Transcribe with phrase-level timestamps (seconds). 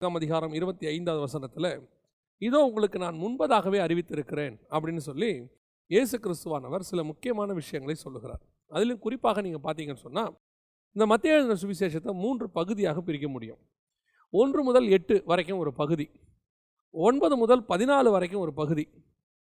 [0.00, 1.66] நான்காம் அதிகாரம் இருபத்தி ஐந்தாவது வசனத்தில்
[2.42, 5.30] இதோ உங்களுக்கு நான் முன்பதாகவே அறிவித்திருக்கிறேன் அப்படின்னு சொல்லி
[5.90, 8.42] இயேசு கிறிஸ்துவானவர் சில முக்கியமான விஷயங்களை சொல்லுகிறார்.
[8.70, 10.30] அதிலும் குறிப்பாக நீங்கள் பார்த்தீங்கன்னு சொன்னால்
[10.96, 13.60] இந்த மத்திய எழுதின சுவிசேஷத்தை மூன்று பகுதியாக பிரிக்க முடியும்.
[14.32, 16.06] ஒன்று முதல் எட்டு வரைக்கும் ஒரு பகுதி
[16.94, 18.84] ஒன்பது முதல் பதினாலு வரைக்கும் ஒரு பகுதி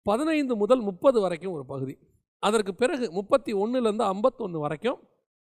[0.06, 1.96] பதினைந்து முதல் முப்பது வரைக்கும் ஒரு பகுதி
[2.42, 4.98] அதற்கு பிறகு முப்பத்தி ஒன்றுலேருந்து ஐம்பத்தொன்று வரைக்கும்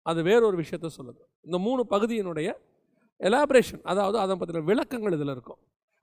[0.06, 1.20] அது வேறொரு விஷயத்த சொல்லுது.
[1.46, 2.48] இந்த மூணு பகுதியினுடைய
[3.20, 5.60] எலாபரேஷன் அதாவது அதை பற்றின விளக்கங்கள் இதில் இருக்கும்.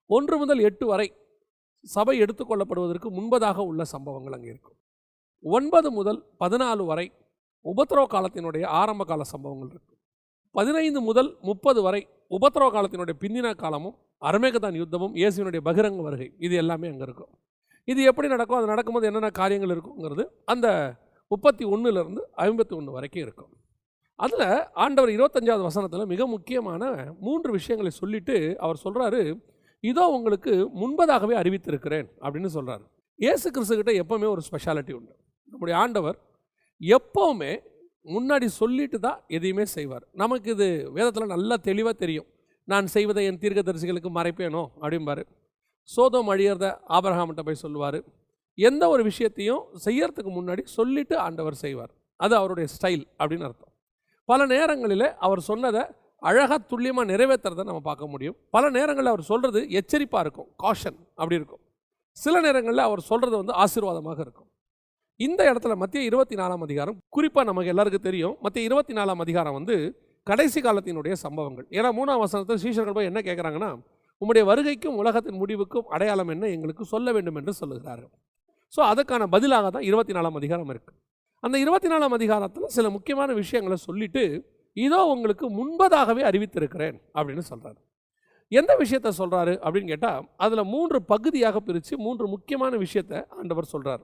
[0.10, 1.08] ஒன்று முதல் எட்டு வரை
[1.86, 4.78] சபை எடுத்துக்கொள்ளப்படுவதற்கு முன்பதாக உள்ள சம்பவங்கள் அங்கே இருக்கும்.
[5.46, 7.06] ஒன்பது முதல் பதினாலு வரை
[7.66, 10.00] உபத்திரவ காலத்தினுடைய ஆரம்ப கால சம்பவங்கள் இருக்கும்.
[10.52, 16.88] பதினைந்து முதல் முப்பது வரை உபத்திரவ காலத்தினுடைய பின்னின காலமும் அரமேகதான் யுத்தமும் இயேசுவினுடைய பகிரங்க வருகை இது எல்லாமே
[16.88, 17.32] அங்கே இருக்கும்.
[17.88, 18.58] இது எப்படி நடக்கும்?
[18.58, 20.68] அது நடக்கும்போது என்னென்ன காரியங்கள் இருக்குங்கிறது அந்த
[21.32, 23.52] முப்பத்தி ஒன்றுலேருந்து ஐம்பத்தி ஒன்று வரைக்கும் இருக்கும்.
[24.20, 26.84] அதில் ஆண்டவர் இருபத்தஞ்சாவது வசனத்தில் மிக முக்கியமான
[27.20, 29.22] மூன்று விஷயங்களை சொல்லிட்டு அவர் சொல்கிறாரு
[29.84, 32.84] இதோ உங்களுக்கு முன்பதாகவே அறிவித்திருக்கிறேன் அப்படின்னு சொல்கிறாரு
[33.20, 35.14] இயேசு கிறிஸ்துக்கிட்ட எப்போவுமே ஒரு ஸ்பெஷாலிட்டி உண்டு.
[35.52, 36.18] நம்முடைய ஆண்டவர்
[36.82, 37.52] எப்போவுமே
[38.06, 40.06] முன்னாடி சொல்லிட்டு தான் எதையுமே செய்வார்.
[40.22, 40.68] நமக்கு இது
[40.98, 42.28] வேதத்தில் நல்லா தெளிவாக தெரியும்.
[42.68, 44.64] நான் செய்வதை என் தீர்க்கதரிசிகளுக்கு மறைப்பேனோ?
[44.82, 45.24] அப்படிம்பாரு.
[45.90, 46.66] சோதம் அழியறத
[46.98, 48.00] ஆபரகாமிட்ட போய் சொல்லுவார்.
[48.58, 51.92] எந்த ஒரு விஷயத்தையும் செய்யறதுக்கு முன்னாடி சொல்லிட்டு ஆண்டவர் செய்வார்.
[52.20, 53.73] அது அவருடைய ஸ்டைல் அப்படின்னு அர்த்தம்.
[54.30, 55.82] பல நேரங்களில் அவர் சொன்னதை
[56.30, 58.36] அழகாக துல்லியமாக நிறைவேற்றுறதை நம்ம பார்க்க முடியும்.
[58.56, 60.48] பல நேரங்களில் அவர் சொல்கிறது எச்சரிப்பாக இருக்கும்.
[60.64, 61.62] காஷன் அப்படி இருக்கும்.
[62.18, 64.50] சில நேரங்களில் அவர் சொல்கிறது வந்து ஆசீர்வாதமாக இருக்கும்.
[65.20, 68.36] இந்த இடத்துல மத்திய இருபத்தி நாலாம் அதிகாரம் குறிப்பாக நமக்கு எல்லாருக்கும் தெரியும்.
[68.46, 69.76] மத்திய இருபத்தி நாலாம் அதிகாரம் வந்து
[70.28, 71.68] கடைசி காலத்தினுடைய சம்பவங்கள்.
[71.78, 73.72] ஏன்னா மூணாம் வசனத்தில் சீஷர்கள் போய் என்ன கேட்குறாங்கன்னா
[74.22, 78.14] உம்முடைய வருகைக்கும் உலகத்தின் முடிவுக்கும் அடையாளம் என்ன எங்களுக்கு சொல்ல வேண்டும் என்று சொல்லுகிறார்கள்.
[78.74, 80.98] ஸோ அதுக்கான பதிலாக தான் இருபத்தி நாலாம் அதிகாரம் இருக்குது
[81.44, 87.80] அந்த இருபத்தி நாலாம் அதிகாரத்தில் சில முக்கியமான விஷயங்களை சொல்லிட்டு இதோ உங்களுக்கு முன்பதாகவே அறிவித்திருக்கிறேன் அப்படின்னு சொல்கிறாரு
[88.52, 94.04] எந்த விஷயத்த சொல்கிறாரு அப்படின்னு கேட்டால் அதில் மூன்று பகுதியாக பிரித்து மூன்று முக்கியமான விஷயத்தை ஆண்டவர் சொல்கிறார்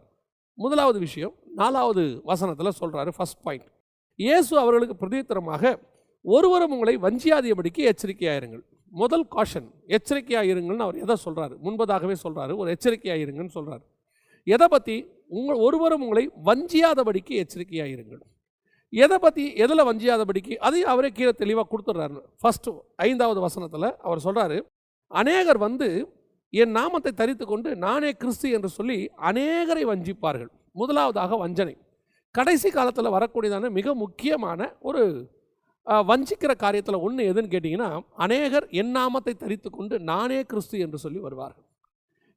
[0.53, 3.67] முதலாவது விஷயம் நாலாவது வசனத்தில் சொல்கிறாரு ஃபர்ஸ்ட் பாயிண்ட்
[4.15, 5.79] இயேசு அவர்களுக்கு பிரதித்திரமாக
[6.21, 8.63] ஒருவரும் உங்களை வஞ்சியாதியபடிக்கு எச்சரிக்கையாயிருங்கள்.
[8.91, 13.83] முதல் காஷன் எச்சரிக்கையாயிருங்கள்னு அவர் எதை சொல்கிறாரு முன்பதாகவே சொல்கிறாரு ஒரு எச்சரிக்கையாயிருங்கன்னு சொல்கிறாரு
[14.43, 14.95] எதை பற்றி
[15.37, 18.21] உங்கள் ஒருவரும் உங்களை வஞ்சியாதபடிக்கு எச்சரிக்கையாக இருங்கள்
[18.93, 22.21] எதை பற்றி எதில் வஞ்சியாதபடிக்கு அதையும் அவரே கீழே தெளிவாக கொடுத்துட்றாரு.
[22.41, 22.71] ஃபஸ்ட்டு
[23.07, 24.57] ஐந்தாவது வசனத்தில் அவர் சொல்கிறாரு
[25.11, 25.89] அநேகர் வந்து
[26.53, 28.97] என் நாமத்தை தரித்து கொண்டு நானே கிறிஸ்து என்று சொல்லி
[29.29, 30.51] அநேகரை வஞ்சிப்பார்கள்.
[30.81, 31.75] முதலாவதாக வஞ்சனை.
[32.35, 35.03] கடைசி காலத்தில் வரக்கூடியதான மிக முக்கியமான ஒரு
[36.09, 37.89] வஞ்சிக்கிற காரியத்தில் ஒன்று எதுன்னு கேட்டிங்கன்னா
[38.25, 41.65] அநேகர் என் நாமத்தை தரித்து கொண்டு நானே கிறிஸ்து என்று சொல்லி வருவார்கள்.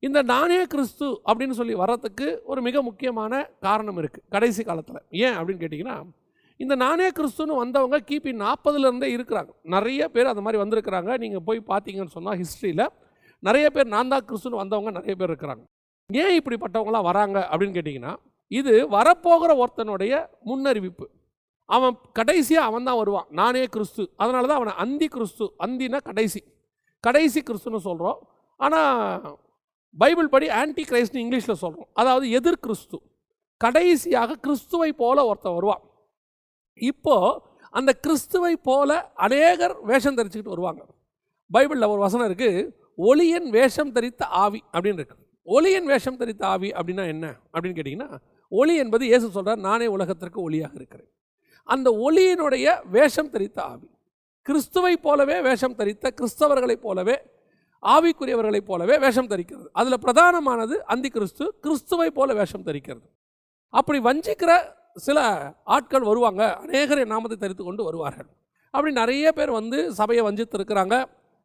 [0.06, 3.32] இந்த நானே கிறிஸ்து அப்படின்னு சொல்லி வர்றதுக்கு ஒரு மிக முக்கியமான
[3.66, 5.00] காரணம் இருக்குது கடைசி காலத்தில்.
[5.24, 5.96] ஏன் அப்படின்னு கேட்டிங்கன்னா
[6.62, 9.50] இந்த நானே கிறிஸ்துன்னு வந்தவங்க கிபி நாற்பதுலேருந்தே இருக்கிறாங்க.
[9.74, 11.10] நிறைய பேர் அந்த மாதிரி வந்திருக்கிறாங்க.
[11.24, 12.84] நீங்கள் போய் பார்த்தீங்கன்னு சொன்னால் ஹிஸ்ட்ரியில்
[13.48, 15.62] நிறைய பேர் நான் தான் கிறிஸ்துன்னு வந்தவங்க நிறைய பேர் இருக்கிறாங்க.
[16.10, 18.14] ஏன் இப்படிப்பட்டவங்களாம் வராங்க அப்படின்னு கேட்டிங்கன்னா
[18.50, 20.12] இது வரப்போகிற ஒருத்தனுடைய
[20.48, 21.06] முன்னறிவிப்பு.
[21.68, 23.28] அவன் கடைசியாக அவன் தான் வருவான்.
[23.40, 24.02] நானே கிறிஸ்து.
[24.22, 26.42] அதனால தான் அவனை அந்தி கிறிஸ்து அந்தினா கடைசி.
[27.04, 28.18] கடைசி கிறிஸ்துன்னு சொல்கிறோம்
[28.60, 29.38] ஆனால்
[30.00, 32.98] பைபிள் படி ஆன்டி கிரைஸ்ட்னு இங்கிலீஷில் சொல்கிறோம் அதாவது எதிர் கிறிஸ்து.
[33.56, 35.82] கடைசியாக கிறிஸ்துவை போல ஒருத்தன் வருவான்.
[36.74, 37.40] இப்போது
[37.78, 40.82] அந்த கிறிஸ்துவை போல அநேகர் வேஷம் தரிச்சுக்கிட்டு வருவாங்க.
[41.54, 42.70] பைபிளில் ஒரு வசனம் இருக்குது
[43.08, 45.16] ஒளியன் வேஷம் தரித்த ஆவி அப்படின்னு இருக்கு.
[45.46, 47.26] ஒளியன் வேஷம் தரித்த ஆவி அப்படின்னா என்ன?
[47.52, 51.10] அப்படின்னு கேட்டிங்கன்னா ஒளி என்பது இயேசு சொல்கிறார் நானே உலகத்திற்கு ஒளியாக இருக்கிறேன்.
[51.64, 53.88] அந்த ஒளியினுடைய வேஷம் தரித்த ஆவி
[54.46, 57.16] கிறிஸ்துவை போலவே வேஷம் தரித்த கிறிஸ்தவர்களைப் போலவே
[57.82, 59.66] ஆவிக்குரியவர்களைப் போலவே வேஷம் தரிக்கிறது.
[59.72, 63.06] அதில் பிரதானமானது அந்தி கிறிஸ்து கிறிஸ்துவை போல வேஷம் தரிக்கிறது.
[63.74, 64.52] அப்படி வஞ்சிக்கிற
[65.06, 65.18] சில
[65.76, 66.42] ஆட்கள் வருவாங்க.
[66.64, 68.28] அநேகரை நாமத்தை தரித்து கொண்டு வருவார்கள்.
[68.70, 70.96] அப்படி நிறைய பேர் வந்து சபையை வஞ்சித்து இருக்கிறாங்க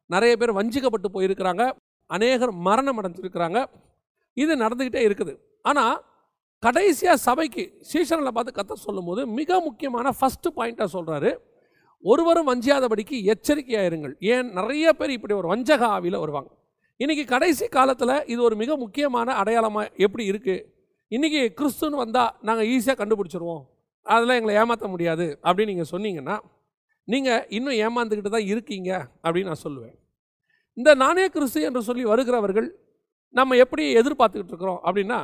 [0.09, 1.63] நிறைய பேர் வஞ்சிக்கப்பட்டு போயிருக்கிறாங்க.
[2.09, 3.59] அநேகர் மரணம் அடைஞ்சிருக்கிறாங்க.
[4.33, 5.33] இது நடந்துக்கிட்டே இருக்குது.
[5.61, 5.95] ஆனால்
[6.63, 11.31] கடைசியாக சபைக்கு சீசனில் பார்த்து கத்த சொல்லும்போது மிக முக்கியமான ஃபஸ்ட்டு பாயிண்ட்டாக சொல்கிறாரு
[12.03, 14.47] ஒருவரும் வஞ்சியாதபடிக்கு எச்சரிக்கையாக இருங்கள் ஏன்?
[14.59, 16.49] நிறைய பேர் இப்படி ஒரு வஞ்சக ஆவியில் வருவாங்க.
[16.99, 20.65] இன்றைக்கி கடைசி காலத்தில் இது ஒரு மிக முக்கியமான அடையாளமாக எப்படி இருக்குது
[21.11, 23.63] இன்றைக்கி கிறிஸ்துன்னு வந்தால் நாங்கள் ஈஸியாக கண்டுபிடிச்சிருவோம்.
[24.05, 26.35] அதெல்லாம் எங்களை ஏமாற்ற முடியாது அப்படின்னு நீங்கள் சொன்னீங்கன்னா
[27.07, 28.91] நீங்கள் இன்னும் ஏமாந்துக்கிட்டு தான் இருக்கீங்க
[29.23, 29.95] அப்படின்னு நான் சொல்லுவேன்.
[30.77, 32.67] இந்த நானே கிறிஸ்து என்று சொல்லி வருகிறவர்கள்
[33.33, 35.19] நம்ம எப்படி எதிர்பார்த்துக்கிட்டு இருக்கிறோம் அப்படின்னா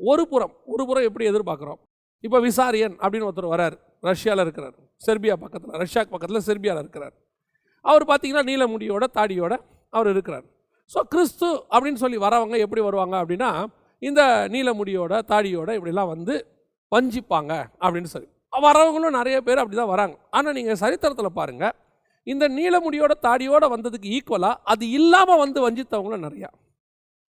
[0.00, 1.80] ஒரு புறம் ஒரு புறம் எப்படி எதிர்பார்க்குறோம்?
[2.24, 3.76] இப்போ விசாரியன் அப்படின்னு ஒருத்தர் வரார்.
[4.08, 4.76] ரஷ்யாவில் இருக்கிறார்.
[5.06, 7.14] செர்பியா பக்கத்தில் ரஷ்யாக்கு பக்கத்தில் செர்பியாவில் இருக்கிறார்.
[7.84, 9.54] அவர் பார்த்தீங்கன்னா நீல முடியோட தாடியோட
[9.92, 10.46] அவர் இருக்கிறார்.
[10.92, 13.50] ஸோ கிறிஸ்து அப்படின்னு சொல்லி வரவங்க எப்படி வருவாங்க அப்படின்னா
[14.02, 14.22] இந்த
[14.54, 16.34] நீல முடியோட தாடியோட இப்படிலாம் வந்து
[16.92, 17.52] வஞ்சிப்பாங்க
[17.84, 18.28] அப்படின்னு சொல்லி.
[18.66, 20.14] வரவங்களும் நிறைய பேர் அப்படி தான் வராங்க.
[20.36, 21.74] ஆனால் நீங்கள் சரித்திரத்தில் பாருங்கள்
[22.26, 26.48] இந்த நீலமுடியோட தாடியோட வந்ததுக்கு ஈக்குவலாக அது இல்லாமல் வந்து வஞ்சித்தவங்களும் நிறையா.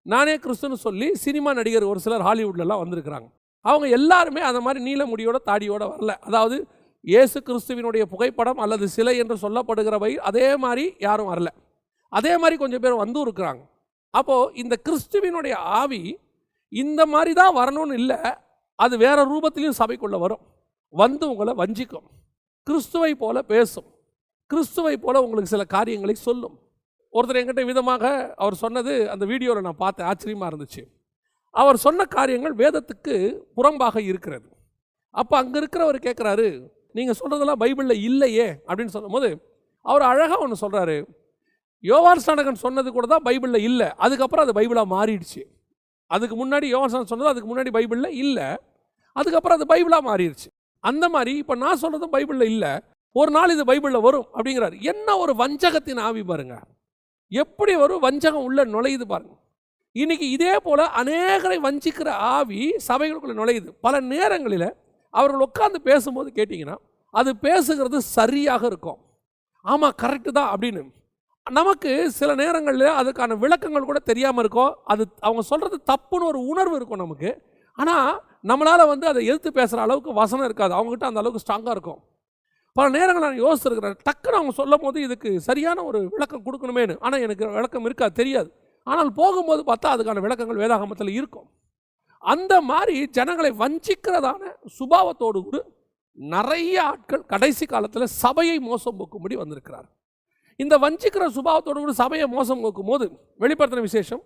[0.06, 3.28] நானே கிறிஸ்துன்னு சொல்லி சினிமா நடிகர் ஒரு சிலர் ஹாலிவுட்லலாம் வந்திருக்கிறாங்க.
[3.64, 6.12] அவங்க எல்லாருமே அந்த மாதிரி நீலமுடியோட தாடியோட வரல.
[6.28, 6.56] அதாவது
[7.10, 11.50] இயேசு கிறிஸ்துவினுடைய புகைப்படம் அல்லது சிலை என்று சொல்லப்படுகிறவை அதே மாதிரி யாரும் வரல.
[12.18, 13.62] அதே மாதிரி கொஞ்சம் பேர் வந்தும் இருக்கிறாங்க.
[14.18, 16.02] அப்போது இந்த கிறிஸ்துவினுடைய ஆவி
[16.72, 18.18] இந்த மாதிரி தான் வரணும்னு இல்லை
[18.84, 20.42] அது வேற ரூபத்திலையும் சபைக்குள்ளே வரும்.
[20.94, 22.06] வந்து உங்களை வஞ்சிக்கும்.
[22.66, 23.88] கிறிஸ்துவை போல பேசும்.
[24.50, 26.56] கிறிஸ்துவை போல உங்களுக்கு சில காரியங்களை சொல்லும்.
[27.14, 28.04] ஒருத்தர் என்கிட்ட விதமாக
[28.42, 30.82] அவர் சொன்னது அந்த வீடியோவில் நான் பார்த்தேன் ஆச்சரியமாக இருந்துச்சு.
[31.54, 33.14] அவர் சொன்ன காரியங்கள் வேதத்துக்கு
[33.56, 34.48] புறம்பாக இருக்கிறது.
[35.20, 36.48] அப்போ அங்கே இருக்கிறவர் கேட்குறாரு
[36.94, 39.28] நீங்கள் சொல்கிறதெல்லாம் பைபிளில் இல்லையே அப்படின்னு சொல்லும்போது
[39.90, 40.96] அவர் அழகாக ஒன்று சொல்கிறாரு
[41.84, 43.88] யோவான் ஸ்நானகன் சொன்னது கூட தான் பைபிளில் இல்லை.
[44.04, 45.42] அதுக்கப்புறம் அது பைபிளாக மாறிடுச்சு.
[46.14, 48.46] அதுக்கு முன்னாடி யோவான் ஸ்நானகன் சொன்னது அதுக்கு முன்னாடி பைபிளில் இல்லை.
[49.16, 50.48] அதுக்கப்புறம் அது பைபிளாக மாறிடுச்சு.
[50.84, 52.72] அந்த மாதிரி இப்போ நான் சொல்கிறது பைபிளில் இல்லை.
[53.16, 54.76] ஒரு நாள் இது பைபிளில் வரும் அப்படிங்கிறாரு.
[54.92, 56.56] என்ன ஒரு வஞ்சகத்தின் ஆவி பாருங்க.
[57.32, 59.34] எப்படி ஒரு வஞ்சகம் உள்ள நுழையுது பாருங்க.
[59.96, 63.70] இன்னைக்கு இதே போல் அநேகரை வஞ்சிக்கிற ஆவி சபைகளுக்குள்ளே நுழையுது.
[63.86, 64.68] பல நேரங்களில்
[65.10, 66.76] அவர்கள் உட்காந்து பேசும்போது கேட்டிங்கன்னா
[67.14, 68.98] அது பேசுகிறது சரியாக இருக்கும்.
[69.64, 70.82] ஆமாம் கரெக்டு தான் அப்படின்னு.
[71.46, 74.76] நமக்கு சில நேரங்களில் அதுக்கான விளக்கங்கள் கூட தெரியாமல் இருக்கும்.
[74.84, 77.30] அது அவங்க சொல்கிறது தப்புன்னு ஒரு உணர்வு இருக்கும் நமக்கு.
[77.78, 78.10] ஆனால்
[78.46, 80.74] நம்மளால் வந்து அதை எதிர்த்து பேசுகிற அளவுக்கு வசனம் இருக்காது.
[80.74, 82.00] அவங்ககிட்ட அந்த அளவுக்கு ஸ்ட்ராங்காக இருக்கும்.
[82.76, 83.96] பல நேரங்கள் நான் யோசிச்சிருக்கிறேன்.
[84.08, 88.50] டக்குன்னு அவங்க சொல்லும் போது இதுக்கு சரியான ஒரு விளக்கம் கொடுக்கணுமேனு ஆனால் எனக்கு விளக்கம் இருக்காது தெரியாது.
[88.82, 91.48] ஆனால் போகும்போது பார்த்தா அதுக்கான விளக்கங்கள் வேதாகமத்தில் இருக்கும்.
[92.24, 94.42] அந்த மாதிரி ஜனங்களை வஞ்சிக்கிறதான
[94.78, 95.58] சுபாவத்தோடு கூட
[96.18, 99.88] நிறைய ஆட்கள் கடைசி காலத்தில் சபையை மோசம் போக்கும்படி வந்திருக்கிறார்
[100.56, 103.04] இந்த வஞ்சிக்கிற சுபாவத்தோடு கூட சபையை மோசம் போக்கும் போது
[103.40, 104.22] வெளிப்படுத்தின விசேஷம்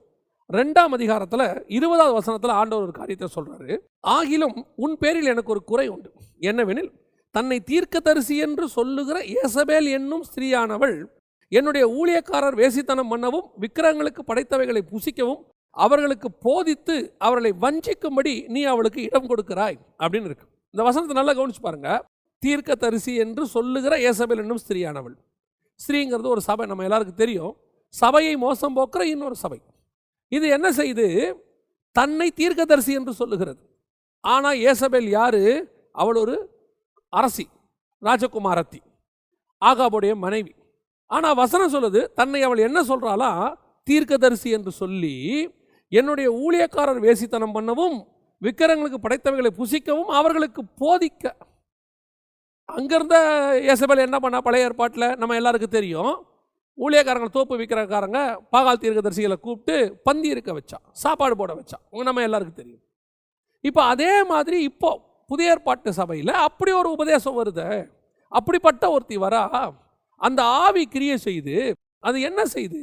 [0.50, 3.74] ரெண்டாம் அதிகாரத்தில் இருபதாவது வசனத்தில் ஆண்டவர் ஒரு காரியத்தை சொல்கிறாரு
[4.08, 6.12] ஆகிலும் உன் பேரில் எனக்கு ஒரு குறை உண்டு.
[6.40, 6.90] என்னவெனில்
[7.30, 10.96] தன்னை தீர்க்கதரிசி என்று சொல்லுகிற ஏசபேல் என்னும் ஸ்திரீயானவள்
[11.52, 15.42] என்னுடைய ஊழியக்காரர் வேசித்தனம் பண்ணவும் விக்கிரகங்களுக்கு படைத்தவைகளை புசிக்கவும்
[15.76, 20.46] அவர்களுக்கு போதித்து அவர்களை வஞ்சிக்கும்படி நீ அவளுக்கு இடம் கொடுக்கிறாய் அப்படின்னு இருக்கு.
[20.74, 21.90] இந்த வசனத்தை நல்லா கவனிச்சு பாருங்க.
[22.42, 25.14] தீர்க்கதரிசி என்று சொல்லுகிற ஏசபேல் என்னும் ஸ்திரீயானவள்.
[25.80, 27.52] ஸ்திரீங்கிறது ஒரு சபை நம்ம எல்லாருக்கும் தெரியும்.
[27.94, 29.58] சபையை மோசம் போக்குற இன்னொரு சபை.
[30.32, 31.06] இது என்ன செய்து?
[31.96, 33.62] தன்னை தீர்க்கதரிசி என்று சொல்லுகிறது.
[34.24, 35.42] ஆனால் ஏசபேல் யாரு?
[35.92, 36.36] அவள் ஒரு
[37.12, 37.46] அரசி
[38.02, 38.80] ராஜகுமாரத்தி
[39.62, 40.52] ஆகாபுடைய மனைவி.
[41.10, 43.30] ஆனால் வசனம் சொல்லுது தன்னை அவள் என்ன சொல்கிறாளா
[43.86, 45.14] தீர்க்கதரிசி என்று சொல்லி
[45.98, 47.96] என்னுடைய ஊழியக்காரர் வேசித்தனம் பண்ணவும்
[48.42, 51.24] விக்கிரங்களுக்கு படைத்தவைகளை புசிக்கவும் அவர்களுக்கு போதிக்க.
[52.68, 53.16] அங்கேருந்த
[53.72, 56.12] ஏசபேல் என்ன பண்ணா பழைய ஏற்பாட்டில் நம்ம எல்லாருக்கும் தெரியும்.
[56.78, 58.20] ஊழியக்காரங்க தோப்பு விற்கிறக்காரங்க
[58.54, 59.74] பாகால் தீர்க்கதரிசிகளை கூப்பிட்டு
[60.06, 61.78] பந்தி இருக்க வச்சா சாப்பாடு போட வச்சா.
[61.92, 62.82] உங்க நம்ம எல்லாருக்கும் தெரியும்.
[63.68, 64.90] இப்போ அதே மாதிரி இப்போ
[65.30, 67.66] புதிய ஏற்பாட்டு சபையில் அப்படி ஒரு உபதேசம் வருது.
[68.32, 69.42] அப்படிப்பட்ட ஒருத்தி வரா
[70.20, 71.56] அந்த ஆவி கிரியை செய்து
[72.08, 72.80] அது என்ன செய்து?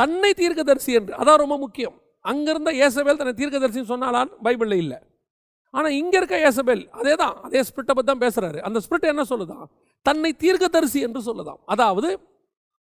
[0.00, 1.96] தன்னை தீர்க்கதரிசி என்று அதான் ரொம்ப முக்கியம்.
[2.30, 4.98] அங்கிருந்த ஏசபேல் தன்னை தீர்க்கதரிசின்னு சொன்னாலான் பைபிளில் இல்லை.
[5.74, 9.64] ஆனால் இங்கே இருக்க ஏசபேல் அதே தான் அதே ஸ்பிரிட்டை பற்றி தான் பேசுகிறாரு அந்த ஸ்பிரிட் என்ன சொல்லுதான்
[10.06, 11.60] தன்னை தீர்க்கதரிசி என்று சொல்லுதாம்.
[11.74, 12.10] அதாவது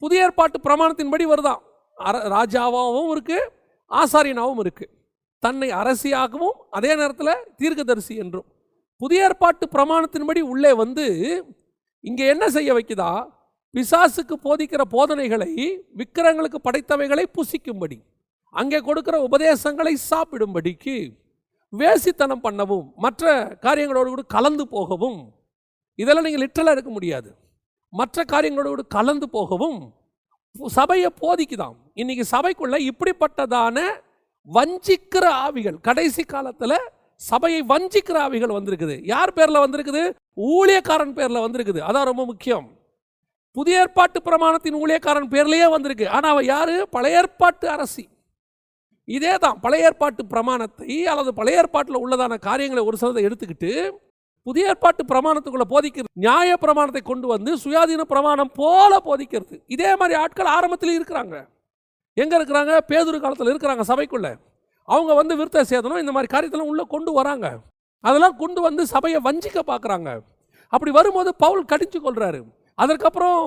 [0.01, 1.61] புதிய ஏற்பாட்டு பிரமாணத்தின்படி வருதான்
[1.97, 3.49] அர ராஜாவாகவும் இருக்குது
[3.91, 4.91] ஆசாரியனாகவும் இருக்குது
[5.43, 8.47] தன்னை அரசியாகவும் அதே நேரத்தில் தீர்க்கதரிசி என்றும்.
[9.01, 11.05] புதிய ஏற்பாட்டு பிரமாணத்தின்படி உள்ளே வந்து
[12.03, 13.11] இங்கே என்ன செய்ய வைக்குதா?
[13.73, 15.51] பிசாசுக்கு போதிக்கிற போதனைகளை
[15.99, 17.97] விக்கிரங்களுக்கு படைத்தவைகளை புசிக்கும்படி.
[18.49, 20.95] அங்கே கொடுக்குற உபதேசங்களை சாப்பிடும்படிக்கு
[21.73, 25.19] வேசித்தனம் பண்ணவும் மற்ற காரியங்களோடு கூட கலந்து போகவும்
[25.95, 27.29] இதெல்லாம் நீங்கள் லிட்டலாக இருக்க முடியாது.
[27.89, 29.79] மற்ற காரியங்களோடு கூட கலந்து போகவும்
[30.77, 31.75] சபையை போதிக்குதாம்.
[31.93, 33.77] இன்னைக்கு சபைக்குள்ள இப்படிப்பட்டதான
[34.47, 36.77] வஞ்சிக்கிற ஆவிகள் கடைசி காலத்தில்
[37.15, 38.95] சபையை வஞ்சிக்கிற ஆவிகள் வந்திருக்குது.
[39.03, 40.03] யார் பேரில் வந்திருக்குது?
[40.37, 41.79] ஊழியக்காரன் பேரில் வந்திருக்குது.
[41.87, 42.67] அதான் ரொம்ப முக்கியம்.
[43.51, 46.09] புதிய ஏற்பாட்டு பிரமாணத்தின் ஊழியக்காரன் பேர்லேயே வந்திருக்கு.
[46.09, 46.73] ஆனால் அவன் யார்?
[46.89, 48.05] பழைய ஏற்பாட்டு அரசி.
[49.15, 53.71] இதே தான் பழைய ஏற்பாட்டு பிரமாணத்தை அல்லது பழைய ஏற்பாட்டில் உள்ளதான காரியங்களை ஒரு சிலதை எடுத்துக்கிட்டு
[54.47, 59.55] புதிய ஏற்பாட்டு பிரமாணத்துக்குள்ள போதிக்கிறது நியாய பிரமாணத்தை கொண்டு வந்து சுயாதீன பிரமாணம் போல போதிக்கிறது.
[59.75, 61.35] இதே மாதிரி ஆட்கள் ஆரம்பத்தில் இருக்கிறாங்க.
[62.17, 62.73] எங்க இருக்கிறாங்க?
[62.91, 64.29] பேதுரு காலத்தில் இருக்கிறாங்க சபைக்குள்ள.
[64.87, 67.47] அவங்க வந்து விருத்த சேதனம் இந்த மாதிரி காரியத்தெல்லாம் உள்ள கொண்டு வராங்க.
[68.03, 70.09] அதெல்லாம் கொண்டு வந்து சபையை வஞ்சிக்க பார்க்குறாங்க
[70.73, 72.39] அப்படி வரும்போது பவுல் கடிச்சு கொள்றாரு
[72.83, 73.39] அதற்கப்புறம்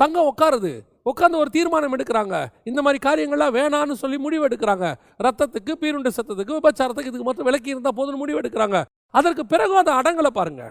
[0.00, 0.72] சங்கம் உட்காருது.
[1.06, 2.34] உட்காந்து ஒரு தீர்மானம் எடுக்கிறாங்க.
[2.70, 4.86] இந்த மாதிரி காரியங்கள்லாம் வேணான்னு சொல்லி முடிவு எடுக்கிறாங்க
[5.26, 8.78] ரத்தத்துக்கு பீருண்டு சத்தத்துக்கு விபச்சாரத்துக்கு இதுக்கு மட்டும் விலக்கி இருந்தால் போதும்னு முடிவு எடுக்கிறாங்க
[9.18, 10.62] அதற்கு பிறகு அந்த அடங்கலை பாருங்க.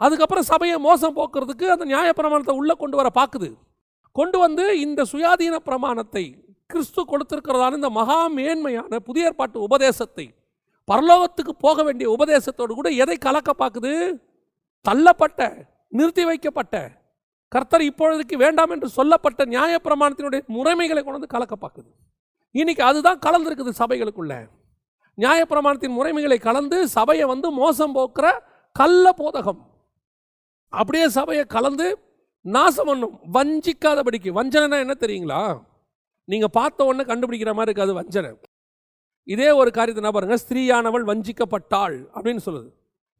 [0.00, 3.48] அதுக்கப்புறம் சபையை மோசம் போக்குறதுக்கு அந்த நியாய பிரமாணத்தை உள்ளே கொண்டு வர பார்க்குது
[4.16, 6.24] கொண்டு வந்து இந்த சுயாதீன பிரமாணத்தை
[6.70, 10.26] கிறிஸ்து கொடுத்திருக்கிறதான இந்த மகா மேன்மையான புதிய ஏற்பாட்டு உபதேசத்தை
[10.88, 13.92] பரலோகத்துக்கு போக வேண்டிய உபதேசத்தோடு கூட எதை கலக்க பார்க்குது
[14.84, 15.40] தள்ளப்பட்ட
[15.92, 16.76] நிறுத்தி வைக்கப்பட்ட
[17.54, 21.90] கர்த்தர் இப்பொழுதுக்கு வேண்டாம் என்று சொல்லப்பட்ட நியாயப்பிரமாணத்தினுடைய முறைமைகளை கொண்டு வந்து கலக்க பார்க்குது
[22.54, 24.34] இன்னைக்கு அதுதான் கலந்துருக்குது சபைகளுக்குள்ள.
[25.18, 28.26] நியாயப்பிரமாணத்தின் முறைமைகளை கலந்து சபையை வந்து மோசம் போக்குற
[28.72, 29.60] கள்ள போதகம்.
[30.72, 31.86] அப்படியே சபையை கலந்து
[32.44, 33.14] நாசம் பண்ணும்.
[33.36, 34.30] வஞ்சிக்காதபடிக்கு.
[34.38, 35.42] வஞ்சனைனா என்ன தெரியுங்களா?
[36.28, 38.30] நீங்கள் பார்த்த உடனே கண்டுபிடிக்கிற மாதிரி இருக்காது வஞ்சனை.
[39.28, 40.36] இதே ஒரு காரியத்தை என்ன பாருங்க.
[40.44, 42.70] ஸ்திரீயானவள் வஞ்சிக்கப்பட்டாள் அப்படின்னு சொல்லுது.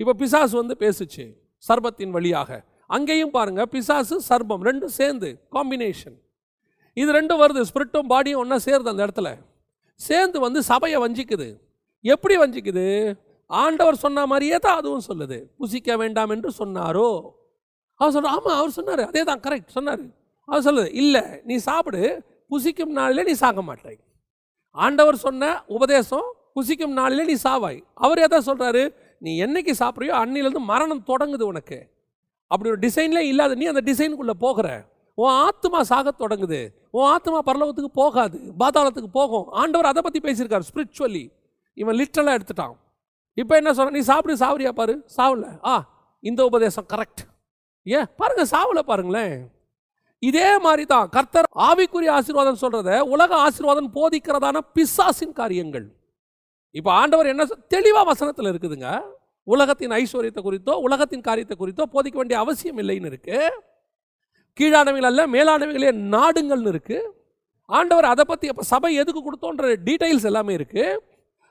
[0.00, 1.26] இப்போ பிசாசு வந்து பேசுச்சு
[1.68, 2.50] சர்பத்தின் வழியாக.
[2.94, 6.16] அங்கேயும் பாருங்க பிசாசு சர்பம் ரெண்டும் சேர்ந்து காம்பினேஷன்
[6.96, 9.28] இது ரெண்டும் வருது ஸ்பிரிட்டும் பாடியும் ஒன்றா சேருது அந்த இடத்துல.
[10.00, 11.48] சேர்ந்து வந்து சபையை வஞ்சிக்குது.
[12.04, 12.84] எப்படி வஞ்சிக்குது?
[13.50, 15.38] ஆண்டவர் சொன்ன மாதிரியே தான் அதுவும் சொல்லுது.
[15.60, 17.08] புசிக்க வேண்டாம் என்று சொன்னாரோ?
[18.00, 20.04] அவர் சொல்ற ஆமாம் அவர் சொன்னார் அதே தான் கரெக்ட் சொன்னார்.
[20.48, 22.02] அவர் சொல்லுது இல்லை நீ சாப்பிடு
[22.52, 23.98] புசிக்கும் நாளிலே நீ சாக மாட்டாய்.
[24.84, 27.80] ஆண்டவர் சொன்ன உபதேசம் புசிக்கும் நாளிலே நீ சாவாய்.
[28.04, 28.84] அவர் எதை சொல்கிறாரு
[29.18, 31.78] நீ என்னைக்கு சாப்பிட்றியோ அன்னிலேருந்து மரணம் தொடங்குது உனக்கு.
[32.54, 34.68] அப்படி ஒரு டிசைன்லேயே இல்லாத நீ அந்த டிசைனுக்குள்ளே போகிற.
[35.14, 36.60] உன் ஆத்மா சாகத் தொடங்குது.
[36.90, 38.38] உன் ஆத்மா பரலோகத்துக்கு போகாது.
[38.58, 39.46] பாதாளத்துக்கு போகும்.
[39.62, 41.24] ஆண்டவர் அதை பற்றி பேசியிருக்காரு ஸ்பிரிச்சுவலி
[41.74, 42.74] இவன் லிட்டரலாக எடுத்துட்டான்.
[43.42, 43.90] இப்போ என்ன சொல்ற?
[43.90, 44.94] நீ சாப்பிடு சாவரியா பாரு?
[45.16, 45.44] சாவல.
[45.64, 45.74] ஆ
[46.20, 47.22] இந்த உபதேசம் கரெக்ட்
[47.86, 48.06] ஏன்?
[48.16, 49.34] பாருங்க சாவல பாருங்களேன்.
[50.18, 55.86] இதே மாதிரி தான் கர்த்தர் ஆவிக்குரிய ஆசீர்வாதம் சொல்கிறத உலக ஆசீர்வாதம் போதிக்கிறதான பிசாசின் காரியங்கள்.
[56.74, 57.44] இப்போ ஆண்டவர் என்ன
[57.74, 58.88] தெளிவாக வசனத்தில் இருக்குதுங்க.
[59.46, 63.50] உலகத்தின் ஐஸ்வர்யத்தை குறித்தோ உலகத்தின் காரியத்தை குறித்தோ போதிக்க வேண்டிய அவசியம் இல்லைன்னு இருக்குது
[64.56, 67.10] கீழானவைகள் அல்ல மேலானவைகளே நாடுங்கள்னு இருக்குது
[67.68, 70.86] ஆண்டவர் அதை பற்றி அப்போ சபை எதுக்கு கொடுத்தோன்ற டீட்டெயில்ஸ் எல்லாமே இருக்குது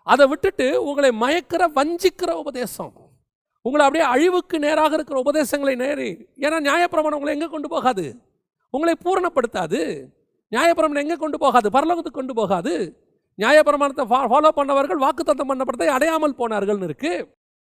[0.08, 2.94] அதை விட்டுட்டு உங்களை மயக்கிற வஞ்சிக்கிற உபதேசம்.
[3.66, 6.10] உங்களை அப்படியே அழிவுக்கு நேராக இருக்கிற உபதேசங்களை நேரி.
[6.40, 8.06] ஏன்னா நியாயப்பிரமாணம் உங்களை எங்கே கொண்டு போகாது?
[8.74, 9.80] உங்களை பூரணப்படுத்தாது.
[10.52, 11.68] நியாயப்பிரமாணம் எங்கே கொண்டு போகாது?
[11.70, 12.74] பரலோகத்துக்கு கொண்டு போகாது.
[13.40, 17.28] நியாயப்பிரமாணத்தை ஃபாலோ பண்ணவர்கள் வாக்குத்தத்தம் பண்ணப்பட்டதை அடையாமல் போனார்கள்னு இருக்குது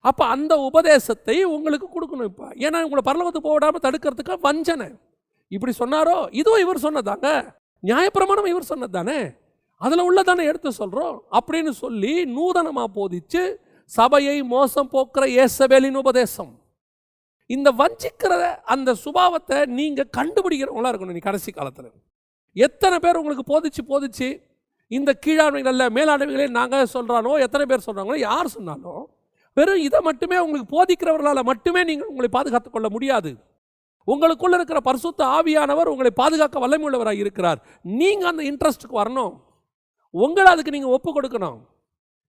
[0.09, 2.47] அப்போ அந்த உபதேசத்தை உங்களுக்கு கொடுக்கணும் இப்போ.
[2.65, 4.87] ஏன்னா உங்களை பரலோகத்துக்கு போக தடுக்கிறதுக்கு வஞ்சனை.
[5.51, 6.17] இப்படி சொன்னாரோ?
[6.39, 7.27] இதுவும் இவர் சொன்னதாங்க.
[7.83, 9.19] நியாயப்பிரமாணம் இவர் சொன்னது தானே
[9.81, 13.41] அதில் உள்ளதானே எடுத்து சொல்கிறோம் அப்படின்னு சொல்லி நூதனமாக போதிச்சு
[13.91, 16.53] சபையை மோசம் போக்குற ஏசபேலின் உபதேசம்.
[17.49, 18.33] இந்த வஞ்சிக்கிற
[18.73, 21.91] அந்த சுபாவத்தை நீங்கள் கண்டுபிடிக்கிறவங்களா இருக்கணும் நீ கடைசி காலத்தில்.
[22.55, 24.29] எத்தனை பேர் உங்களுக்கு போதிச்சு போதிச்சு?
[24.91, 29.03] இந்த கீழாண்மைகளில் மேலாண்மைகளே நாங்கள் சொல்கிறானோ எத்தனை பேர் சொல்கிறாங்களோ யார் சொன்னாலும்
[29.57, 33.31] வெறும் இதை மட்டுமே உங்களுக்கு போதிக்கிறவர்களால் மட்டுமே நீங்கள் உங்களை பாதுகாத்துக் கொள்ள முடியாது.
[34.07, 37.59] உங்களுக்குள்ள இருக்கிற பரிசுத்த ஆவியானவர் உங்களை பாதுகாக்க வல்லமையுள்ளவராக இருக்கிறார்.
[37.81, 39.33] நீங்கள் அந்த இன்ட்ரெஸ்ட்டுக்கு வரணும்.
[40.09, 41.57] உங்களை அதுக்கு நீங்கள் ஒப்பு கொடுக்கணும்.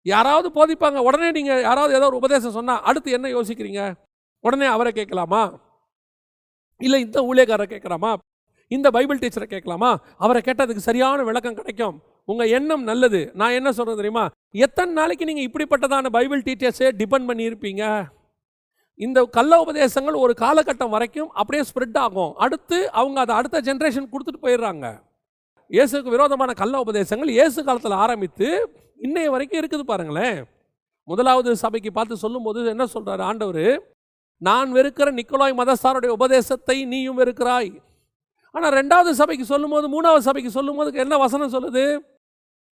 [0.02, 3.82] யாராவது போதிப்பாங்க உடனே நீங்கள் யாராவது ஏதோ ஒரு உபதேசம் சொன்னால் அடுத்து என்ன யோசிக்கிறீங்க?
[4.40, 5.42] உடனே அவரை கேட்கலாமா?
[6.78, 8.16] இல்லை இந்த ஊழியக்காரரை கேட்கலாமா?
[8.68, 9.90] இந்த பைபிள் டீச்சரை கேட்கலாமா?
[10.18, 11.96] அவரை கேட்டதுக்கு சரியான விளக்கம் கிடைக்கும்.
[12.28, 13.20] உங்கள் எண்ணம் நல்லது.
[13.40, 14.24] நான் என்ன சொல்கிறது தெரியுமா?
[14.66, 17.84] எத்தனை நாளைக்கு நீங்கள் இப்படிப்பட்டதான பைபிள் டீச்சர்ஸே டிபெண்ட் பண்ணியிருப்பீங்க?
[19.06, 22.32] இந்த கள்ள உபதேசங்கள் ஒரு காலகட்டம் வரைக்கும் அப்படியே ஸ்ப்ரெட் ஆகும்.
[22.44, 24.86] அடுத்து அவங்க அதை அடுத்த ஜென்ரேஷன் கொடுத்துட்டு போயிடுறாங்க.
[25.70, 28.48] இயேசுக்கு விரோதமான கள்ள உபதேசங்கள் இயேசு காலத்தில் ஆரம்பித்து
[29.06, 30.38] இன்னைய வரைக்கும் இருக்குது பாருங்களேன்.
[31.08, 33.66] முதலாவது சபைக்கு பார்த்து சொல்லும்போது என்ன சொல்கிறார் ஆண்டவர்
[34.46, 37.70] நான் வெறுக்கிற நிக்கோலாய் மதஸ்தாருடைய உபதேசத்தை நீயும் வெறுக்கிறாய்.
[38.54, 41.84] ஆனால் ரெண்டாவது சபைக்கு சொல்லும்போது மூணாவது சபைக்கு சொல்லும்போது என்ன வசனம் சொல்லுது?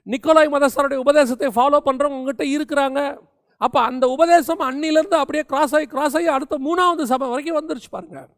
[0.07, 3.19] நிக்கோலாய் மதஸ்தாருடைய உபதேசத்தை ஃபாலோ பண்ணுறவங்க உங்ககிட்ட இருக்கிறாங்க.
[3.59, 8.29] அப்போ அந்த உபதேசம் அன்னிலேருந்து அப்படியே கிராஸ் ஆகி கிராஸ் ஆகி அடுத்த மூணாவது சபை வரைக்கும் வந்துருச்சு பாருங்க.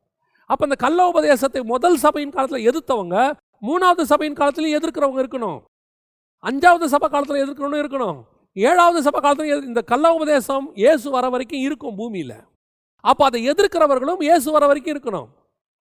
[0.46, 3.32] அப்போ அந்த கள்ள உபதேசத்தை முதல் சபையின் காலத்தில் எதிர்த்தவங்க
[3.62, 5.60] மூணாவது சபையின் காலத்திலையும் எதிர்க்கிறவங்க இருக்கணும்.
[6.42, 8.22] அஞ்சாவது சபை காலத்தில் எதிர்க்கணும்னு இருக்கணும்.
[8.52, 12.34] ஏழாவது சபை காலத்தில் எதிர்- இந்த கள்ள உபதேசம் இயேசு வர வரைக்கும் இருக்கும் பூமியில்.
[13.00, 15.26] அப்போ அதை எதிர்க்கிறவர்களும் இயேசு வர வரைக்கும் இருக்கணும்.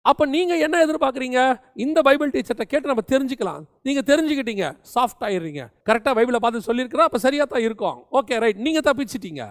[0.09, 1.39] அப்போ நீங்கள் என்ன எதிர்பார்க்குறீங்க?
[1.85, 3.61] இந்த பைபிள் டீச்சர்கிட்ட கேட்டு நம்ம தெரிஞ்சுக்கலாம்.
[3.87, 4.65] நீங்கள் தெரிஞ்சுக்கிட்டீங்க.
[4.93, 5.63] சாஃப்ட் ஆயிடுறீங்க.
[5.87, 7.97] கரெக்டாக பைபிளை பார்த்து சொல்லியிருக்கிறோம் அப்போ சரியாக தான் இருக்கும்.
[8.19, 9.43] ஓகே ரைட் நீங்கள் தப்பிச்சிட்டீங்க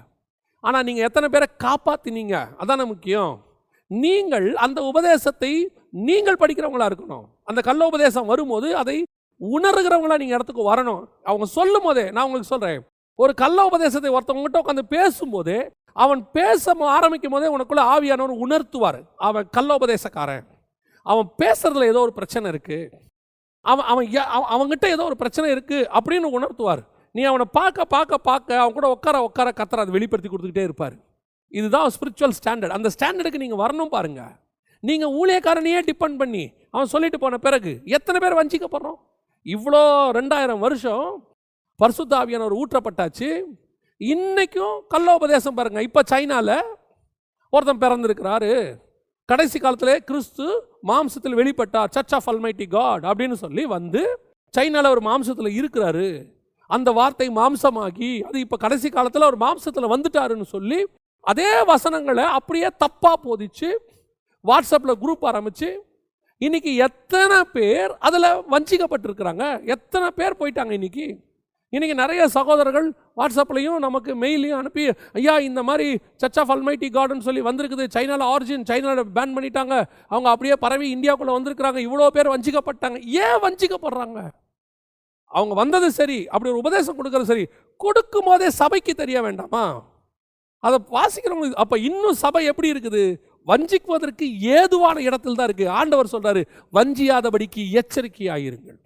[0.64, 3.32] ஆனால் நீங்கள் எத்தனை பேரை காப்பாற்றினீங்க அதானே முக்கியம்.
[3.90, 5.52] நீங்கள் அந்த உபதேசத்தை
[6.08, 7.26] நீங்கள் படிக்கிறவங்களா இருக்கணும்.
[7.50, 8.96] அந்த கள்ள உபதேசம் வரும்போது அதை
[9.40, 11.02] உணர்கிறவங்களா நீங்கள் இடத்துக்கு வரணும்.
[11.30, 12.82] அவங்க சொல்லும் போதே நான் உங்களுக்கு சொல்கிறேன்
[13.18, 15.59] ஒரு கள்ள உபதேசத்தை ஒருத்தவங்ககிட்ட உட்காந்து பேசும்போதே
[16.04, 18.99] அவன் பேச ஆரம்பிக்கும் போதே உனக்குள்ள ஆவியானவர் உணர்த்துவார்.
[19.26, 20.44] அவன் கள்ள உபதேசக்காரன்
[21.06, 22.78] அவன் பேசுறதுல ஏதோ ஒரு பிரச்சனை இருக்கு.
[23.64, 24.06] அவன் அவன்
[24.37, 26.83] அவன் அவன்கிட்ட ஏதோ ஒரு பிரச்சனை இருக்கு அப்படின்னு உணர்த்துவார்.
[27.14, 30.97] நீ அவனை பார்க்க பார்க்க பார்க்க அவன் கூட உட்கார உட்கார கத்துற அதை வெளிப்படுத்தி கொடுத்துக்கிட்டே இருப்பார்.
[31.54, 34.23] இதுதான் ஸ்பிரிச்சுவல் ஸ்டாண்டர்ட் அந்த ஸ்டாண்டர்டுக்கு நீங்கள் வரணும் பாருங்க.
[34.83, 36.44] நீங்கள் ஊழியக்காரனையே டிபெண்ட் பண்ணி
[36.75, 38.99] அவன் சொல்லிட்டு போன பிறகு எத்தனை பேர் வஞ்சிக்கப்படுறோம்
[39.47, 39.83] இவ்வளோ
[40.18, 41.06] ரெண்டாயிரம் வருஷம்
[41.83, 43.40] பரிசுத்தாவியானவர் ஊற்றப்பட்டாச்சு.
[43.97, 46.62] இன்றைக்கும் கள்ள உபதேசம் இப்போ சைனாவில்
[47.50, 48.81] ஒருத்தன் பிறந்திருக்கிறாரு.
[49.26, 50.47] கடைசி காலத்தில் கிறிஸ்து
[50.87, 51.90] மாம்சத்தில் வெளிப்பட்டார்.
[51.90, 54.02] சர்ச் ஆஃப் அல்மைட்டி காட் அப்படின்னு சொல்லி வந்து
[54.50, 56.33] சைனாவில் ஒரு மாம்சத்தில் இருக்கிறாரு.
[56.66, 60.85] அந்த வார்த்தை மாம்சமாகி அது இப்போ கடைசி காலத்தில் ஒரு மாம்சத்தில் வந்துட்டாருன்னு சொல்லி
[61.21, 63.69] அதே வசனங்களை அப்படியே தப்பாக போதிச்சு
[64.45, 65.87] வாட்ஸ்அப்பில் குரூப் ஆரம்பித்து
[66.38, 69.64] இன்னைக்கு எத்தனை பேர் அதில் வஞ்சிக்கப்பட்டிருக்கிறாங்க.
[69.64, 71.07] எத்தனை பேர் போயிட்டாங்க இன்னைக்கு?
[71.75, 72.88] இன்றைக்கி நிறைய சகோதரர்கள்
[73.19, 74.83] வாட்ஸ்அப்லையும் நமக்கு மெயிலையும் அனுப்பி
[75.19, 75.87] ஐயா இந்த மாதிரி
[76.23, 77.85] சர்ச் ஆஃப் அல்மைட்டி கார்டன் சொல்லி வந்திருக்குது.
[77.97, 79.75] சைனாவில் ஆரிஜின் சைனாவில் பேன் பண்ணிட்டாங்க.
[80.12, 81.81] அவங்க அப்படியே பரவி இந்தியாவுக்குள்ளே வந்திருக்கிறாங்க.
[81.87, 82.99] இவ்வளோ பேர் வஞ்சிக்கப்பட்டாங்க.
[83.25, 84.21] ஏன் வஞ்சிக்கப்படுறாங்க?
[85.31, 87.45] அவங்க வந்தது சரி அப்படி ஒரு உபதேசம் கொடுக்கறது சரி.
[87.85, 89.64] கொடுக்கும் போதே சபைக்கு தெரிய வேண்டாமா?
[90.66, 93.04] அதை வாசிக்கிறவங்களுக்கு அப்போ இன்னும் சபை எப்படி இருக்குது?
[93.50, 94.26] வஞ்சிக்குவதற்கு
[94.59, 96.43] ஏதுவான இடத்தில் தான் இருக்குது ஆண்டவர் சொல்கிறாரு
[96.76, 98.78] வஞ்சியாதபடிக்கு எச்சரிக்கையாயிருங்கள்.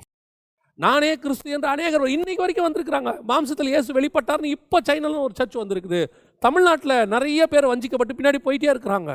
[0.84, 3.10] நானே கிறிஸ்து என்று அநேகர் இன்னைக்கு வரைக்கும் வந்திருக்கிறாங்க.
[3.30, 6.04] மாம்சத்தில் இயேசு வெளிப்பட்டார்னு இப்போ சைனாலும் ஒரு சர்ச் வந்திருக்குது.
[6.38, 9.12] தமிழ்நாட்டில் நிறைய பேர் வஞ்சிக்கப்பட்டு பின்னாடி போயிட்டே இருக்கிறாங்க.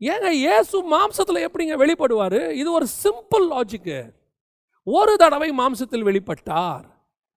[0.00, 2.50] ஏங்க இயேசு மாம்சத்தில் எப்படிங்க வெளிப்படுவார்?
[2.50, 4.14] இது ஒரு சிம்பிள் லாஜிக்கு
[4.82, 6.86] ஒரு தடவை மாம்சத்தில் வெளிப்பட்டார்.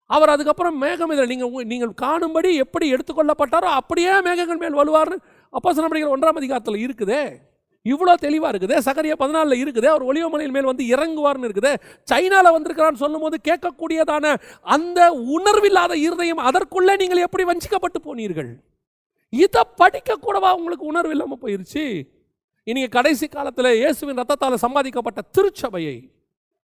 [0.06, 5.18] அவர் அதுக்கப்புறம் மேகம் இதில் நீங்கள் நீங்கள் காணும்படி எப்படி எடுத்துக்கொள்ளப்பட்டாரோ அப்படியே மேகங்கள் மேல் வலுவார்னு
[5.50, 7.24] அப்போ சில ஒன்றாம் அதிகாரத்தில் இருக்குதே.
[7.92, 8.76] இவ்வளோ தெளிவாக இருக்குது.
[8.88, 9.88] சகரியா பதினாலில் இருக்குது.
[9.94, 11.72] அவர் ஒளிவமலையின் மேல் வந்து இறங்குவார்னு இருக்குது.
[12.12, 14.36] சைனாவில் வந்திருக்கிறான்னு சொல்லும்போது கேட்கக்கூடியதான
[14.76, 15.00] அந்த
[15.38, 18.52] உணர்வில்லாத இருதயம் அதற்குள்ளே நீங்கள் எப்படி வஞ்சிக்கப்பட்டு போனீர்கள்?
[19.34, 21.86] இதை படிக்க கூடவா உங்களுக்கு உணர்வு இல்லாமல் போயிருச்சு?
[22.68, 25.98] இன்னைக்கு கடைசி காலத்தில் இயேசுவின் ரத்தத்தால் சம்பாதிக்கப்பட்ட திருச்சபையை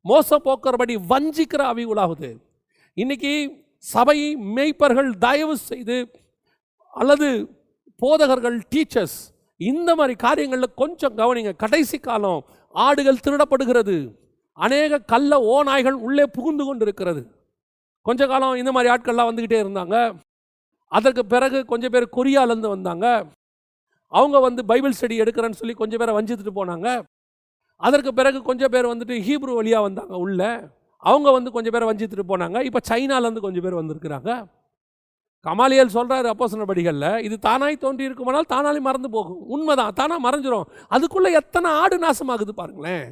[0.09, 2.29] மோச போக்குறபடி வஞ்சிக்கிற அவி உலாகுது
[2.97, 3.33] இன்னைக்கு
[3.91, 4.17] சபை
[4.55, 5.97] மேய்ப்பர்கள் தயவு செய்து
[6.93, 7.27] அல்லது
[8.01, 9.19] போதகர்கள் டீச்சர்ஸ்
[9.69, 11.51] இந்த மாதிரி காரியங்களில் கொஞ்சம் கவனிங்க.
[11.63, 12.41] கடைசி காலம்
[12.75, 13.95] ஆடுகள் திருடப்படுகிறது.
[14.57, 17.21] அநேக கள்ள ஓநாய்கள் உள்ளே புகுந்து கொண்டு இருக்கிறது
[18.05, 19.95] கொஞ்ச காலம் இந்த மாதிரி ஆட்கள்லாம் வந்துக்கிட்டே இருந்தாங்க.
[20.91, 23.07] அதற்கு பிறகு கொஞ்சம் பேர் கொரியாலேருந்து வந்தாங்க.
[24.11, 26.87] அவங்க வந்து பைபிள் ஸ்டடி எடுக்கிறேன்னு சொல்லி கொஞ்சம் பேரை வஞ்சித்துட்டு போனாங்க.
[27.81, 30.49] அதற்கு பிறகு கொஞ்சம் பேர் வந்துட்டு ஹீப்ரு வழியாக வந்தாங்க உள்ளே.
[31.03, 32.57] அவங்க வந்து கொஞ்சம் பேரை வஞ்சித்துட்டு போனாங்க.
[32.69, 34.31] இப்போ சைனாலேருந்து கொஞ்சம் பேர் வந்திருக்கிறாங்க.
[35.45, 39.41] கமாலியல் சொல்கிறாரு அப்போ படிகளில் இது தானாய் தோன்றி இருக்குமானால் தானாலே மறந்து போகும்.
[39.55, 40.67] உண்மைதான் தானாக மறைஞ்சிரும்.
[40.95, 43.07] அதுக்குள்ளே எத்தனை ஆடு நாசமாகுது பாருங்களேன்.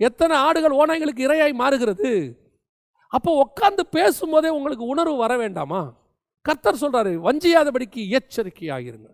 [0.00, 2.12] எத்தனை ஆடுகள் ஓநாய்களுக்கு இரையாய் மாறுகிறது.
[3.12, 5.82] அப்போ உட்காந்து பேசும்போதே உங்களுக்கு உணர்வு வர வேண்டாமா?
[6.44, 9.08] கத்தர் சொல்கிறாரு வஞ்சியாதபடிக்கு எச்சரிக்கையாகிருங்க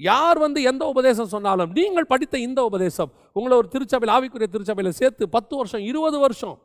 [0.00, 5.24] யார் வந்து எந்த உபதேசம் சொன்னாலும் நீங்கள் படித்த இந்த உபதேசம் உங்களை ஒரு திருச்சபையில் ஆவிக்குரிய திருச்சபையில் சேர்த்து
[5.28, 6.56] பத்து வருஷம் இருபது வருஷம்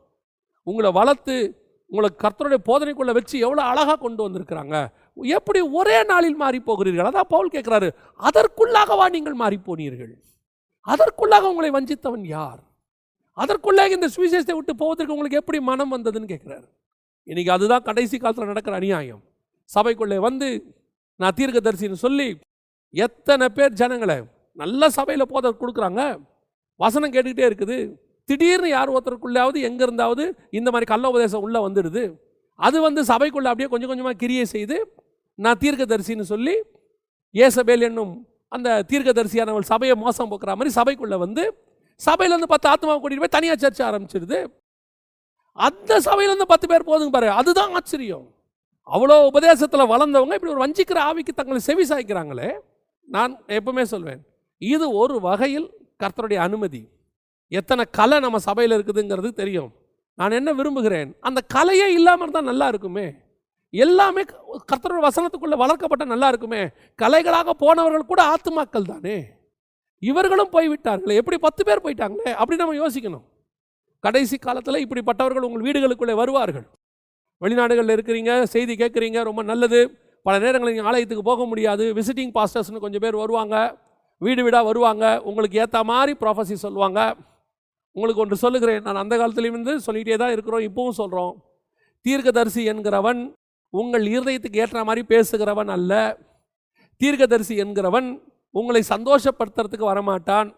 [0.66, 1.36] உங்களை வளர்த்து
[1.90, 4.76] உங்களை கர்த்தருடைய போதனைக்குள்ளே வச்சு எவ்வளோ அழகாக கொண்டு வந்திருக்கிறாங்க.
[5.36, 7.88] எப்படி ஒரே நாளில் மாறி போகிறீர்கள் அதான் பவுல் கேட்குறாரு
[8.28, 10.12] அதற்குள்ளாகவா நீங்கள் மாறி போனீர்கள்
[10.86, 12.60] அதற்குள்ளாக உங்களை வஞ்சித்தவன் யார்?
[13.38, 16.66] அதற்குள்ளாக இந்த சுவிசேஷத்தை விட்டு போவதற்கு உங்களுக்கு எப்படி மனம் வந்ததுன்னு கேட்குறாரு.
[17.26, 19.22] இன்னைக்கு அதுதான் கடைசி காலத்தில் நடக்கிற அநியாயம்.
[19.70, 20.48] சபைக்குள்ளே வந்து
[21.20, 22.28] நான் தீர்க்கதரிசின்னு சொல்லி
[22.94, 24.16] எத்தனை பேர் ஜனங்களை
[24.56, 26.02] நல்ல சபையில் போத கொடுக்குறாங்க?
[26.80, 27.78] வசனம் கேட்டுக்கிட்டே இருக்குது.
[28.28, 30.24] திடீர்னு யார் ஒருத்தருக்குள்ளாவது எங்கே இருந்தாவது
[30.58, 32.02] இந்த மாதிரி கள்ள உபதேசம் உள்ளே வந்துடுது.
[32.58, 34.76] அது வந்து சபைக்குள்ளே அப்படியே கொஞ்சம் கொஞ்சமாக கிரியை செய்து
[35.44, 36.54] நான் தீர்க்கதரிசின்னு சொல்லி
[37.34, 38.14] ஏசபேல் என்னும்
[38.56, 41.44] அந்த தீர்க்கதரிசியானவள் சபையை மோசம் போக்குற மாதிரி சபைக்குள்ளே வந்து
[42.00, 44.38] சபையிலேருந்து பத்து ஆத்மாவை கூட்டிகிட்டு போய் தனியாக சர்ச்சை ஆரம்பிச்சிருது.
[45.66, 48.26] அந்த சபையிலேருந்து பத்து பேர் போதுங்க பாரு அதுதான் ஆச்சரியம்.
[48.86, 52.50] அவ்வளோ உபதேசத்தில் வளர்ந்தவங்க இப்படி ஒரு வஞ்சிக்கிற ஆவிக்கு தங்களை செவி சாய்க்கிறாங்களே
[53.08, 54.20] நான் எப்பவுமே சொல்வேன்
[54.62, 55.68] இது ஒரு வகையில்
[56.02, 56.82] கர்த்தருடைய அனுமதி.
[57.52, 59.70] எத்தனை கலை நம்ம சபையில் இருக்குதுங்கிறது தெரியும்.
[60.18, 63.06] நான் என்ன விரும்புகிறேன் அந்த கலையே இல்லாமல் இருந்தால் நல்லா இருக்குமே.
[63.70, 66.68] எல்லாமே கர்த்தரோட வசனத்துக்குள்ளே வளர்க்கப்பட்ட நல்லா இருக்குமே.
[67.02, 69.26] கலைகளாக போனவர்கள் கூட ஆத்துமாக்கள் தானே.
[69.98, 71.14] இவர்களும் போய்விட்டார்களே.
[71.14, 72.32] எப்படி பத்து பேர் போயிட்டாங்களே?
[72.32, 73.24] அப்படி நம்ம யோசிக்கணும்.
[74.00, 76.66] கடைசி காலத்தில் இப்படிப்பட்டவர்கள் உங்கள் வீடுகளுக்குள்ளே வருவார்கள்.
[77.40, 79.98] வெளிநாடுகளில் இருக்கிறீங்க செய்தி கேட்குறீங்க ரொம்ப நல்லது.
[80.22, 81.94] பல நேரங்களில் நீங்கள் ஆலயத்துக்கு போக முடியாது.
[81.94, 83.78] விசிட்டிங் பாஸ்டர்ஸ்னு கொஞ்சம் பேர் வருவாங்க.
[84.18, 85.22] வீடு வீடாக வருவாங்க.
[85.22, 87.14] உங்களுக்கு ஏற்ற மாதிரி ப்ராஃபஸி சொல்லுவாங்க.
[87.92, 88.82] உங்களுக்கு ஒன்று சொல்லுகிறேன்.
[88.82, 90.60] நான் அந்த காலத்துலேருந்து இருந்து சொல்லிகிட்டே தான் இருக்கிறோம்.
[90.60, 91.42] இப்பவும் சொல்கிறோம்
[92.00, 93.32] தீர்க்கதரிசி என்கிறவன்
[93.74, 95.92] உங்கள் இருதயத்துக்கு ஏற்ற மாதிரி பேசுகிறவன் அல்ல.
[97.00, 98.08] தீர்க்கதரிசி என்கிறவன்
[98.58, 100.48] உங்களை சந்தோஷப்படுத்துறதுக்கு வரமாட்டான்.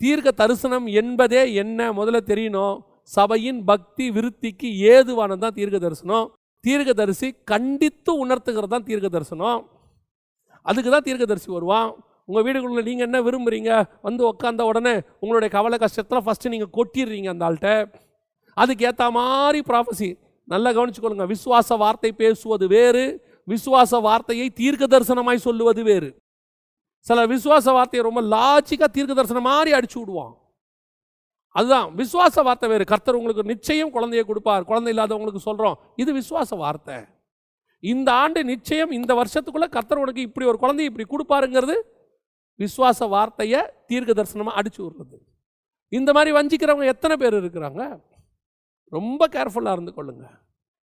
[0.00, 1.80] தீர்க்க தரிசனம் என்பதே என்ன?
[1.98, 2.76] முதல்ல தெரியணும்.
[3.16, 6.26] சபையின் பக்தி விருத்திக்கு ஏதுவானது தான் தீர்க்க தரிசனம்.
[6.64, 9.60] தீர்க்கதரிசி கண்டித்து உணர்த்துகிறது தான் தீர்க்க தரிசனம்.
[10.66, 11.90] அதுக்கு தான் தீர்க்கதரிசி வருவான்.
[12.28, 13.72] உங்கள் வீடுகளில் நீங்கள் என்ன விரும்புகிறீங்க
[14.06, 17.72] வந்து உட்காந்த உடனே உங்களுடைய கவலை கஷ்டத்தில் ஃபஸ்ட்டு நீங்கள் கொட்டிடுறீங்க அந்த ஆள்கிட்ட.
[18.56, 20.10] அதுக்கு ஏற்ற மாதிரி ப்ராஃபஸி
[20.52, 21.26] நல்லா கவனிச்சுக்கொள்ளுங்க.
[21.34, 23.04] விசுவாச வார்த்தை பேசுவது வேறு
[23.52, 26.08] விசுவாச வார்த்தையை தீர்க்க தரிசனமாய் சொல்லுவது வேறு.
[27.06, 30.34] சில விசுவாச வார்த்தையை ரொம்ப லாஜிக்காக தீர்க்க தரிசனம் மாதிரி அடிச்சு விடுவான்.
[31.58, 32.84] அதுதான் விசுவாச வார்த்தை வேறு.
[32.92, 34.66] கர்த்தர் உங்களுக்கு நிச்சயம் குழந்தையை கொடுப்பார்.
[34.70, 36.96] குழந்தை இல்லாதவங்களுக்கு சொல்கிறோம் இது விசுவாச வார்த்தை.
[37.92, 41.76] இந்த ஆண்டு நிச்சயம் இந்த வருஷத்துக்குள்ள கர்த்தர் உனக்கு இப்படி ஒரு குழந்தையை இப்படி கொடுப்பாருங்கிறது
[42.60, 45.16] விசுவாச வார்த்தையை தீர்க்க தரிசனமாக அடிச்சு விடுறது.
[45.92, 47.82] இந்த மாதிரி வஞ்சிக்கிறவங்க எத்தனை பேர் இருக்கிறாங்க?
[48.92, 50.24] ரொம்ப கேர்ஃபுல்லாக இருந்து கொள்ளுங்க.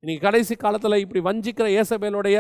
[0.03, 2.39] இன்னைக்கு கடைசி காலத்தில் இப்படி வஞ்சிக்கிற ஏசபேலுடைய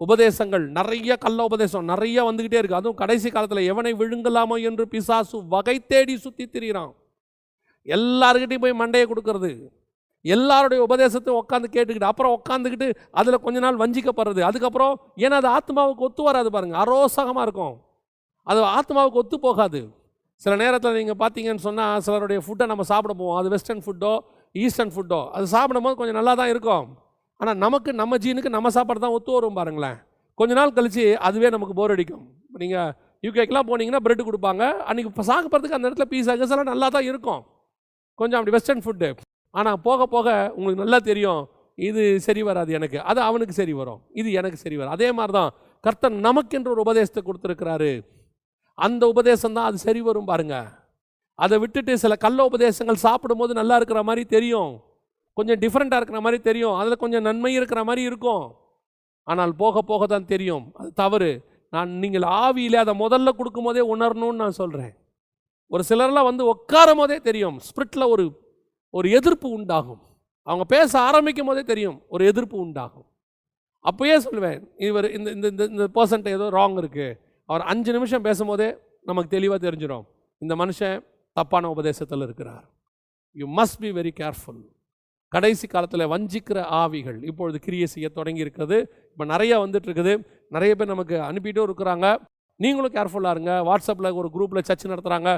[0.00, 5.76] உபதேசங்கள் நிறைய கள்ள உபதேசம் நிறைய வந்துக்கிட்டே இருக்குது அதுவும் கடைசி காலத்தில் எவனை விழுங்கலாமோ என்று பிசாசு வகை
[5.92, 6.92] தேடி சுற்றி திரிகிறான்
[7.86, 9.50] எல்லாருக்கிட்டையும் போய் மண்டையை கொடுக்கறது.
[10.24, 12.86] எல்லாருடைய உபதேசத்தையும் உட்காந்து கேட்டுக்கிட்டு அப்புறம் உட்காந்துக்கிட்டு
[13.20, 14.40] அதில் கொஞ்ச நாள் வஞ்சிக்கப்படுறது.
[14.48, 17.74] அதுக்கப்புறம் ஏன்னா அது ஆத்மாவுக்கு ஒத்து வராது பாருங்கள் அரோசகமாக இருக்கும்.
[18.46, 19.80] அது ஆத்மாவுக்கு ஒத்து போகாது.
[20.42, 23.38] சில நேரத்தில் நீங்கள் பார்த்தீங்கன்னு சொன்னால் சிலருடைய ஃபுட்டை நம்ம சாப்பிட போவோம்.
[23.40, 24.14] அது வெஸ்டர்ன் ஃபுட்டோ
[24.62, 26.84] ஈஸ்டர்ன் ஃபுட்டோ அது சாப்பிடும்போது கொஞ்சம் நல்லா தான் இருக்கும்.
[27.40, 29.96] ஆனால் நமக்கு நம்ம ஜீனுக்கு நம்ம சாப்பாடு தான் ஒத்து வரும் பாருங்களேன்.
[30.40, 32.24] கொஞ்ச நாள் கழித்து அதுவே நமக்கு போர் அடிக்கும்.
[32.62, 32.92] நீங்கள்
[33.26, 34.62] யூகேக்கெலாம் போனீங்கன்னா பிரெட் கொடுப்பாங்க.
[34.88, 37.42] அன்றைக்கி இப்போ சாப்பிட்றதுக்கு அந்த இடத்துல பீஸா கீஸெல்லாம் நல்லா தான் இருக்கும்.
[38.20, 39.10] கொஞ்சம் அப்படி வெஸ்டர்ன் ஃபுட்டு
[39.54, 41.42] ஆனால் போக போக உங்களுக்கு நல்லா தெரியும்.
[41.78, 42.98] இது சரி வராது எனக்கு.
[43.10, 44.00] அது அவனுக்கு சரி வரும்.
[44.20, 45.50] இது எனக்கு சரி வரும் அதே மாதிரி தான்
[45.84, 47.92] கர்த்தன் நமக்கென்று ஒரு உபதேசத்தை கொடுத்துருக்கிறாரு.
[48.78, 50.68] அந்த உபதேசம் தான் அது சரி வரும் பாருங்கள்
[51.38, 54.72] அதை விட்டுட்டு சில கள்ள உபதேசங்கள் சாப்பிடும்போது நல்லா இருக்கிற மாதிரி தெரியும்.
[55.36, 56.76] கொஞ்சம் டிஃப்ரெண்ட்டாக இருக்கிற மாதிரி தெரியும்.
[56.80, 58.44] அதில் கொஞ்சம் நன்மை இருக்கிற மாதிரி இருக்கும்.
[59.26, 60.64] ஆனால் போக போக தான் தெரியும்.
[60.80, 61.32] அது தவறு.
[61.72, 64.94] நான் நீங்கள் ஆவியில் அதை முதல்ல கொடுக்கும்போதே உணரணும்னு நான் சொல்கிறேன்
[65.70, 67.56] ஒரு சிலர்லாம் வந்து உட்காரும் போதே தெரியும்.
[67.68, 68.24] ஸ்பிரிட்டில் ஒரு
[68.94, 70.02] ஒரு எதிர்ப்பு உண்டாகும்.
[70.46, 71.96] அவங்க பேச ஆரம்பிக்கும் போதே தெரியும்.
[72.14, 73.06] ஒரு எதிர்ப்பு உண்டாகும்.
[73.84, 77.16] அப்போயே சொல்லுவேன் இவர் இந்த இந்த இந்த இந்த பர்சன்ட் ஏதோ ராங் இருக்குது
[77.48, 78.68] அவர் அஞ்சு நிமிஷம் பேசும்போதே
[79.10, 80.04] நமக்கு தெளிவாக தெரிஞ்சிடும்
[80.42, 80.96] இந்த மனுஷன்
[81.38, 82.64] தப்பான உபதேசத்தில் இருக்கிறார்.
[83.40, 84.62] You must be very careful
[85.32, 88.76] கடைசி காலத்தில் வஞ்சிக்கிற ஆவிகள் இப்பொழுது கிரியை செய்ய தொடங்கி இருக்குது
[89.12, 90.12] இப்போ நிறைய வந்துட்டு இருக்குது
[90.56, 92.08] நிறைய பேர் நமக்கு அனுப்பிட்டும் இருக்கிறாங்க.
[92.60, 93.52] நீங்களும் கேர்ஃபுல்லாக இருங்க.
[93.68, 95.30] வாட்ஸ்அப்பில் ஒரு குரூப்பில் சர்ச் நடத்துகிறாங்க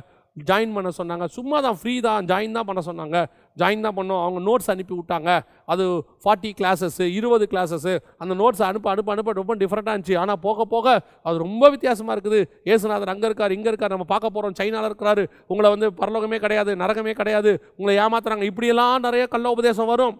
[0.49, 1.27] ஜாயின் பண்ண சொன்னாங்க.
[1.37, 3.16] சும்மா தான் ஃப்ரீ தான் ஜாயின் தான் பண்ண சொன்னாங்க.
[3.61, 4.22] ஜாயின் தான் பண்ணோம்.
[4.25, 5.31] அவங்க நோட்ஸ் அனுப்பி விட்டாங்க.
[5.72, 5.85] அது
[6.22, 10.16] ஃபார்ட்டி கிளாஸஸ்ஸு இருபது கிளாஸஸ்ஸு அந்த நோட்ஸ் அனுப்ப அனுப்ப அனுப்ப ரொம்ப டிஃப்ரெண்ட்டாக இருந்துச்சு.
[10.22, 10.87] ஆனால் போக போக
[11.29, 12.40] அது ரொம்ப வித்தியாசமாக இருக்குது.
[12.72, 13.94] ஏசுநாதர் அங்கே இருக்கார் இங்கே இருக்கார்.
[13.96, 15.25] நம்ம பார்க்க போகிறோம் சைனாவில் இருக்கிறாரு.
[15.53, 17.53] உங்களை வந்து பரலோகமே கிடையாது நரகமே கிடையாது.
[17.79, 18.46] உங்களை ஏமாத்துறாங்க.
[18.53, 20.16] இப்படியெல்லாம் நிறைய கள்ள உபதேசம் வரும்.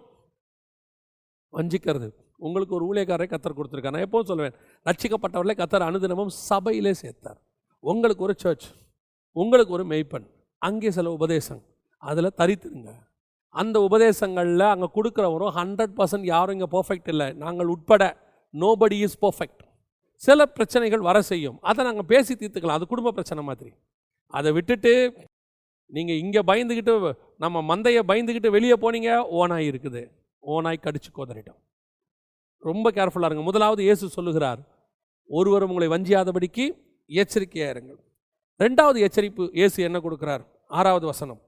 [1.53, 2.09] வஞ்சிக்கிறது.
[2.47, 3.95] உங்களுக்கு ஒரு ஊழியக்காரரை கத்தர் கொடுத்துருக்காரு.
[3.97, 4.57] நான் எப்போவும் சொல்லுவேன்
[4.89, 7.39] ரட்சிக்கப்பட்டவர்களே கத்தர் அனுதினமும் சபையிலே சேர்த்தார்.
[7.83, 8.67] உங்களுக்கு ஒரு சர்ச்
[9.41, 10.27] உங்களுக்கு ஒரு மெய்ப்பன்
[10.67, 11.61] அங்கே சில உபதேசம்
[12.09, 12.91] அதில் தரித்துருங்க.
[13.61, 17.27] அந்த உபதேசங்களில் அங்கே கொடுக்குறவரும் ஹண்ட்ரட் பர்சன்ட் யாரும் இங்கே பர்ஃபெக்ட் இல்லை.
[17.43, 18.03] நாங்கள் உட்பட
[18.53, 19.63] நோபடி இஸ் பர்ஃபெக்ட்
[20.21, 21.57] சில பிரச்சனைகள் வர செய்யும்.
[21.69, 22.79] அதை நாங்கள் பேசி தீர்த்துக்கலாம்.
[22.79, 23.71] அது குடும்ப பிரச்சனை மாதிரி.
[24.33, 24.93] அதை விட்டுட்டு
[25.97, 26.93] நீங்கள் இங்கே பயந்துக்கிட்டு
[27.43, 30.01] நம்ம மந்தையை பயந்துக்கிட்டு வெளியே போனீங்க ஓனாய் இருக்குது.
[30.43, 31.59] ஓனாய் கடிச்சு கோதறிட்டோம்.
[32.69, 33.45] ரொம்ப கேர்ஃபுல்லாக இருங்க.
[33.49, 34.61] முதலாவது இயேசு சொல்லுகிறார்
[35.29, 36.65] ஒருவர் உங்களை வஞ்சியாதபடிக்கு
[37.09, 37.99] எச்சரிக்கையாக இருங்கள்.
[38.59, 40.43] ரெண்டாவது எச்சரிப்பு இயேசு என்ன கொடுக்கிறார்?
[40.79, 41.39] ஆறாவது வசனம்.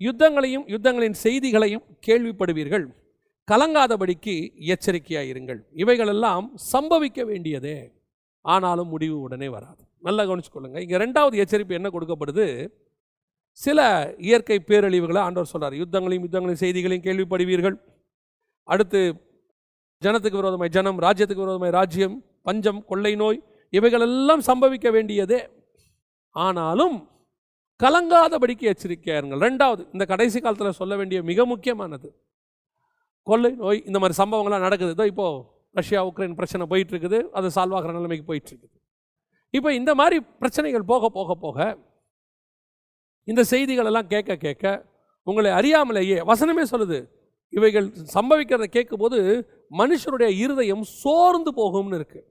[0.00, 2.86] யுத்தங்களையும் யுத்தங்களின் செய்திகளையும் கேள்விப்படுவீர்கள்.
[3.50, 4.34] கலங்காதபடிக்கு
[4.74, 5.60] எச்சரிக்கையாக இருங்கள்.
[5.82, 7.76] இவைகளெல்லாம் சம்பவிக்க வேண்டியதே.
[8.44, 9.82] ஆனாலும் முடிவு உடனே வராது.
[10.06, 10.78] நல்லா கவனிச்சுக்கொள்ளுங்க.
[10.84, 12.46] இங்கே ரெண்டாவது எச்சரிப்பு என்ன கொடுக்கப்படுது?
[13.58, 13.80] சில
[14.28, 17.76] இயற்கை பேரழிவுகளை ஆண்டவர் சொல்கிறார் யுத்தங்களையும் யுத்தங்களின் செய்திகளையும் கேள்விப்படுவீர்கள்.
[18.68, 19.00] அடுத்து
[20.02, 25.40] ஜனத்துக்கு விரோதமாய் ஜனம் ராஜ்யத்துக்கு விரோதமாய் ராஜ்யம் பஞ்சம் கொள்ளை நோய் இவைகளெல்லாம் சம்பவிக்க வேண்டியதே.
[26.36, 26.96] ஆனாலும்
[27.80, 32.08] கலங்காதபடிக்கு எச்சரிக்கையா இருங்கள் ரெண்டாவது இந்த கடைசி காலத்தில் சொல்ல வேண்டிய மிக முக்கியமானது.
[33.22, 34.92] கொள்ளை நோய் இந்த மாதிரி சம்பவங்கள்லாம் நடக்குது.
[34.96, 35.26] இதோ இப்போ
[35.74, 38.78] ரஷ்யா உக்ரைன் பிரச்சனை போயிட்டு இருக்குது அது சால்வ் ஆகிற நிலைமைக்கு போயிட்டு இருக்குது
[39.54, 41.58] இப்போ இந்த மாதிரி பிரச்சனைகள் போக போக போக
[43.28, 44.66] இந்த செய்திகள் எல்லாம் கேட்க கேட்க
[45.26, 46.98] உங்களை அறியாமலேயே வசனமே சொல்லுது.
[47.52, 49.18] இவைகள் சம்பவிக்கிறத கேட்கும்போது
[49.80, 52.26] மனுஷருடைய இருதயம் சோர்ந்து போகும்னு இருக்குது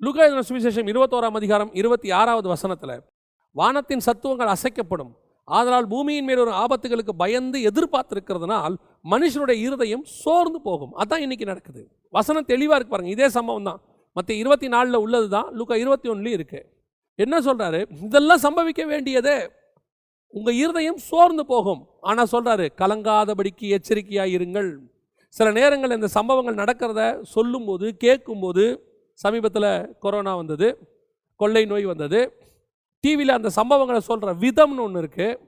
[0.00, 2.94] லுகா சுவிசேஷம் இருபத்தோராம் அதிகாரம் இருபத்தி ஆறாவது வசனத்தில்
[3.56, 5.12] வானத்தின் சத்துவங்கள் அசைக்கப்படும்.
[5.48, 8.74] ஆதலால் பூமியின் மேல் ஒரு ஆபத்துகளுக்கு பயந்து எதிர்பார்த்திருக்கிறதுனால்
[9.12, 10.92] மனுஷனுடைய இருதயம் சோர்ந்து போகும்.
[11.02, 11.82] அதான் இன்னைக்கு நடக்குது.
[12.16, 13.80] வசனம் தெளிவாக இருக்கு பாருங்கள் இதே சம்பவம் தான்.
[14.16, 16.66] மற்ற இருபத்தி நாலில் உள்ளது தான் லுக்கா இருபத்தி ஒன்றுலையும் இருக்குது
[17.18, 19.38] என்ன சொல்கிறாரு இதெல்லாம் சம்பவிக்க வேண்டியதே.
[20.34, 21.80] உங்கள் இருதயம் சோர்ந்து போகும்.
[22.00, 24.70] ஆனால் சொல்கிறாரு கலங்காதபடிக்கு எச்சரிக்கையாக இருங்கள்.
[25.34, 27.02] சில நேரங்கள் இந்த சம்பவங்கள் நடக்கிறத
[27.34, 28.64] சொல்லும்போது கேட்கும்போது
[29.18, 29.70] சமீபத்தில்
[30.04, 30.68] கொரோனா வந்தது.
[31.40, 32.20] கொள்ளை நோய் வந்தது.
[33.04, 35.38] டிவியில் அந்த சம்பவங்களை சொல்கிற விதம்னு ஒன்று இருக்குது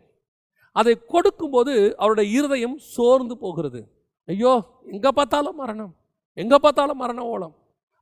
[0.77, 3.81] அதை கொடுக்கும்போது அவருடைய இருதயம் சோர்ந்து போகிறது.
[4.29, 4.53] ஐயோ
[4.95, 5.93] எங்கே பார்த்தாலும் மரணம்.
[6.43, 7.55] எங்கே பார்த்தாலும் மரண ஓலம்.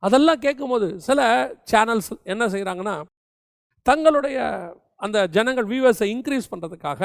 [0.03, 1.21] அதெல்லாம் கேட்கும்போது சில
[1.71, 2.95] சேனல்ஸ் என்ன செய்கிறாங்கன்னா
[3.85, 4.37] தங்களுடைய
[5.05, 7.01] அந்த ஜனங்கள் வியூவர்ஸை இன்க்ரீஸ் பண்ணுறதுக்காக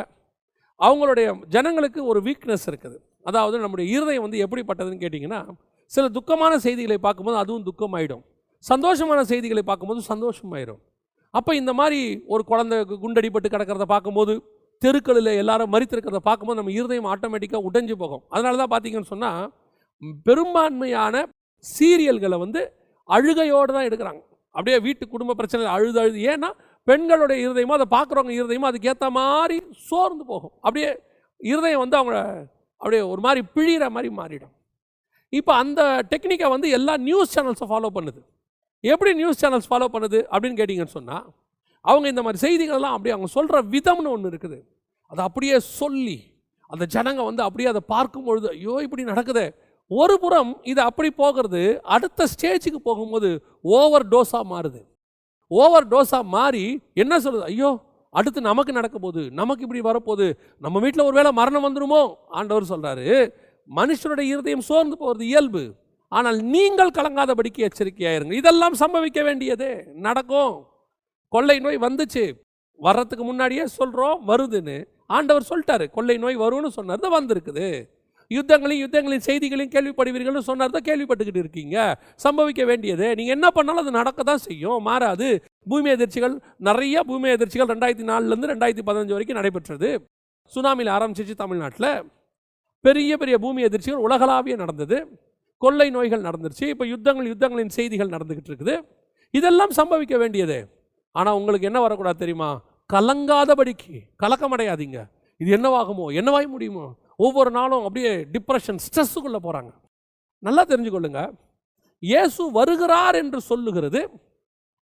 [0.80, 2.96] அவங்களுடைய ஜனங்களுக்கு ஒரு வீக்னஸ் இருக்குது.
[3.28, 5.40] அதாவது நம்முடைய இருதயம் வந்து எப்படிப்பட்டதுன்னு கேட்டிங்கன்னா
[5.92, 8.24] சில துக்கமான செய்திகளை பார்க்கும்போது அதுவும் துக்கமாயிடும்.
[8.64, 10.82] சந்தோஷமான செய்திகளை பார்க்கும்போது சந்தோஷமாயிடும்
[11.38, 12.00] அப்போ இந்த மாதிரி
[12.34, 14.34] ஒரு குழந்தை குண்டடிப்பட்டு கிடக்கிறத பார்க்கும்போது
[14.82, 18.22] தெருக்களில் எல்லாரும் மறித்திருக்கிறத பார்க்கும்போது நம்ம இருதயம் ஆட்டோமேட்டிக்காக உடைஞ்சு போகும்.
[18.34, 19.44] அதனால தான் பார்த்தீங்கன்னு சொன்னால்
[20.28, 21.24] பெரும்பான்மையான
[21.64, 22.60] சீரியல்களை வந்து
[23.08, 24.22] அழுகையோடு தான் எடுக்கிறாங்க.
[24.54, 26.50] அப்படியே வீட்டு குடும்ப பிரச்சனை அழுது அழுது ஏன்னா
[26.88, 29.56] பெண்களுடைய இருதயமோ அதை பார்க்குறவங்க இருதயமோ அதுக்கேற்ற மாதிரி
[29.88, 30.54] சோர்ந்து போகும்.
[30.64, 30.90] அப்படியே
[31.40, 32.16] இருதயம் வந்து அவங்க
[32.80, 34.54] அப்படியே ஒரு மாதிரி பிழிகிற மாதிரி மாறிடும்.
[35.32, 35.80] இப்போ அந்த
[36.12, 38.20] டெக்னிக்கை வந்து எல்லா நியூஸ் சேனல்ஸும் ஃபாலோ பண்ணுது.
[38.92, 41.26] எப்படி நியூஸ் சேனல்ஸ் ஃபாலோ பண்ணுது அப்படின்னு கேட்டிங்கன்னு சொன்னால்
[41.84, 44.58] அவங்க இந்த மாதிரி செய்திகள்லாம் அப்படியே அவங்க சொல்கிற விதம்னு ஒன்று இருக்குது.
[45.12, 46.18] அதை அப்படியே சொல்லி
[46.70, 49.46] அந்த ஜனங்க வந்து அப்படியே அதை பார்க்கும் பொழுது ஐயோ இப்படி நடக்குதே.
[49.90, 51.62] ஒரு புறம் இது அப்படி போகிறது
[51.94, 53.30] அடுத்த ஸ்டேஜுக்கு போகும்போது
[53.78, 54.80] ஓவர் டோஸாக மாறுது.
[55.50, 56.64] ஓவர் டோஸாக மாறி
[57.02, 57.70] என்ன சொல்கிறது ஐயோ
[58.14, 60.26] அடுத்து நமக்கு நடக்க போகுது நமக்கு இப்படி வரப்போகுது
[60.64, 62.02] நம்ம வீட்டில் ஒருவேளை மரணம் வந்துடுமோ
[62.38, 63.06] ஆண்டவர் சொல்கிறாரு
[63.68, 65.62] மனுஷனுடைய இருதயம் சோர்ந்து போகிறது இயல்பு.
[66.18, 69.68] ஆனால் நீங்கள் கலங்காதபடிக்கு எச்சரிக்கையாயிருங்க இதெல்லாம் சம்பவிக்க வேண்டியது.
[70.06, 70.54] நடக்கும்.
[71.34, 72.24] கொள்ளை நோய் வந்துச்சு.
[72.80, 74.76] வர்றதுக்கு முன்னாடியே சொல்கிறோம் வருதுன்னு.
[75.16, 77.68] ஆண்டவர் சொல்லிட்டாரு கொள்ளை நோய் வரும்னு சொன்னார் தான் வந்திருக்குது.
[78.30, 81.76] யுத்தங்களையும் யுத்தங்களின் செய்திகளையும் கேள்விப்படுவீர்கள்னு சொன்னார் தான் கேள்விப்பட்டுக்கிட்டு இருக்கீங்க.
[82.24, 83.06] சம்பவிக்க வேண்டியது.
[83.18, 84.78] நீங்கள் என்ன பண்ணாலும் அது நடக்க தான் செய்யும்.
[84.88, 85.28] மாறாது.
[85.68, 86.34] பூமி எதிர்ச்சிகள்
[86.68, 89.90] நிறைய பூமி எதிர்ச்சிகள் ரெண்டாயிரத்தி நாலுலேருந்து ரெண்டாயிரத்தி பதினஞ்சு வரைக்கும் நடைபெற்றது.
[90.54, 91.92] சுனாமியில் ஆரம்பிச்சிச்சு தமிழ்நாட்டில்.
[92.84, 94.96] பெரிய பெரிய பூமி எதிர்ச்சிகள் உலகளாவிய நடந்தது.
[95.58, 96.64] கொள்ளை நோய்கள் நடந்துருச்சு.
[96.64, 98.74] இப்போ யுத்தங்கள் யுத்தங்களின் செய்திகள் நடந்துக்கிட்டு இருக்குது
[99.30, 100.58] இதெல்லாம் சம்பவிக்க வேண்டியது.
[101.12, 102.62] ஆனால் உங்களுக்கு என்ன வரக்கூடாது தெரியுமா?
[102.92, 103.96] கலங்காதபடிக்கு.
[104.22, 104.98] கலக்கமடையாதீங்க.
[105.36, 106.06] இது என்னவாகுமோ?
[106.20, 106.94] என்னவாய் முடியுமோ?
[107.16, 109.72] ஒவ்வொரு நாளும் அப்படியே டிப்ரெஷன் ஸ்ட்ரெஸ்ஸுக்குள்ளே போகிறாங்க
[110.38, 111.20] நல்லா தெரிஞ்சுக்கொள்ளுங்க.
[111.98, 114.00] இயேசு வருகிறார் என்று சொல்லுகிறது.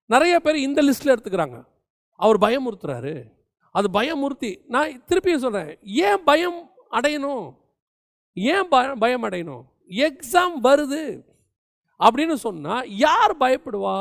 [0.06, 1.64] நிறைய பேர் இந்த லிஸ்ட்டில் எடுத்துக்கிறாங்க.
[2.14, 3.14] அவர் பயமுறுத்துறாரு.
[3.70, 7.46] அது பயமுறுத்தி நான் திருப்பியும் சொல்கிறேன் ஏன் பயம் அடையணும்?
[8.32, 9.62] ஏன் பயம் பயம் அடையணும்
[10.06, 11.02] எக்ஸாம் வருது.
[12.00, 13.96] அப்படின்னு சொன்னால் யார் பயப்படுவா?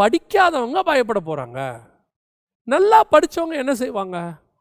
[0.00, 1.60] படிக்காதவங்க பயப்பட போகிறாங்க
[2.72, 4.16] நல்லா படித்தவங்க என்ன செய்வாங்க?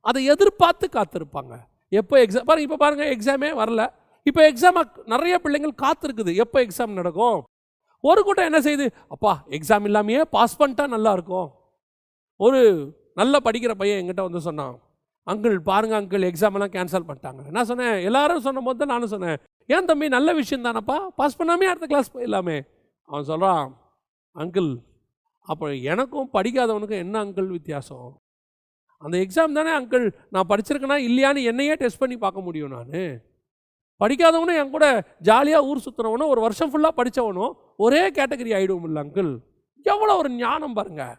[0.09, 1.53] அதை எதிர்பார்த்து காத்திருப்பாங்க.
[1.99, 3.81] எப்போ எக்ஸாம் பாருங்க இப்போ பாருங்கள் எக்ஸாமே வரல.
[4.29, 4.79] இப்போ எக்ஸாம்
[5.13, 6.31] நிறைய பிள்ளைங்கள் காத்திருக்குது.
[6.43, 7.39] எப்போ எக்ஸாம் நடக்கும்?
[8.09, 11.49] ஒரு கூட்டம் என்ன செய்யுது அப்பா எக்ஸாம் இல்லாமையே பாஸ் பண்ணிட்டா நல்லா இருக்கும்.
[12.45, 12.61] ஒரு
[13.19, 14.75] நல்ல படிக்கிற பையன் எங்கிட்ட வந்து சொன்னான்.
[15.27, 17.41] அங்கிள் பாருங்க அங்கிள் எக்ஸாமெல்லாம் கேன்சல் பண்ணிட்டாங்க.
[17.55, 19.37] நான் சொன்னேன் எல்லாரும் சொன்ன போது தான் நானும் சொன்னேன்
[19.69, 20.97] ஏன் தம்பி நல்ல விஷயம் தானப்பா?
[21.19, 22.57] பாஸ் பண்ணாமே அடுத்த கிளாஸ் போயிடலாமே.
[23.09, 23.65] அவன் சொல்கிறான்
[24.35, 24.71] அங்கிள்
[25.47, 28.09] அப்போ எனக்கும் படிக்காதவனுக்கும் என்ன அங்கிள் வித்தியாசம்?
[29.01, 32.97] அந்த எக்ஸாம் தானே அங்கிள் நான் படிச்சிருக்கேனா இல்லையான்னு என்னையே டெஸ்ட் பண்ணி பார்க்க முடியும் நான்.
[34.01, 34.85] படிக்காதவனும் என் கூட
[35.27, 37.55] ஜாலியாக ஊர் சுற்றுறவனும் ஒரு வருஷம் ஃபுல்லாக படித்தவனும்
[37.85, 39.31] ஒரே கேட்டகரி ஆகிடுவோம் இல்லை அங்கிள்
[39.85, 41.15] எவ்வளோ ஒரு ஞானம் பாருங்கள்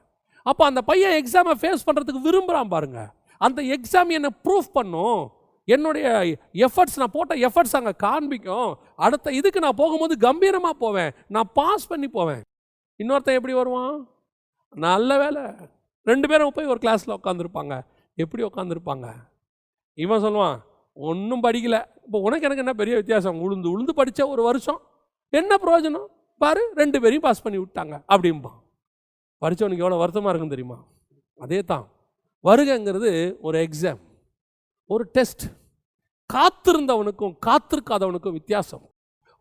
[0.47, 3.11] அப்போ அந்த பையன் எக்ஸாமை ஃபேஸ் பண்ணுறதுக்கு விரும்புகிறான் பாருங்கள்
[3.47, 5.21] அந்த எக்ஸாம் என்னை ப்ரூஃப் பண்ணும்.
[5.75, 6.07] என்னுடைய
[6.67, 8.71] எஃபர்ட்ஸ் நான் போட்ட எஃபர்ட்ஸ் அங்கே காண்பிக்கும்.
[9.05, 11.11] அடுத்த இதுக்கு நான் போகும்போது கம்பீரமாக போவேன்.
[11.35, 12.43] நான் பாஸ் பண்ணி போவேன்.
[13.01, 13.95] இன்னொருத்தன் எப்படி வருவான்?
[14.73, 15.45] நல்ல வேலை.
[16.11, 17.75] ரெண்டு பேரும் போய் ஒரு கிளாஸில் உட்காந்துருப்பாங்க
[18.23, 19.07] எப்படி உட்காந்துருப்பாங்க
[20.05, 20.59] இவன் சொல்லுவான்
[20.97, 21.77] ஒன்றும் படிக்கல.
[22.07, 23.39] இப்போ உனக்கு எனக்கு என்ன பெரிய வித்தியாசம்?
[23.45, 24.81] உளுந்து உளுந்து படித்த ஒரு வருஷம்.
[25.41, 26.09] என்ன பிரயோஜனம்?
[26.43, 27.95] பாரு ரெண்டு பேரையும் பாஸ் பண்ணி விட்டாங்க.
[28.15, 28.59] அப்படிம்பான்.
[29.43, 30.79] படித்தவனுக்கு எவ்வளோ வருத்தமாக இருக்குன்னு தெரியுமா?
[31.39, 31.85] அதே தான்
[32.45, 34.01] வருகைங்கிறது ஒரு எக்ஸாம்
[34.91, 35.43] ஒரு டெஸ்ட்
[36.31, 38.83] காத்திருந்தவனுக்கும் காத்திருக்காதவனுக்கும் வித்தியாசம்.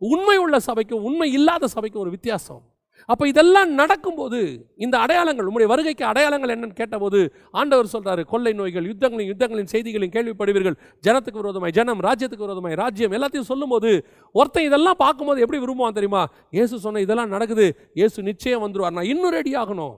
[0.02, 2.62] உண்மை உள்ள சபைக்கும் உண்மை இல்லாத சபைக்கும் ஒரு வித்தியாசம்.
[3.08, 4.38] அப்போ இதெல்லாம் நடக்கும்போது
[4.84, 10.76] இந்த அடையாளங்கள் உங்களுடைய வருகைக்கு அடையாளங்கள் என்னன்னு கேட்டபோது ஆண்டவர் சொல்கிறாரு கொள்ளை நோய்கள் யுத்தங்களின் யுத்தங்களின் செய்திகளையும் கேள்விப்படுவீர்கள்.
[11.06, 13.14] ஜனத்துக்கு விரோதமாய் ஜனம் ராஜ்யத்துக்கு விரோதமாய் ராஜ்யம்.
[13.18, 13.90] எல்லாத்தையும் சொல்லும்போது
[14.32, 16.22] ஒருத்தன் இதெல்லாம் பார்க்கும்போது எப்படி விரும்புவான் தெரியுமா?
[16.50, 17.66] இயேசு சொன்ன இதெல்லாம் நடக்குது.
[17.94, 18.96] இயேசு நிச்சயம் வந்துருவார்.
[18.98, 19.94] நான் இன்னும் ரெடி ஆகணும்.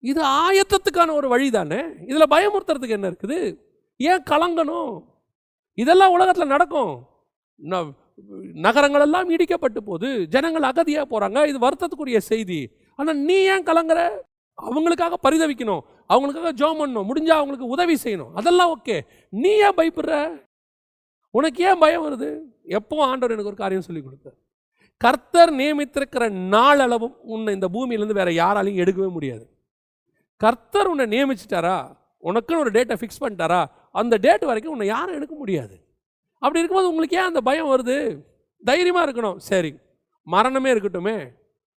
[0.00, 1.80] இது ஆயத்தத்துக்கான ஒரு வழி தானே?
[2.10, 3.38] இதில் பயமுறுத்துறதுக்கு என்ன இருக்குது?
[3.96, 4.92] ஏன் கலங்கணும்?
[5.74, 6.92] இதெல்லாம் உலகத்தில் நடக்கும்.
[8.66, 12.60] நகரங்கள் எல்லாம் இடிக்கப்பட்டு போது ஜனங்கள் அகதியாக போகிறாங்க இது வருத்தத்துக்குரிய செய்தி.
[12.94, 14.00] ஆனால் நீ ஏன் கலங்குற?
[14.58, 15.82] அவங்களுக்காக பரிதவிக்கணும்.
[16.12, 17.08] அவங்களுக்காக ஜோம் பண்ணணும்.
[17.10, 18.32] முடிஞ்சால் அவங்களுக்கு உதவி செய்யணும்.
[18.34, 18.96] அதெல்லாம் ஓகே.
[19.28, 20.14] நீ ஏன் பயப்படுற?
[21.30, 22.28] உனக்கு ஏன் பயம் வருது?
[22.78, 24.38] எப்போ ஆண்டவர் எனக்கு ஒரு காரியம் சொல்லி கொடுத்தார்.
[24.96, 29.46] கர்த்தர் நியமித்திருக்கிற நாளளவும் உன்னை இந்த பூமியிலேருந்து வேற யாராலையும் எடுக்கவே முடியாது.
[30.42, 31.76] கர்த்தர் உன்னை நியமிச்சிட்டாரா?
[32.22, 33.60] உனக்குன்னு ஒரு டேட்டை ஃபிக்ஸ் பண்ணிட்டாரா?
[34.00, 35.74] அந்த டேட் வரைக்கும் உன்னை யாரும் எடுக்க முடியாது.
[36.42, 37.96] அப்படி இருக்கும்போது உங்களுக்கு ஏன் அந்த பயம் வருது?
[38.62, 39.38] தைரியமாக இருக்கணும்.
[39.50, 39.72] சரி
[40.26, 41.18] மரணமே இருக்கட்டுமே.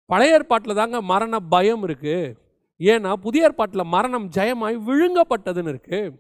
[0.10, 2.36] பழைய ஏற்பாட்டில் தாங்க மரண பயம் இருக்குது
[2.80, 6.14] ஏன்னா புதிய ஏற்பாட்டில் மரணம் ஜெயமாய் விழுங்கப்பட்டதுன்னு இருக்குது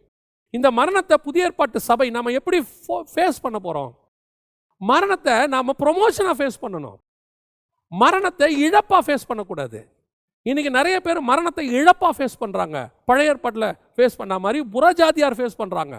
[0.54, 2.58] இந்த மரணத்தை புதிய ஏற்பாட்டு சபை நாம் எப்படி
[3.14, 3.92] ஃபேஸ் பண்ண போகிறோம்
[4.82, 6.98] மரணத்தை நாம் ப்ரொமோஷனாக ஃபேஸ் பண்ணணும்.
[7.92, 9.80] மரணத்தை இழப்பாக ஃபேஸ் பண்ணக்கூடாது.
[10.50, 12.78] இன்றைக்கி நிறைய பேர் மரணத்தை இழப்பாக ஃபேஸ் பண்ணுறாங்க
[13.10, 15.96] பழைய ஏற்பாட்டில் ஃபேஸ் பண்ண மாதிரி புறஜாதியார் ஃபேஸ் பண்ணுறாங்க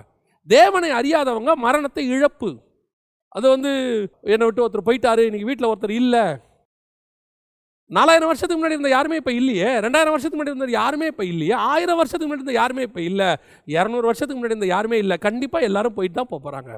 [0.49, 2.51] தேவனை அறியாதவங்க மரணத்தை இழப்பு.
[3.37, 3.71] அது வந்து
[4.33, 6.25] என்னை விட்டு ஒருத்தர் போயிட்டாரு இன்றைக்கி வீட்டில் ஒருத்தர் இல்லை.
[7.91, 9.71] நாலாயிரம் வருஷத்துக்கு முன்னாடி இருந்த யாருமே இப்போ இல்லையே.
[9.85, 11.55] ரெண்டாயிரம் வருஷத்துக்கு முன்னாடி இருந்த யாருமே இப்போ இல்லையே.
[11.73, 13.31] ஆயிரம் வருஷத்துக்கு முன்னாடி இருந்த யாருமே இப்போ இல்லை.
[13.77, 15.17] இரநூறு வருஷத்துக்கு முன்னாடி இருந்த யாருமே இல்லை.
[15.27, 16.73] கண்டிப்பாக எல்லாரும் போயிட்டு தான் போக போகிறாங்க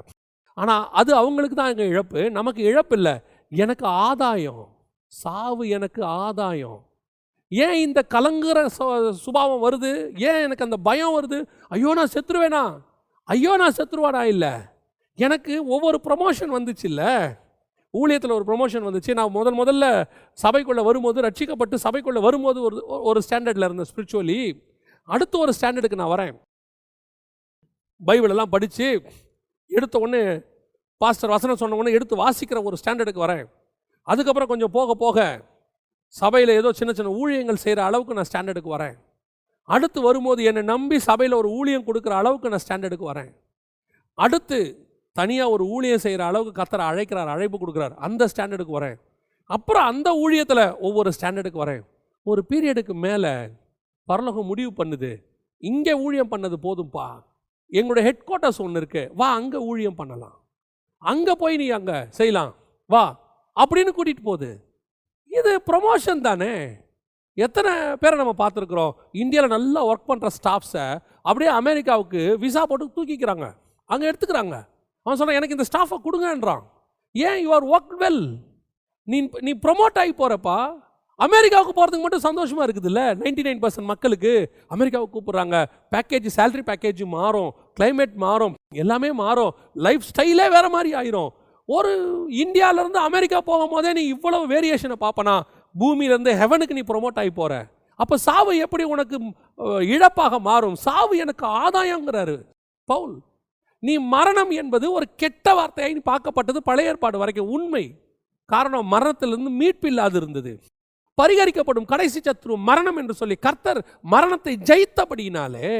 [0.61, 2.19] ஆனால் அது அவங்களுக்கு தான் எங்கள் இழப்பு.
[2.39, 3.15] நமக்கு இழப்பு இல்லை.
[3.51, 4.65] எனக்கு ஆதாயம்.
[5.13, 6.79] சாவு எனக்கு ஆதாயம்.
[7.63, 8.59] ஏன் இந்த கலங்குற
[9.23, 9.91] சுபாவம் வருது?
[10.29, 11.39] ஏன் எனக்கு அந்த பயம் வருது?
[11.75, 12.63] ஐயோ நான் செத்துருவேனா?
[13.29, 14.21] ஐயோ நான் செத்துருவானா?
[14.33, 14.53] இல்லை.
[15.17, 17.11] எனக்கு ஒவ்வொரு ப்ரமோஷன் வந்துச்சு இல்லை
[17.93, 19.11] ஊழியத்தில் ஒரு ப்ரொமோஷன் வந்துச்சு.
[19.19, 19.85] நான் முதல் முதல்ல
[20.43, 22.77] சபைக்குள்ளே வரும்போது ரட்சிக்கப்பட்டு சபைக்குள்ளே வரும்போது ஒரு
[23.09, 23.89] ஒரு ஸ்டாண்டர்டில் இருந்தேன்
[29.77, 30.23] எடுத்த உடனே
[31.01, 33.45] பாஸ்டர் வசனம் சொன்ன உடனே எடுத்து வாசிக்கிற ஒரு ஸ்டாண்டர்டுக்கு வரேன்.
[34.07, 35.17] அதுக்கப்புறம் கொஞ்சம் போக போக
[36.19, 38.95] சபையில் ஏதோ சின்ன சின்ன ஊழியங்கள் செய்கிற அளவுக்கு நான் ஸ்டாண்டர்டுக்கு வரேன்.
[39.75, 43.31] அடுத்து வரும்போது என்னை நம்பி சபையில் ஒரு ஊழியம் கொடுக்குற அளவுக்கு நான் ஸ்டாண்டர்டுக்கு வரேன்.
[44.17, 44.59] அடுத்து
[45.15, 48.97] தனியாக ஒரு ஊழியம் செய்கிற அளவுக்கு கத்தரை அழைக்கிறார் அழைப்பு கொடுக்குறார் அந்த ஸ்டாண்டர்டுக்கு வரேன்.
[49.49, 51.83] அப்புறம் அந்த ஊழியத்தில் ஒவ்வொரு ஸ்டாண்டர்டுக்கு வரேன்.
[52.25, 53.33] ஒரு பீரியடுக்கு மேலே
[54.07, 55.11] பரலோகம் முடிவு பண்ணுது.
[55.63, 57.07] இங்கே ஊழியம் பண்ணது போதும்ப்பா
[57.71, 59.03] எங்களுடைய ஹெட் குவார்ட்டர்ஸ் ஒன்று இருக்கு.
[59.19, 60.37] வா அங்கே ஊழியம் பண்ணலாம்.
[61.01, 62.51] அங்கே போய் நீ அங்கே செய்யலாம்.
[62.89, 63.03] வா
[63.57, 64.49] அப்படின்னு கூட்டிகிட்டு போகுது.
[65.39, 66.53] இது ப்ரொமோஷன் தானே.
[67.45, 67.71] எத்தனை
[68.01, 68.93] பேரை நம்ம பார்த்துருக்குறோம்?
[69.23, 70.85] இந்தியாவில் நல்லா ஒர்க் பண்ணுற ஸ்டாஃப்ஸை
[71.21, 73.47] அப்படியே அமெரிக்காவுக்கு விசா போட்டு தூக்கிக்கிறாங்க.
[73.85, 74.55] அங்கே எடுத்துக்கிறாங்க.
[75.05, 76.63] அவன் சொன்னான் எனக்கு இந்த ஸ்டாஃபை கொடுங்கன்றான்.
[77.11, 77.39] ஏன்?
[77.45, 78.23] யூ ஆர் ஒர்க் வெல்
[79.03, 79.17] நீ
[79.47, 80.57] நீ ப்ரொமோட் ஆகி போகிறப்பா
[81.25, 83.01] அமெரிக்காவுக்கு போகிறதுக்கு மட்டும் சந்தோஷமாக இருக்குதுல்ல?
[83.23, 84.31] நைன்டி நைன் பர்சன்ட் மக்களுக்கு
[84.75, 85.57] அமெரிக்காவுக்கு கூப்பிட்றாங்க.
[85.93, 87.51] பேக்கேஜ் சேலரி பேக்கேஜ் மாறும்.
[87.79, 88.55] கிளைமேட் மாறும்.
[88.75, 89.53] எல்லாமே மாறும்.
[89.73, 91.29] லைஃப் ஸ்டைலே வேறு மாதிரி ஆயிரும்.
[91.69, 91.91] ஒரு
[92.43, 95.35] இந்தியாவிலேருந்து அமெரிக்கா போகும்போதே நீ இவ்வளவு வேரியேஷனை பார்ப்பனா?
[95.75, 97.53] பூமியிலேருந்து ஹெவனுக்கு நீ ப்ரொமோட் ஆகி போகிற
[97.99, 99.17] அப்போ சாவு எப்படி உனக்கு
[99.95, 100.77] இழப்பாக மாறும்?
[100.85, 102.35] சாவு எனக்கு ஆதாயங்கிறாரு
[102.89, 103.15] பவுல்.
[103.83, 107.83] நீ மரணம் என்பது ஒரு கெட்ட வார்த்தையாக நீ பார்க்கப்பட்டது பழைய ஏற்பாடு வரைக்கும் உண்மை.
[108.49, 110.51] காரணம் மரணத்திலிருந்து மீட்பு இல்லாது இருந்தது
[111.17, 113.79] பரிகரிக்கப்படும் கடைசி சத்ரு மரணம் என்று சொல்லி கர்த்தர்
[114.13, 115.71] மரணத்தை ஜெயித்தபடியினாலே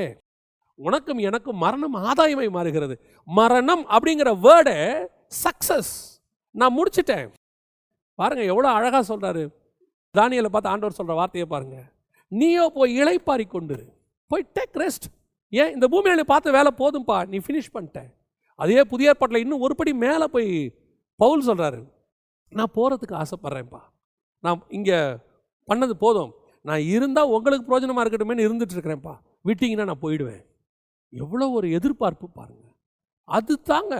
[0.79, 2.95] உனக்கும் எனக்கும் மரணம் ஆதாயமாய் மாறுகிறது.
[3.27, 4.77] மரணம் அப்படிங்கிற வேர்டை
[5.43, 5.93] சக்சஸ்
[6.55, 7.27] நான் முடிச்சிட்டேன்.
[8.19, 9.43] பாருங்கள் எவ்வளோ அழகாக சொல்கிறாரு
[10.15, 11.87] தானியலை பார்த்து ஆண்டவர் சொல்கிற வார்த்தையை பாருங்கள்
[12.31, 13.77] நீயோ போய் இளைப்பாரி கொண்டு
[14.31, 15.07] போய் டேக் ரெஸ்ட்
[15.49, 15.71] ஏன்?
[15.75, 17.99] இந்த பூமியில் நீ பார்த்த வேலை போதும்பா நீ ஃபினிஷ் பண்ணிட்ட.
[18.59, 20.49] அதே புதிய ஏற்பாட்டில் இன்னும் ஒரு படி மேலே போய்
[21.19, 21.81] பவுல் சொல்கிறாரு
[22.51, 23.81] நான் போகிறதுக்கு ஆசைப்பட்றேன்ப்பா.
[24.43, 24.97] நான் இங்கே
[25.67, 26.31] பண்ணது போதும்.
[26.61, 29.15] நான் இருந்தால் உங்களுக்கு பிரோஜனமாக இருக்கட்டுமேன்னு இருந்துட்டு இருக்கிறேன்ப்பா.
[29.89, 30.43] நான் போயிடுவேன்.
[31.13, 32.74] எவ்வளோ ஒரு எதிர்பார்ப்பு பாருங்கள்
[33.27, 33.93] அது தாங்க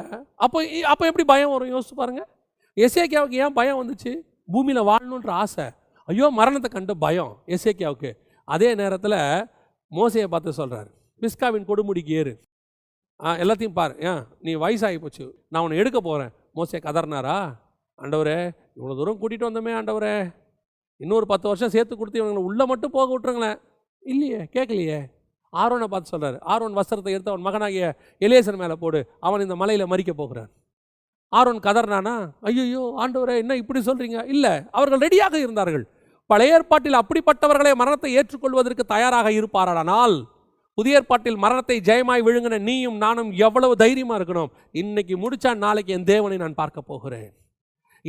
[0.46, 0.58] அப்போ
[0.92, 1.72] அப்போ எப்படி பயம் வரும்?
[1.76, 2.30] யோசிச்சு பாருங்கள்
[2.78, 4.12] எசேக்கியாவுக்கு ஏன் பயம் வந்துச்சு?
[4.54, 5.66] பூமியில் வாழணுன்ற ஆசை.
[6.10, 8.12] ஐயோ மரணத்தை கண்டு பயம் எசேக்கியாவுக்கு.
[8.48, 9.20] அதே நேரத்தில்
[9.92, 10.90] மோசையை பார்த்து சொல்கிறார்
[11.22, 12.34] பிஸ்காவின் கொடுமுடிக்கு ஏறு.
[13.20, 13.94] ஆ எல்லாத்தையும் பாரு.
[14.10, 15.26] ஏன் நீ வயசாகி போச்சு.
[15.52, 17.38] நான் உன்னை எடுக்க போகிறேன் மோசையை கதறினாரா?
[18.00, 18.40] ஆண்டவரே
[18.78, 20.16] இவ்வளோ தூரம் கூட்டிகிட்டு வந்தோமே ஆண்டவரே.
[21.02, 23.60] இன்னொரு பத்து வருஷம் சேர்த்து கொடுத்து இவங்களை உள்ளே மட்டும் போக விட்டுருங்களேன்.
[24.12, 25.00] இல்லையே கேட்கலையே.
[25.64, 27.86] ஆரோனை பார்த்து சொல்கிறார் ஆரோன் வஸ்திரத்தை எடுத்து அவன் மகனாகிய
[28.28, 29.00] எலேசன் மேலே போடு.
[29.28, 30.50] அவன் இந்த மலையில் மறிக்க போகிறான்.
[31.34, 32.16] ஆரோன் கதர்னானா
[32.50, 35.86] ஐயோ ஆண்டவரே என்ன இப்படி சொல்கிறீங்க இல்லை அவர்கள் ரெடியாக இருந்தார்கள்.
[36.30, 40.16] பழைய ஏற்பாட்டில் அப்படிப்பட்டவர்களை மரணத்தை ஏற்றுக்கொள்வதற்கு தயாராக இருப்பாரானால்
[40.78, 44.54] புதிய ஏற்பாட்டில் மரணத்தை ஜெயமாய் விழுங்கின நீயும் நானும் எவ்வளவு தைரியமாக இருக்கணும்.
[44.82, 47.30] இன்னைக்கு முடிச்சா நாளைக்கு என் தேவனை நான் பார்க்க போகிறேன்.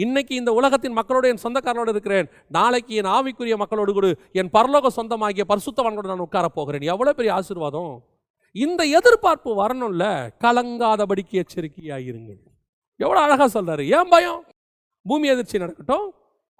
[0.02, 2.26] இன்னைக்கு இந்த உலகத்தின் மக்களோடு என் சொந்தக்காரனோடு இருக்கிறேன்.
[2.48, 6.85] நாளைக்கு என் ஆவிக்குரிய மக்களோடு கூட என் பரலோக சொந்தமாகிய பரிசுத்தவான்களோடு நான் உட்கார போகிறேன்.
[6.92, 7.94] எவ்வளோ பெரிய ஆசீர்வாதம்?
[8.54, 10.04] இந்த எதிர்பார்ப்பு வரணும்ல
[10.44, 12.40] கலங்காதபடிக்கு எச்சரிக்கையாயிருங்கள்.
[13.00, 14.44] எவ்வளோ அழகாக சொல்கிறாரு ஏன் பயம்?
[15.06, 16.06] பூமி எதிர்ச்சி நடக்கட்டும்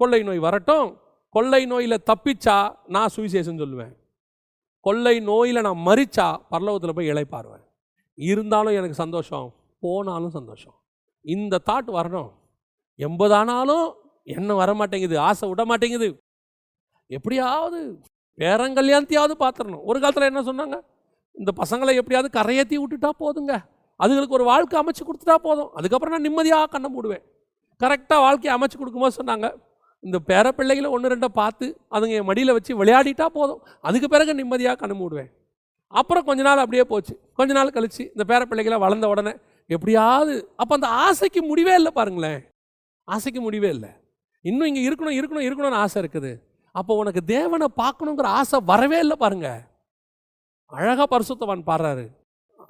[0.01, 0.89] கொள்ளை நோய் வரட்டும்.
[1.35, 3.95] கொள்ளை நோயில் தப்பிச்சா நான் சுவிசேஷம் சொல்லுவேன்.
[4.87, 7.65] கொள்ளை நோயில் நான் மறிச்சா பரலோகத்தில் போய் இழைப்பாருவேன்
[8.19, 10.77] இருந்தாலும் எனக்கு சந்தோஷம் போனாலும் சந்தோஷம்.
[11.25, 12.31] இந்த தாட் வரணும்.
[12.99, 13.87] எண்பதானாலும்
[14.37, 16.09] என்ன வர மாட்டேங்குது ஆசை விட மாட்டேங்குது
[17.17, 17.81] எப்படியாவது
[18.39, 20.77] பேரங்கல்யாணத்தையாவது பார்த்துடணும் ஒரு காலத்தில் என்ன சொன்னாங்க?
[21.37, 23.55] இந்த பசங்களை எப்படியாவது கரையேற்றி விட்டுட்டா போதுங்க.
[24.01, 25.71] அதுங்களுக்கு ஒரு வாழ்க்கை அமைச்சு கொடுத்துட்டா போதும்.
[25.79, 27.23] அதுக்கப்புறம் நான் நிம்மதியாக கண்ணை மூடுவேன்.
[27.81, 29.47] கரெக்டாக வாழ்க்கையை அமைச்சு கொடுக்கும்போது சொன்னாங்க
[30.03, 33.61] இந்த பேர பிள்ளைகளை ஒன்று ரெண்டை பார்த்து அதுங்க என் மடியில் வச்சு விளையாடிட்டா போதும்.
[33.89, 35.31] அதுக்கு பிறகு நிம்மதியாக கண்ணு மூடுவேன்.
[35.93, 37.15] அப்புறம் கொஞ்ச நாள் அப்படியே போச்சு.
[37.39, 39.33] கொஞ்ச நாள் கழித்து இந்த பேர பிள்ளைகளை வளர்ந்த உடனே
[39.71, 42.41] எப்படியாவது அப்போ அந்த ஆசைக்கு முடிவே இல்லை பாருங்களேன்.
[43.15, 43.91] ஆசைக்கு முடிவே இல்லை.
[44.41, 46.33] இன்னும் இங்கே இருக்கணும் இருக்கணும் இருக்கணும்னு ஆசை இருக்குது.
[46.79, 49.49] அப்போ உனக்கு தேவனை பார்க்கணுங்கிற ஆசை வரவே இல்லை பாருங்க.
[50.67, 52.07] அழகா பரிசுத்தவான் பாடுறாரு.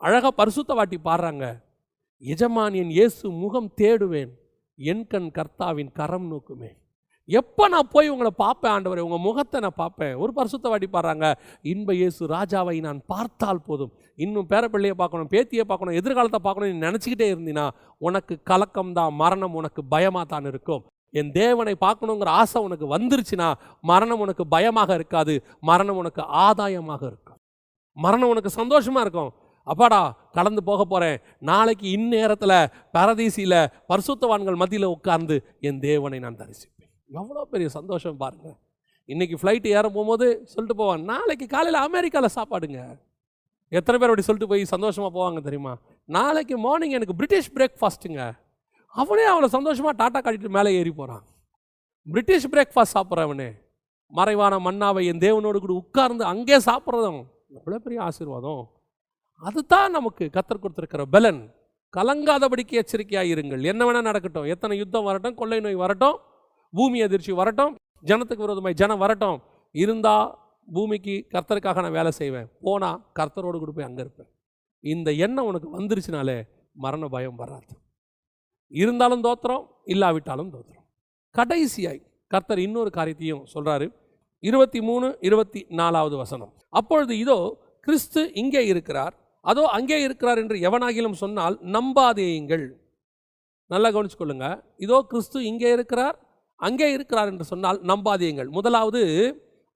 [0.06, 1.46] அழகா பரிசுத்தவாட்டி பாடுறாங்க.
[2.32, 4.32] எஜமான் என் இயேசு முகம் தேடுவேன்.
[4.78, 6.70] என் கண் கர்த்தாவின் கரம் நோக்குமே.
[7.28, 9.04] எப்போ நான் போய் உங்களை பார்ப்பேன் ஆண்டவரே?
[9.06, 10.12] உங்கள் முகத்தை நான் பார்ப்பேன்.
[10.22, 11.28] ஒரு பரிசுத்தவாட்டி பாடுறாங்க
[11.72, 13.92] இன்ப இயேசு ராஜாவை நான் பார்த்தால் போதும்.
[14.24, 17.64] இன்னும் பேரப்பிள்ளையை பார்க்கணும் பேத்தியை பார்க்கணும் எதிர்காலத்தை பார்க்கணும் நீ நினச்சிக்கிட்டே இருந்தினா
[18.08, 20.84] உனக்கு கலக்கம் தான் மரணம் உனக்கு பயமாக தான் இருக்கும்.
[21.14, 23.48] என் தேவனை பார்க்கணுங்கிற ஆசை உனக்கு வந்துருச்சுன்னா
[23.90, 25.34] மரணம் உனக்கு பயமாக இருக்காது.
[25.70, 27.40] மரணம் உனக்கு ஆதாயமாக இருக்கும்.
[27.96, 29.32] மரணம் உனக்கு சந்தோஷமாக இருக்கும்.
[29.66, 30.00] அப்பாடா
[30.36, 32.58] கடந்து போக போகிறேன் நாளைக்கு இந்நேரத்தில்
[32.96, 33.58] பரதீசியில்
[33.90, 35.38] பரிசுத்தவான்கள் மத்தியில் உட்கார்ந்து
[35.68, 36.75] என் தேவனை நான் தரிசிப்பேன்.
[37.10, 38.48] எவ்வளோ பெரிய சந்தோஷம் பாருங்க.
[39.08, 42.80] இன்றைக்கி ஃப்ளைட்டு ஏற போகும்போது சொல்லிட்டு போவான் நாளைக்கு காலையில் அமெரிக்காவில் சாப்பாடுங்க.
[43.72, 45.72] எத்தனை பேர் அப்படி சொல்லிட்டு போய் சந்தோஷமாக போவாங்க தெரியுமா?
[46.16, 48.24] நாளைக்கு மார்னிங் எனக்கு பிரிட்டிஷ் பிரேக்ஃபாஸ்ட்டுங்க
[48.94, 51.24] அவனே அவனை சந்தோஷமாக டாட்டா காட்டிட்டு மேலே ஏறி போகிறான்
[52.06, 53.48] பிரிட்டிஷ் பிரேக்ஃபாஸ்ட் சாப்பிட்றவனே
[54.12, 57.20] மறைவான மன்னாவை என் தேவனோடு கூட உட்கார்ந்து அங்கே சாப்பிட்றதும்
[57.58, 58.62] எவ்வளோ பெரிய ஆசீர்வாதம்.
[59.42, 61.40] அதுதான் நமக்கு கத்தர் கொடுத்துருக்கிற பலன்.
[61.94, 63.62] கலங்காதபடிக்கு எச்சரிக்கையாக இருங்கள்.
[63.72, 64.48] என்ன வேணால் நடக்கட்டும்.
[64.54, 66.16] எத்தனை யுத்தம் வரட்டும் கொள்ளை நோய் வரட்டும்.
[66.76, 67.74] பூமி அதிர்ச்சி வரட்டும்
[68.08, 69.38] ஜனத்துக்கு விரோதமாய் ஜனம் வரட்டும்.
[69.74, 70.28] இருந்தால்
[70.68, 72.48] பூமிக்கு கர்த்தருக்காக நான் வேலை செய்வேன்.
[72.66, 74.30] போனால் கர்த்தரோடு கூட போய் அங்கே இருப்பேன்.
[74.84, 76.38] இந்த எண்ணம் உனக்கு வந்துருச்சுனாலே
[76.84, 77.72] மரண பயம் வராது.
[78.80, 79.64] இருந்தாலும் தோத்திரம்
[79.94, 80.86] இல்லாவிட்டாலும் தோத்திரம்.
[81.38, 82.02] கடைசியாய்
[82.32, 83.86] கர்த்தர் இன்னொரு காரியத்தையும் சொல்கிறாரு
[84.48, 86.52] இருபத்தி மூணு இருபத்தி நாலாவது வசனம்.
[86.78, 87.38] அப்பொழுது இதோ
[87.86, 89.14] கிறிஸ்து இங்கே இருக்கிறார்.
[89.50, 92.66] அதோ அங்கே இருக்கிறார் என்று எவனாகிலும் சொன்னால் நம்பாதேயுங்கள்.
[93.72, 94.48] நல்லா கவனிச்சுக்கொள்ளுங்க.
[94.84, 96.16] இதோ கிறிஸ்து இங்கே இருக்கிறார்.
[96.56, 99.02] அங்கே இருக்கிறார் என்று சொன்னால் நம்பாதேயுங்கள் முதலாவது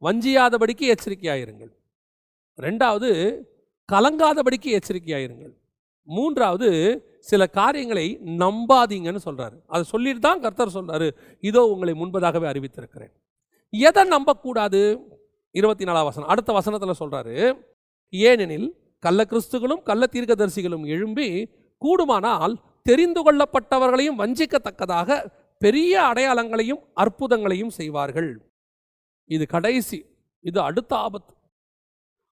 [0.02, 1.72] வஞ்சியாதபடிக்கு எச்சரிக்கையாயிருங்கள்.
[2.58, 3.10] ரெண்டாவது
[3.88, 5.54] கலங்காதபடிக்கு எச்சரிக்கையாயிருங்கள்.
[6.08, 6.68] மூன்றாவது
[7.30, 8.06] சில காரியங்களை
[8.42, 11.08] நம்பாதீங்கன்னு சொல்கிறாரு அதை சொல்லிட்டு தான் கர்த்தர் சொல்கிறாரு
[11.48, 13.12] இதோ உங்களை முன்பதாகவே அறிவித்திருக்கிறேன்.
[13.72, 14.80] எதை நம்பக்கூடாது?
[15.54, 16.30] இருபத்தி நாலாம் வசனம்.
[16.32, 17.36] அடுத்த வசனத்தில் சொல்கிறாரு
[18.12, 18.68] ஏனெனில்
[19.02, 21.28] கள்ள கிறிஸ்துகளும் கள்ள தீர்க்கதரிசிகளும் எழும்பி
[21.82, 22.54] கூடுமானால்
[22.88, 25.18] தெரிந்து கொள்ளப்பட்டவர்களையும் வஞ்சிக்கத்தக்கதாக
[25.62, 28.30] பெரிய அடையாளங்களையும் அற்புதங்களையும் செய்வார்கள்.
[29.30, 29.98] இது கடைசி
[30.40, 31.34] இது அடுத்த ஆபத்து.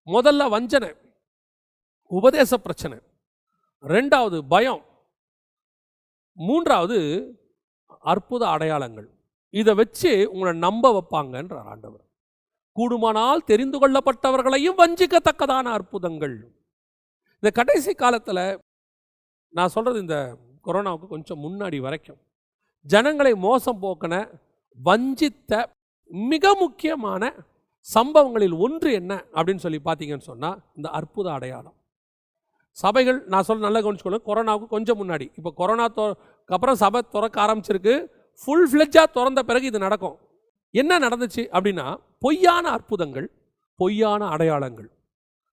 [0.07, 0.91] முதல்ல வஞ்சனை
[2.11, 2.99] உபதேச பிரச்சனை.
[3.95, 4.83] ரெண்டாவது பயம்.
[6.39, 6.99] மூன்றாவது
[8.13, 9.09] அற்புத அடையாளங்கள்.
[9.55, 12.05] இதை வச்சு உங்களை நம்ப வைப்பாங்கன்றார் ஆண்டவர்.
[12.77, 16.37] கூடுமானால் தெரிந்து கொள்ளப்பட்டவர்களையும் வஞ்சிக்கத்தக்கதான அற்புதங்கள்.
[17.35, 18.43] இந்த கடைசி காலத்தில்
[19.55, 20.17] நான் சொல்கிறது இந்த
[20.65, 22.21] கொரோனாவுக்கு கொஞ்சம் முன்னாடி வரைக்கும்.
[22.87, 24.15] ஜனங்களை மோசம் போக்கின
[24.79, 25.53] வஞ்சித்த
[26.33, 27.33] மிக முக்கியமான
[27.87, 31.77] சம்பவங்களில் ஒன்று என்ன அப்படின்னு சொல்லி பார்த்தீங்கன்னு சொன்னால் இந்த அற்புத அடையாளம்.
[32.77, 35.27] சபைகள் நான் சொல்ல நல்லா கவனிச்சுக்கொள்ளும் கொரோனாவுக்கு கொஞ்சம் முன்னாடி.
[35.39, 36.05] இப்போ கொரோனா தொ
[36.49, 37.95] அப்புறம் சபை திறக்க ஆரம்பிச்சிருக்கு.
[38.41, 40.17] ஃபுல் ஃப்ளெஜ்ஜாக திறந்த பிறகு இது நடக்கும்.
[40.75, 41.87] என்ன நடந்துச்சு அப்படின்னா
[42.25, 43.29] பொய்யான அற்புதங்கள்
[43.81, 44.89] பொய்யான அடையாளங்கள்.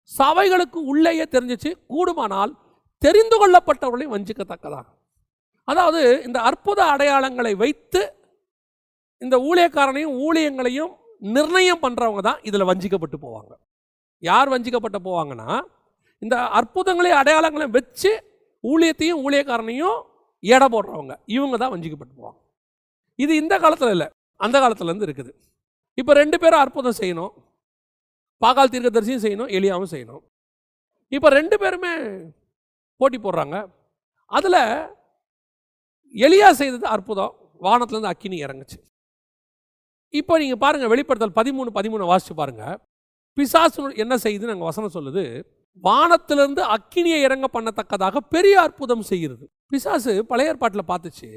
[0.09, 2.53] சபைகளுக்கு உள்ளேயே தெரிஞ்சிச்சு கூடுமானால்
[3.01, 4.87] தெரிந்து கொள்ளப்பட்டவர்களையும் வஞ்சிக்கத்தக்கதாக
[5.67, 8.01] அதாவது இந்த அற்புத அடையாளங்களை வைத்து
[9.21, 10.93] இந்த ஊழியக்காரனையும் ஊழியங்களையும்
[11.35, 13.53] நிர்ணயம் பண்ணுறவங்க தான் இதில் வஞ்சிக்கப்பட்டு போவாங்க.
[14.23, 15.49] யார் வஞ்சிக்கப்பட்டு போவாங்கன்னா
[16.21, 18.11] இந்த அற்புதங்களையும் அடையாளங்களையும் வச்சு
[18.63, 19.97] ஊழியத்தையும் ஊழியக்காரனையும்
[20.43, 21.13] எடை போடுறவங்க.
[21.35, 22.39] இவங்க தான் வஞ்சிக்கப்பட்டு போவாங்க.
[23.23, 24.07] இது இந்த காலத்தில் இல்லை.
[24.45, 25.31] அந்த காலத்துலேருந்து இருக்குது.
[25.99, 27.33] இப்போ ரெண்டு பேரும் அற்புதம் செய்யணும்.
[28.43, 30.23] பாகால் தீர்க்கதரிசியும் செய்யணும் எலியாவும் செய்யணும்.
[31.15, 31.93] இப்போ ரெண்டு பேருமே
[33.01, 33.57] போட்டி போடுறாங்க.
[34.31, 34.61] அதில்
[36.23, 37.33] எளியா செய்தது அற்புதம்.
[37.65, 38.79] வானத்துலேருந்து அக்கினி இறங்குச்சு.
[40.19, 42.77] இப்போ நீங்கள் பாருங்கள் வெளிப்படுத்தல் பதிமூணு பதிமூணு வாசிச்சு பாருங்கள்
[43.37, 45.23] பிசாசு என்ன செய்யுதுன்னு நாங்கள் வசனம் சொல்லுது.
[45.83, 49.45] வானத்திலிருந்து அக்கினியை இறங்க பண்ணத்தக்கதாக பெரிய அற்புதம் செய்கிறது.
[49.73, 51.29] பிசாசு பழைய ஏற்பாட்டில் பார்த்துச்சு.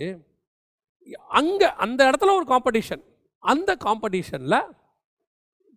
[1.41, 3.03] அங்கே அந்த இடத்துல ஒரு காம்படிஷன்
[3.43, 4.61] அந்த காம்படிஷனில்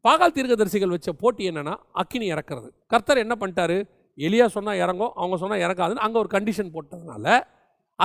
[0.05, 2.69] பாகால் தீர்க்கதரிசிகள் வச்ச போட்டி என்னென்னா அக்கினி இறக்குறது.
[2.93, 3.77] கர்த்தர் என்ன பண்ணிட்டாரு?
[4.27, 7.35] எலியா சொன்னால் இறங்கும் அவங்க சொன்னால் இறக்காதுன்னு அங்கே ஒரு கண்டிஷன் போட்டதுனால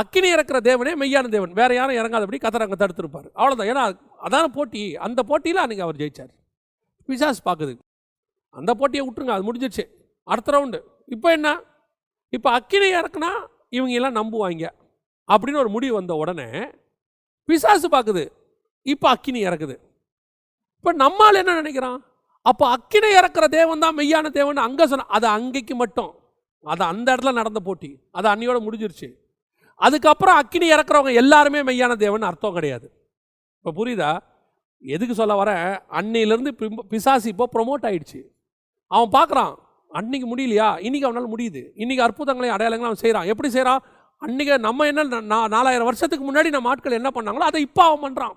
[0.00, 1.52] அக்கினி இறக்குற தேவனே மெய்யான தேவன்.
[1.58, 3.28] வேற யாரும் இறங்காதபடி கத்தர் அங்கே தடுத்திருப்பார்.
[3.40, 3.84] அவ்வளோதான் ஏன்னா
[4.26, 4.82] அதான போட்டி.
[5.06, 6.32] அந்த போட்டியில் அன்றைக்கி அவர் ஜெயிச்சார்.
[7.08, 7.74] பிசாஸ் பார்க்குது
[8.54, 9.84] அந்த போட்டியை விட்டுருங்க அது முடிஞ்சிருச்சு.
[10.28, 10.78] அடுத்த ரவுண்டு.
[11.14, 11.48] இப்போ என்ன?
[12.36, 13.30] இப்போ அக்கினி இறக்குனா
[13.76, 14.66] இவங்க எல்லாம் நம்புவாங்க.
[15.28, 16.48] அப்படின்னு ஒரு முடிவு வந்த உடனே
[17.48, 18.24] பிசாசு பார்க்குது
[18.86, 19.76] இப்போ அக்கினி இறக்குது.
[20.78, 21.98] இப்போ நம்மால் என்ன நினைக்கிறான்?
[22.46, 24.58] அப்போ அக்கினை இறக்குற தேவன் தான் மெய்யான தேவன்.
[24.66, 26.12] அங்கே சொன்ன அது அங்கேக்கு மட்டும்.
[26.64, 27.90] அது அந்த இடத்துல நடந்த போட்டி.
[28.10, 29.08] அது அன்னையோட முடிஞ்சிருச்சு.
[29.80, 32.86] அதுக்கப்புறம் அக்கினி இறக்குறவங்க எல்லாருமே மெய்யான தேவன் அர்த்தம் கிடையாது.
[33.56, 34.18] இப்போ புரியுதா?
[34.82, 35.78] எதுக்கு சொல்ல வரேன்?
[35.90, 36.50] அன்னையிலேருந்து
[36.88, 38.20] பிசாசு இப்போ ப்ரொமோட் ஆயிடுச்சு.
[38.90, 39.54] அவன் பார்க்குறான்
[39.90, 40.78] அன்னைக்கு முடியலையா?
[40.80, 41.70] இன்னைக்கு அவனால் முடியுது.
[41.74, 43.82] இன்னைக்கு அற்புதங்களையும் அடையாளங்களும் அவன் செய்கிறான் எப்படி செய்கிறான்
[44.22, 48.36] அன்றைக்கி நம்ம என்ன நா- நாலாயிரம் வருஷத்துக்கு முன்னாடி நம்ம ஆட்கள் என்ன பண்ணாங்களோ அதை இப்போ அவன் பண்ணுறான்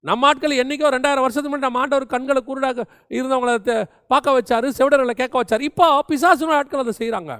[0.00, 5.42] நம்ம ஆட்கள் என்னைக்கோ ரெண்டாயிரம் வருஷத்துக்கு முன்னாடி நம்ம ஆண்டவர் கண்களை குருடாக இருந்தவங்கள பார்க்க வச்சாரு செவிடர்களை கேட்க
[5.42, 5.60] வச்சார்.
[5.60, 7.32] இப்போ பிசாசுன ஆட்கள் அதை செய்கிறாங்க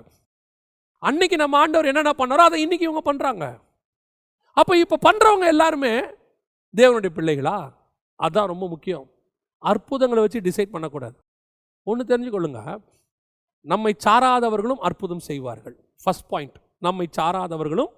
[1.03, 3.45] அன்னைக்கு நம்ம ஆண்டவர் என்னென்ன பண்ணாரோ அதை இன்னைக்கு இவங்க பண்ணுறாங்க
[4.57, 5.93] அப்போ இப்போ பண்ணுறவங்க எல்லாருமே
[6.75, 7.57] தேவனுடைய பிள்ளைகளா?
[8.21, 9.07] அதுதான் ரொம்ப முக்கியம்.
[9.63, 11.17] அற்புதங்களை வச்சு டிசைட் பண்ணக்கூடாது.
[11.87, 12.61] ஒன்று தெரிஞ்சுக்கொள்ளுங்க.
[13.67, 15.77] நம்மை சாராதவர்களும் அற்புதம் செய்வார்கள்.
[16.03, 17.93] ஃபர்ஸ்ட் பாயிண்ட் நம்மை சாராதவர்களும்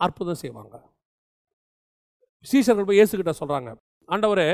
[0.00, 0.76] அற்புதம் செய்வாங்க.
[2.46, 3.70] சீசர்கள் போய் இயேசுகிட்ட சொல்கிறாங்க
[4.08, 4.48] ஆண்டவரே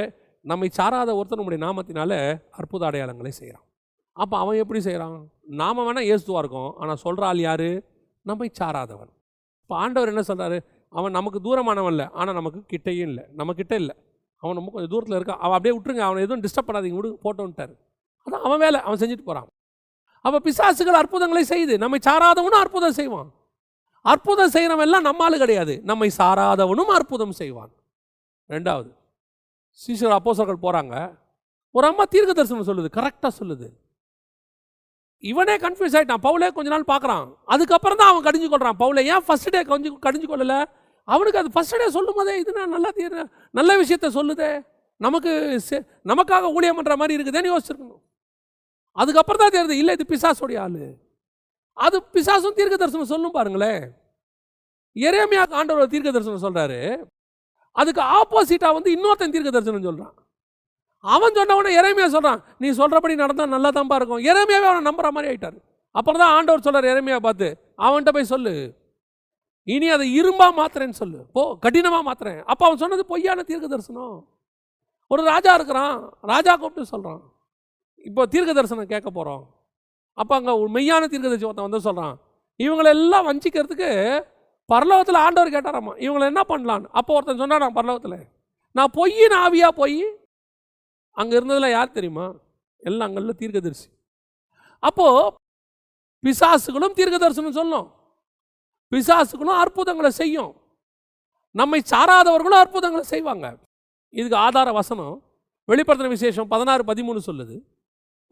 [0.44, 2.12] நம்மை சாராத ஒருத்தர் நம்முடைய நாமத்தினால
[2.59, 3.66] அற்புத அடையாளங்களை செய்கிறான்
[4.16, 5.16] அப்போ அவன் எப்படி செய்கிறான்
[5.51, 6.76] நாம் வேணால் இயேசுவாக இருக்கும்.
[6.76, 7.82] ஆனால் சொல்கிற ஆள் யார்?
[8.22, 9.11] நம்மை சாராதவன்.
[9.62, 12.09] இப்போ ஆண்டவர் என்ன சொல்கிறாரு அவன் நமக்கு தூரமானவன் இல்லை.
[12.12, 13.24] ஆனால் நமக்கு கிட்டையும் இல்லை.
[13.32, 13.94] நம்ம இல்லை.
[14.36, 15.98] அவன் ரொம்ப கொஞ்சம் தூரத்தில் இருக்கான் அவன் அப்படியே விட்டுருங்க.
[15.98, 16.98] அவனை எதுவும் டிஸ்டர்ப் பண்ணாதீங்க.
[16.98, 17.74] விடு போட்டோன்ட்டார்.
[18.26, 18.80] அதான் அவன் வேலை.
[18.80, 19.48] அவன் செஞ்சுட்டு போகிறான்
[20.20, 21.78] அப்போ பிசாசுகள் அற்புதங்களை செய்யுது.
[21.78, 23.32] நம்மை சாராதவனும் அற்புதம் செய்வான்.
[24.01, 25.80] அற்புதம் செய்கிறவன் எல்லாம் நம்மால் கிடையாது.
[25.84, 27.72] நம்மை சாராதவனும் அற்புதம் செய்வான்.
[28.48, 28.90] ரெண்டாவது
[29.80, 31.18] சீசர் அப்போசர்கள் போகிறாங்க
[31.70, 33.80] ஒரு அம்மா தீர்க்க தரிசனம் சொல்லுது கரெக்டாக சொல்லுது.
[35.20, 37.34] இவனே கன்ஃபியூஸ் ஆகிட்டான் பவுலே கொஞ்ச நாள் பார்க்குறான்.
[37.44, 40.64] அதுக்கப்புறம் தான் அவன் கடிஞ்சு கொள்கிறான் பவுலே ஏன் ஃபர்ஸ்ட் டே கொஞ்சம் கடிஞ்சு கொள்ளலை?
[41.04, 44.66] அவனுக்கு அது ஃபர்ஸ்ட் டே சொல்லும் போதே இது நான் நல்லா தீர நல்ல விஷயத்த சொல்லுதே.
[44.96, 48.00] நமக்கு செ- நமக்காக ஊழியம் பண்ணுற மாதிரி இருக்குதேன்னு யோசிச்சிருக்கணும்.
[48.92, 50.96] அதுக்கப்புறம் தான் தெரியுது இல்லை இது பிசாசுடைய ஆள்.
[51.72, 53.92] அது பிசாசும் தீர்க்க தரிசனம் சொல்லும் பாருங்களேன்.
[54.94, 57.04] எரேமியாக்கு ஆண்டவர் தீர்க்க தரிசனம் சொல்கிறாரு
[57.72, 60.14] அதுக்கு ஆப்போசிட்டாக வந்து இன்னொருத்தன் தீர்க்க தரிசனம் சொல்கிறான்
[61.05, 64.22] அவன் சொன்ன உடனே சொல்கிறான் நீ சொல்கிறபடி நடந்தால் நல்லா தான்ப்பா இருக்கும்.
[64.30, 65.59] இறைமையாவே அவனை நம்புற மாதிரி ஆகிட்டாரு
[65.94, 67.48] அப்புறம் தான் ஆண்டவர் சொல்கிறார் இறைமையாக பார்த்து
[67.86, 68.55] அவன்கிட்ட போய் சொல்லு.
[69.66, 71.18] இனி அதை இரும்பாக மாத்துறேன்னு சொல்லு.
[71.36, 72.40] போ கடினமாக மாத்துறேன்.
[72.51, 74.14] அப்போ அவன் சொன்னது பொய்யான தீர்க்க தரிசனம்
[75.11, 75.94] ஒரு ராஜா இருக்கிறான்
[76.32, 77.22] ராஜா கூப்பிட்டு சொல்கிறான்
[78.09, 79.42] இப்போ தீர்க்க தரிசனம் கேட்க போகிறோம்
[80.18, 82.14] அப்போ அங்கே ஒரு மெய்யான தீர்க்கதரிசி ஒருத்தன் வந்து சொல்கிறான்
[82.61, 83.90] இவங்களெல்லாம் வஞ்சிக்கிறதுக்கு
[84.68, 86.88] பரலோகத்தில் ஆண்டவர் கேட்டாராம்மா இவங்களை என்ன பண்ணலான்னு?
[86.98, 88.18] அப்போ ஒருத்தன் சொன்னாராம் பரலோகத்தில்
[88.76, 90.01] நான் பொய்யின் ஆவியாக போய்
[91.16, 92.26] அங்கே இருந்ததில் யார் தெரியுமா?
[92.82, 93.88] எல்லாம் அங்கெல்லாம் தீர்க்கதரிசி.
[94.82, 95.22] அப்போது
[96.24, 97.88] பிசாசுகளும் தீர்க்கதரிசனம் சொல்லும்.
[98.92, 100.52] பிசாசுகளும் அற்புதங்களை செய்யும்.
[101.54, 103.46] நம்மை சாராதவர்களும் அற்புதங்களை செய்வாங்க.
[104.14, 105.16] இதுக்கு ஆதார வசனம்
[105.68, 107.56] வெளிப்படுத்தின விசேஷம் பதினாறு பதிமூணு சொல்லுது.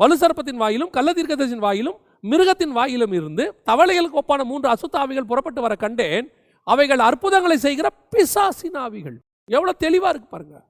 [0.00, 1.98] வலுசர்ப்பத்தின் வாயிலும் கள்ளதீர்க்கதரிசின் வாயிலும்
[2.30, 6.26] மிருகத்தின் வாயிலும் இருந்து தவளைகளுக்கு ஒப்பான மூன்று அசுத்தாவிகள் புறப்பட்டு வர கண்டேன்.
[6.66, 9.16] அவைகள் அற்புதங்களை செய்கிற பிசாசின் ஆவிகள்.
[9.56, 10.64] எவ்வளோ தெளிவாக இருக்கு பாருங்கள்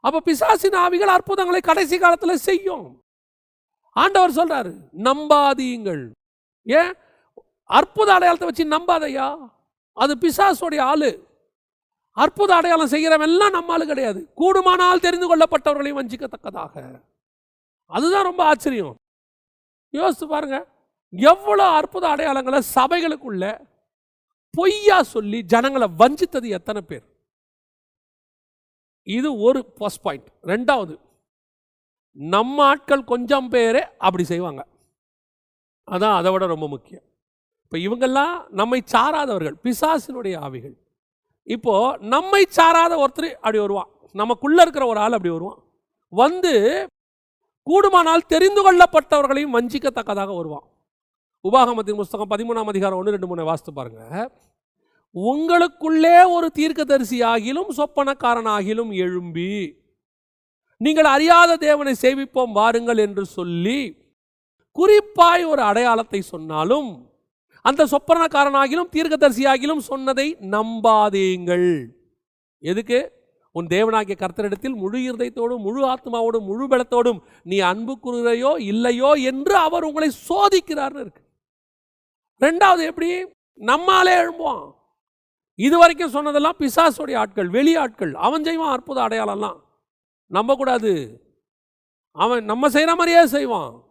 [0.00, 2.86] அப்போ பிசாசின் ஆவிகள் அற்புதங்களை கடைசி காலத்தில் செய்யும்.
[3.96, 4.72] ஆண்டவர் சொல்றாரு
[5.06, 6.04] நம்பாதீங்கள்.
[6.62, 6.92] ஏன்?
[7.64, 9.28] அற்புத அடையாளத்தை வச்சு நம்பாதையா?
[9.92, 11.10] அது பிசாசுடைய ஆளு.
[12.16, 14.20] அற்புத அடையாளம் செய்கிறவெல்லாம் நம்ம ஆளு கிடையாது.
[14.34, 16.74] கூடுமானால் தெரிந்து கொள்ளப்பட்டவர்களையும் வஞ்சிக்கத்தக்கதாக.
[17.86, 18.96] அதுதான் ரொம்ப ஆச்சரியம்.
[19.94, 20.58] யோசித்து பாருங்க.
[21.12, 23.44] எவ்வளோ அற்புத அடையாளங்களை சபைகளுக்குள்ள
[24.54, 27.06] பொய்யா சொல்லி ஜனங்களை வஞ்சித்தது எத்தனை பேர்?
[29.16, 30.94] இது ஒரு ஃபர்ஸ்ட் பாயிண்ட் ரெண்டாவது
[32.16, 34.62] நம்ம ஆட்கள் கொஞ்சம் பேரே அப்படி செய்வாங்க.
[35.88, 37.04] அதான் அதை விட ரொம்ப முக்கியம்.
[37.64, 40.74] இப்போ இவங்கெல்லாம் நம்மை சாராதவர்கள் பிசாசினுடைய ஆவிகள்.
[41.56, 41.74] இப்போ
[42.14, 43.90] நம்மை சாராத ஒருத்தர் அப்படி வருவான்.
[44.20, 45.60] நமக்குள்ளே இருக்கிற ஒரு ஆள் அப்படி வருவான்.
[46.12, 46.52] வந்து
[47.70, 50.66] கூடுமானால் தெரிந்து கொள்ளப்பட்டவர்களையும் வஞ்சிக்கத்தக்கதாக வருவான்.
[51.48, 54.28] உபாகமத்தின் புஸ்தகம் பதிமூணாம் அதிகாரம் ஒன்று ரெண்டு மூணு வாசித்து பாருங்கள்
[55.14, 59.76] உங்களுக்குள்ளே ஒரு தீர்க்கதரிசி ஆகிலும் சொப்பனக்காரன் ஆகிலும் எழும்பி
[60.76, 64.08] நீங்கள் அறியாத தேவனை சேவிப்போம் வாருங்கள் என்று சொல்லி
[64.72, 67.06] குறிப்பாய் ஒரு அடையாளத்தை சொன்னாலும்
[67.62, 71.90] அந்த சொப்பனக்காரனாகிலும் தீர்க்கதரிசியாகிலும் சொன்னதை நம்பாதீங்கள்.
[72.58, 73.12] எதுக்கு?
[73.52, 79.82] உன் தேவனாகிய கர்த்தரிடத்தில் முழு இருதயத்தோடும் முழு ஆத்மாவோடும் முழு பலத்தோடும் நீ அன்பு கூறுகிறையோ இல்லையோ என்று அவர்
[79.82, 81.22] உங்களை சோதிக்கிறார்னு இருக்கு.
[82.40, 83.24] ரெண்டாவது எப்படி?
[83.54, 84.66] நம்மாலே எழும்புவான்.
[85.58, 88.14] இது வரைக்கும் சொன்னதெல்லாம் பிசாசுடைய ஆட்கள் வெளி ஆட்கள்.
[88.14, 89.60] அவன் செய்வான் அற்புத அடையாளம்லாம்.
[90.26, 91.20] நம்பக்கூடாது
[92.10, 93.82] அவன் நம்ம செய்கிற மாதிரியே செய்வான்.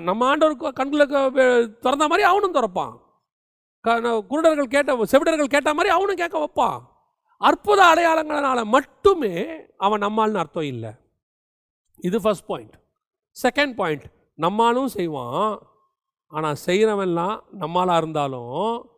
[0.00, 1.30] நம்ம ஆண்டவருக்கு கண்களுக்கு
[1.80, 2.98] திறந்த மாதிரி அவனும் திறப்பான்.
[3.80, 6.80] க- குருடர்கள் கேட்ட செவிடர்கள் கேட்ட மாதிரி அவனும் கேட்க வைப்பான்.
[7.38, 9.46] அற்புத அடையாளங்களால் மட்டுமே
[9.76, 10.90] அவன் நம்மால்னு அர்த்தம் இல்லை.
[11.96, 12.80] இது ஃபஸ்ட் பாயிண்ட்
[13.42, 15.58] செகண்ட் பாயிண்ட் நம்மாலும் செய்வான்.
[16.26, 18.96] ஆனால் செய்கிறவன்லாம் நம்மளாக இருந்தாலும்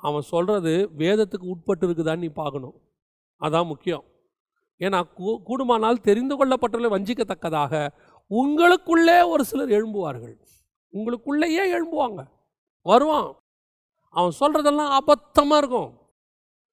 [0.00, 2.80] அவன் சொல்கிறது வேதத்துக்கு உட்பட்டு இருக்குதான்னு நீ பார்க்கணும்.
[3.40, 4.04] அதான் முக்கியம்.
[4.78, 7.88] ஏன்னா கூ கூடுமானால் தெரிந்து கொள்ளப்பட்டவர்களை வஞ்சிக்கத்தக்கதாக
[8.30, 10.36] உங்களுக்குள்ளே ஒரு சிலர் எழும்புவார்கள்.
[10.92, 12.28] உங்களுக்குள்ளேயே எழும்புவாங்க.
[12.82, 13.36] வருவான்.
[14.10, 15.98] அவன் சொல்கிறதெல்லாம் அபத்தமாக இருக்கும்.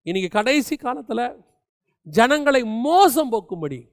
[0.06, 1.46] இன்றைக்கி கடைசி காலத்தில்
[2.04, 3.90] ஜனங்களை மோசம் போக்கும்படி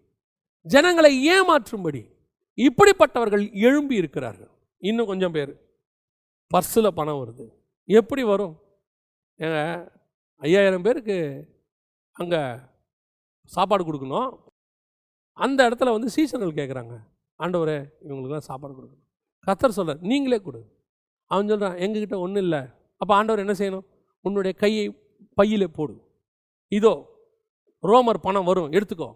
[0.63, 2.03] ஜனங்களை ஏமாற்றும்படி
[2.57, 4.51] இப்படிப்பட்டவர்கள் எழும்பி இருக்கிறார்கள்.
[4.79, 5.53] இன்னும் கொஞ்சம் பேர்.
[6.55, 7.49] பர்ஸில் பணம் வருது.
[7.85, 8.63] எப்படி வரும்?
[9.39, 9.91] ஏங்க
[10.43, 11.17] ஐயாயிரம் பேருக்கு
[12.13, 12.41] அங்கே
[13.45, 14.39] சாப்பாடு கொடுக்கணும்.
[15.33, 16.95] அந்த இடத்துல வந்து சீசனல் கேட்குறாங்க
[17.39, 17.79] ஆண்டவரே
[18.09, 19.03] இவங்களுக்குலாம் சாப்பாடு கொடுக்கணும்.
[19.47, 20.61] கத்தர் சொல்கிறார் நீங்களே கொடு.
[21.27, 22.61] அவன் சொல்கிறான் எங்ககிட்ட ஒன்றும் இல்லை.
[22.97, 23.87] அப்போ ஆண்டவர் என்ன செய்யணும்?
[24.21, 24.85] உன்னுடைய கையை
[25.35, 25.95] பையிலே போடு.
[26.69, 26.95] இதோ
[27.83, 29.11] ரோமர் பணம் வரும் எடுத்துக்கோ.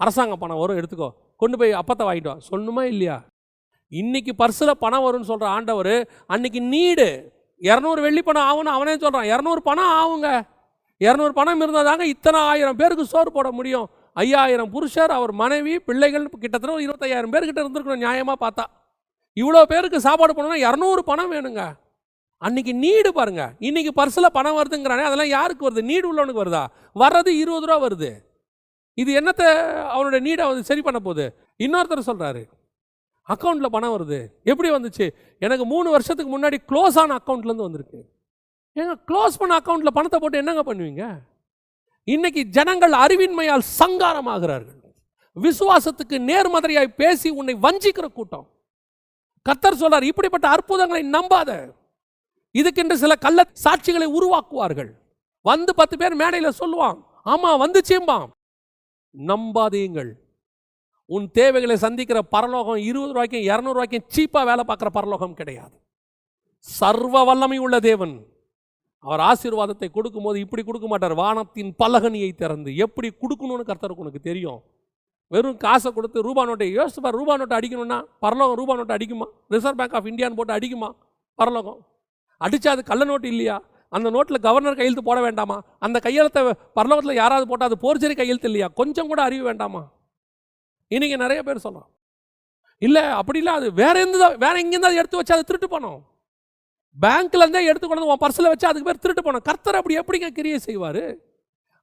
[0.00, 1.08] அரசாங்க பணம் வரும் எடுத்துக்கோ.
[1.36, 2.38] கொண்டு போய் அப்பத்தை வாங்கிட்டு வா.
[2.50, 3.16] சொல்லணுமா இல்லையா?
[3.88, 5.94] இன்னைக்கு பர்ஸில் பணம் வரும்னு சொல்கிற ஆண்டவர்
[6.26, 7.08] அன்னைக்கு நீடு.
[7.60, 10.28] இரநூறு வெள்ளி பணம் ஆகும்னு அவனே சொல்கிறான் இரநூறு பணம் ஆகுங்க.
[11.00, 13.86] இரநூறு பணம் இருந்தால் தாங்க இத்தனை ஆயிரம் பேருக்கு சோறு போட முடியும்.
[14.22, 18.64] ஐயாயிரம் புருஷர் அவர் மனைவி பிள்ளைகள் கிட்டத்தட்ட ஒரு இருபத்தையாயிரம் பேர்கிட்ட இருந்திருக்கணும் நியாயமாக பார்த்தா.
[19.36, 21.62] இவ்வளோ பேருக்கு சாப்பாடு பண்ணணும்னா இரநூறு பணம் வேணுங்க.
[22.38, 23.42] அன்னைக்கு நீடு பாருங்க.
[23.58, 25.82] இன்னைக்கு பர்ஸில் பணம் வருதுங்கிறானே அதெல்லாம் யாருக்கு வருது?
[25.82, 26.64] நீடு உள்ளவனுக்கு வருதா?
[27.02, 28.10] வர்றது இருபது ரூபா வருது.
[28.94, 29.46] இது என்னத்தை
[29.94, 31.24] அவனுடைய நீடை வந்து சரி பண்ண போகுது?
[31.58, 32.42] இன்னொருத்தர் சொல்கிறாரு
[33.28, 34.28] அக்கௌண்ட்டில் பணம் வருது.
[34.44, 35.14] எப்படி வந்துச்சு?
[35.38, 38.00] எனக்கு மூணு வருஷத்துக்கு முன்னாடி க்ளோஸ் ஆன அக்கௌண்ட்லேருந்து வந்திருக்கு.
[38.76, 41.04] ஏங்க க்ளோஸ் பண்ண அக்கௌண்ட்டில் பணத்தை போட்டு என்னங்க பண்ணுவீங்க?
[42.04, 44.80] இன்னைக்கு ஜனங்கள் அறிவின்மையால் சங்காரமாகிறார்கள்.
[45.36, 48.46] விசுவாசத்துக்கு நேர்மறையாய் பேசி உன்னை வஞ்சிக்கிற கூட்டம்.
[49.48, 51.50] கத்தர் சொல்றார் இப்படிப்பட்ட அற்புதங்களை நம்பாத.
[52.54, 54.90] இதுக்கென்று சில கள்ள சாட்சிகளை உருவாக்குவார்கள்.
[55.40, 58.28] வந்து பத்து பேர் மேடையில் சொல்லுவான் ஆமா வந்துச்சேம்பான்
[59.16, 60.12] நம்பாதீங்கள்.
[61.08, 65.76] உன் தேவைகளை சந்திக்கிற பரலோகம் இருபது ரூபாய்க்கும் இரநூறுவாய்க்கும் சீப்பாக வேலை பார்க்குற பரலோகம் கிடையாது.
[66.58, 68.26] சர்வ வல்லமை உள்ள தேவன்.
[69.00, 71.14] அவர் ஆசீர்வாதத்தை கொடுக்கும்போது இப்படி கொடுக்க மாட்டார்.
[71.14, 74.62] வானத்தின் பலகனியை திறந்து எப்படி கொடுக்கணும்னு கர்த்தருக்கு உனக்கு தெரியும்.
[75.30, 79.26] வெறும் காசை கொடுத்து ரூபா நோட்டை யோசிச்சு ரூபா நோட்டை அடிக்கணும்னா பரலோகம் ரூபா நோட்டை அடிக்குமா?
[79.48, 80.90] ரிசர்வ் பேங்க் ஆஃப் இந்தியான்னு போட்டு அடிக்குமா?
[81.34, 81.78] பரலோகம்.
[82.40, 83.62] அடித்தா அது கள்ள நோட்டு இல்லையா?
[83.88, 85.62] அந்த நோட்டில் கவர்னர் கையெழுத்து போட வேண்டாமா?
[85.78, 86.42] அந்த கையெழுத்தை
[86.78, 88.68] பரலோகத்தில் யாராவது போட்டால் அது போர்ச்சரி கையெழுத்து இல்லையா?
[88.68, 89.90] கொஞ்சம் கூட அறிவு வேண்டாமா?
[90.90, 91.90] இன்றைக்கி நிறைய பேர் சொல்கிறான்
[92.82, 93.52] இல்லை அப்படி இல்லை.
[93.52, 96.00] அது வேற எந்த வேற எங்கேருந்து எடுத்து வச்சு அதை திருட்டு போனோம்
[96.96, 100.28] பேங்க்ல இருந்தே எடுத்து கொண்டு வந்து உன் பர்சில் வச்சு அதுக்கு பேர் திருட்டு போனோம் கர்த்தர் அப்படி எப்படிங்க
[100.30, 101.04] கிரியை செய்வார்?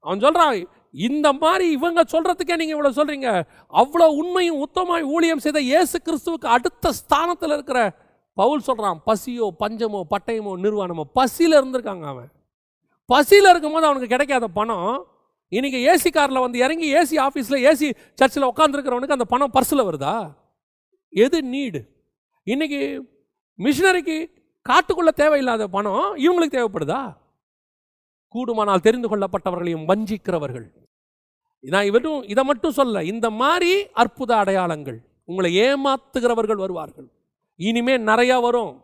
[0.03, 0.53] அவன் சொல்கிறான்
[0.99, 3.27] இந்த மாதிரி இவங்க சொல்கிறதுக்கே நீங்கள் இவ்வளோ சொல்கிறீங்க
[3.73, 7.79] அவ்வளோ உண்மையும் உத்தமாய் ஊழியம் செய்த இயேசு கிறிஸ்துவுக்கு அடுத்த ஸ்தானத்தில் இருக்கிற
[8.37, 12.29] பவுல் சொல்கிறான் பசியோ பஞ்சமோ பட்டயமோ நிர்வாணமோ பசியில் இருந்திருக்காங்க அவன்.
[13.09, 14.91] பசியில் இருக்கும்போது அவனுக்கு கிடைக்காத பணம்
[15.55, 20.15] இன்றைக்கி ஏசி காரில் வந்து இறங்கி ஏசி ஆஃபீஸில் ஏசி சர்ச்சில் உட்காந்துருக்கிறவனுக்கு அந்த பணம் பர்ஸில் வருதா?
[21.09, 21.79] எது நீடு
[22.45, 22.99] இன்றைக்கி
[23.59, 24.17] மிஷினரிக்கு
[24.65, 27.01] காட்டுக்குள்ளே தேவையில்லாத பணம் இவங்களுக்கு தேவைப்படுதா?
[28.35, 30.67] கூடுமானால் தெரிந்து கொள்ளப்பட்டவர்களையும் வஞ்சிக்கிறவர்கள்.
[31.59, 37.07] நான் இவரும் இதை மட்டும் சொல்ல இந்த மாதிரி அற்புத அடையாளங்கள் உங்களை ஏமாத்துகிறவர்கள் வருவார்கள்.
[37.55, 38.83] இனிமே நிறையா வரும்.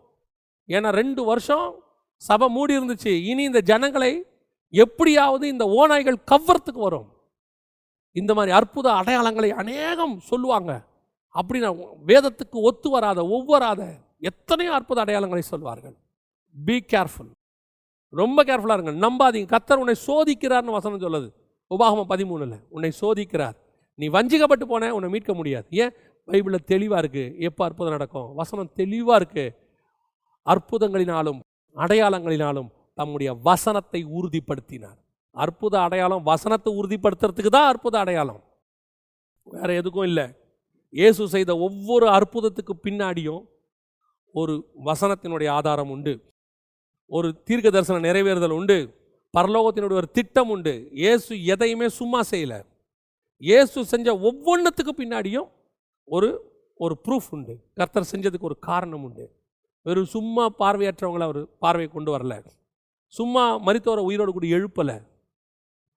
[0.67, 1.67] ஏன்னா ரெண்டு வருஷம்
[2.17, 3.13] சபை மூடி இருந்துச்சு.
[3.23, 4.11] இனி இந்த ஜனங்களை
[4.73, 7.07] எப்படியாவது இந்த ஓநாய்கள் கவ்வறத்துக்கு வரும்.
[8.15, 10.71] இந்த மாதிரி அற்புத அடையாளங்களை அநேகம் சொல்லுவாங்க.
[11.35, 11.69] அப்படின்னா
[12.09, 13.81] வேதத்துக்கு ஒத்து வராத ஒவ்வொராத
[14.29, 15.95] எத்தனையோ அற்புத அடையாளங்களை சொல்வார்கள்.
[16.55, 17.31] பி கேர்ஃபுல்
[18.13, 18.93] ரொம்ப கேர்ஃபுல்லாக இருங்க.
[19.05, 19.49] நம்பாதீங்க.
[19.55, 21.29] கத்தர் உன்னை சோதிக்கிறார்னு வசனம் சொல்லுது.
[21.71, 23.55] உபாகமம் பதிமூணில் உன்னை சோதிக்கிறார்.
[23.95, 25.67] நீ வஞ்சிக்கப்பட்டு போன உன்னை மீட்க முடியாது.
[25.69, 25.93] ஏன்?
[26.27, 28.35] பைபிளில் தெளிவாக இருக்குது எப்போ அற்புதம் நடக்கும்?
[28.35, 29.55] வசனம் தெளிவாக இருக்குது
[30.45, 31.39] அற்புதங்களினாலும்
[31.75, 34.99] அடையாளங்களினாலும் தம்முடைய வசனத்தை உறுதிப்படுத்தினார்.
[35.35, 38.41] அற்புத அடையாளம் வசனத்தை உறுதிப்படுத்துறதுக்கு தான் அற்புத அடையாளம்.
[39.47, 40.25] வேற எதுக்கும் இல்லை.
[40.93, 43.43] இயேசு செய்த ஒவ்வொரு அற்புதத்துக்கு பின்னாடியும்
[44.35, 44.53] ஒரு
[44.85, 46.13] வசனத்தினுடைய ஆதாரம் உண்டு.
[47.11, 48.77] ஒரு தீர்க்க தரிசனம் நிறைவேறுதல் உண்டு.
[49.33, 50.73] பரலோகத்தினுடைய ஒரு திட்டம் உண்டு.
[51.01, 52.55] இயேசு எதையுமே சும்மா செய்யல.
[53.41, 55.49] இயேசு செஞ்ச ஒவ்வொன்றுத்துக்கு பின்னாடியும்
[56.07, 56.29] ஒரு
[56.83, 57.53] ஒரு ப்ரூஃப் உண்டு.
[57.77, 59.25] கர்த்தர் செஞ்சதுக்கு ஒரு காரணம் உண்டு.
[59.85, 62.35] வெறும் சும்மா பார்வையற்றவங்களை அவர் பார்வையை கொண்டு வரல.
[63.07, 65.01] சும்மா மரித்தோரை உயிரோடு கூட எழுப்பலை.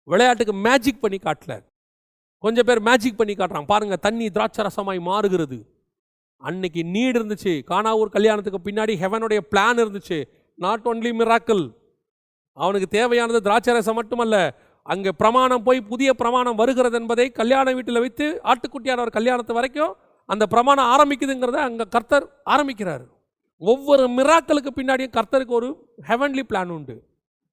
[0.04, 1.62] விளையாட்டுக்கு மேஜிக் பண்ணி காட்டல.
[2.38, 5.78] கொஞ்சம் பேர் மேஜிக் பண்ணி காட்டுறான் பாருங்க தண்ணி திராட்சை ரசமாய் மாறுகிறது.
[6.36, 7.62] அன்னைக்கு நீடு இருந்துச்சு.
[7.70, 10.24] காணாவூர் கல்யாணத்துக்கு பின்னாடி ஹெவனுடைய பிளான் இருந்துச்சு.
[10.54, 11.78] நாட் ஒன்லி மிராக்கிள்
[12.52, 14.54] அவனுக்கு தேவையானது திராட்சை ரசம் மட்டுமல்ல.
[14.82, 19.96] அங்கே பிரமாணம் போய் புதிய பிரமாணம் வருகிறது என்பதை கல்யாண வீட்டில் வைத்து ஆட்டுக்குட்டியானவர் கல்யாணத்து வரைக்கும்
[20.26, 23.19] அந்த பிரமாணம் ஆரம்பிக்குதுங்கிறத அங்கே கர்த்தர் ஆரம்பிக்கிறார்.
[23.60, 25.68] ஒவ்வொரு மிராக்களுக்கு பின்னாடியும் கர்த்தருக்கு ஒரு
[26.08, 26.96] ஹெவன்லி பிளான் உண்டு.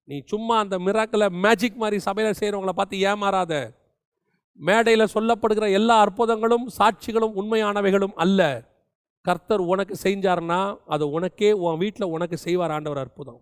[0.08, 3.54] நீ சும்மா அந்த மிராக்களை மேஜிக் மாதிரி சபையில் செய்கிறவங்கள பார்த்து ஏமாறாத.
[4.60, 8.42] மேடையில் சொல்லப்படுகிற எல்லா அற்புதங்களும் சாட்சிகளும் உண்மையானவைகளும் அல்ல.
[9.26, 10.60] கர்த்தர் உனக்கு செஞ்சார்னா
[10.96, 13.42] அது உனக்கே உன் வீட்டில் உனக்கு செய்வார் ஆண்டவர் அற்புதம்.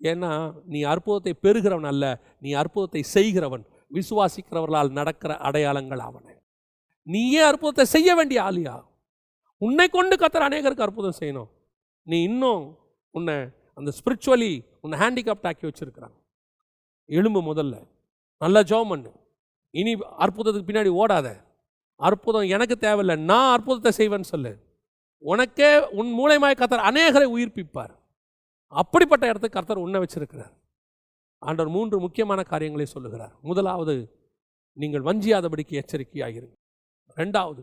[0.00, 0.32] ஏன்னா
[0.72, 2.04] நீ அற்புதத்தை பெறுகிறவன் அல்ல
[2.44, 3.64] நீ அற்புதத்தை செய்கிறவன்.
[3.98, 6.34] விசுவாசிக்கிறவர்களால் நடக்கிற அடையாளங்கள் அவனை.
[7.06, 8.76] நீயே அற்புதத்தை செய்ய வேண்டிய ஆலியா
[9.62, 11.50] உன்னை கொண்டு கர்த்தர் அநேகருக்கு அற்புதம் செய்யணும்.
[12.02, 12.78] நீ இன்னும்
[13.10, 13.34] உன்னை
[13.74, 16.20] அந்த ஸ்பிரிச்சுவலி உன்னை ஹேண்டிகேப்ட் ஆக்கி வச்சுருக்கிறாங்க
[17.04, 17.88] எலும்பு முதல்ல.
[18.38, 19.12] நல்லா ஜோம் பண்ணு.
[19.70, 21.44] இனி அற்புதத்துக்கு பின்னாடி ஓடாத.
[21.96, 23.16] அற்புதம் எனக்கு தேவையில்லை.
[23.16, 24.58] நான் அற்புதத்தை செய்வேன்னு சொல்லு.
[25.18, 27.94] உனக்கே உன் மூலயமாய் கர்த்தர் அநேகரை உயிர்ப்பிப்பார்.
[28.66, 30.52] அப்படிப்பட்ட இடத்துக்கு கர்த்தர் உன்னை வச்சிருக்கிறார்.
[31.38, 33.34] ஆண்டவர் மூன்று முக்கியமான காரியங்களை சொல்லுகிறார்.
[33.42, 33.94] முதலாவது
[34.72, 36.60] நீங்கள் வஞ்சியாதபடிக்கு எச்சரிக்கையாகிருங்கள்
[37.16, 37.62] ரெண்டாவது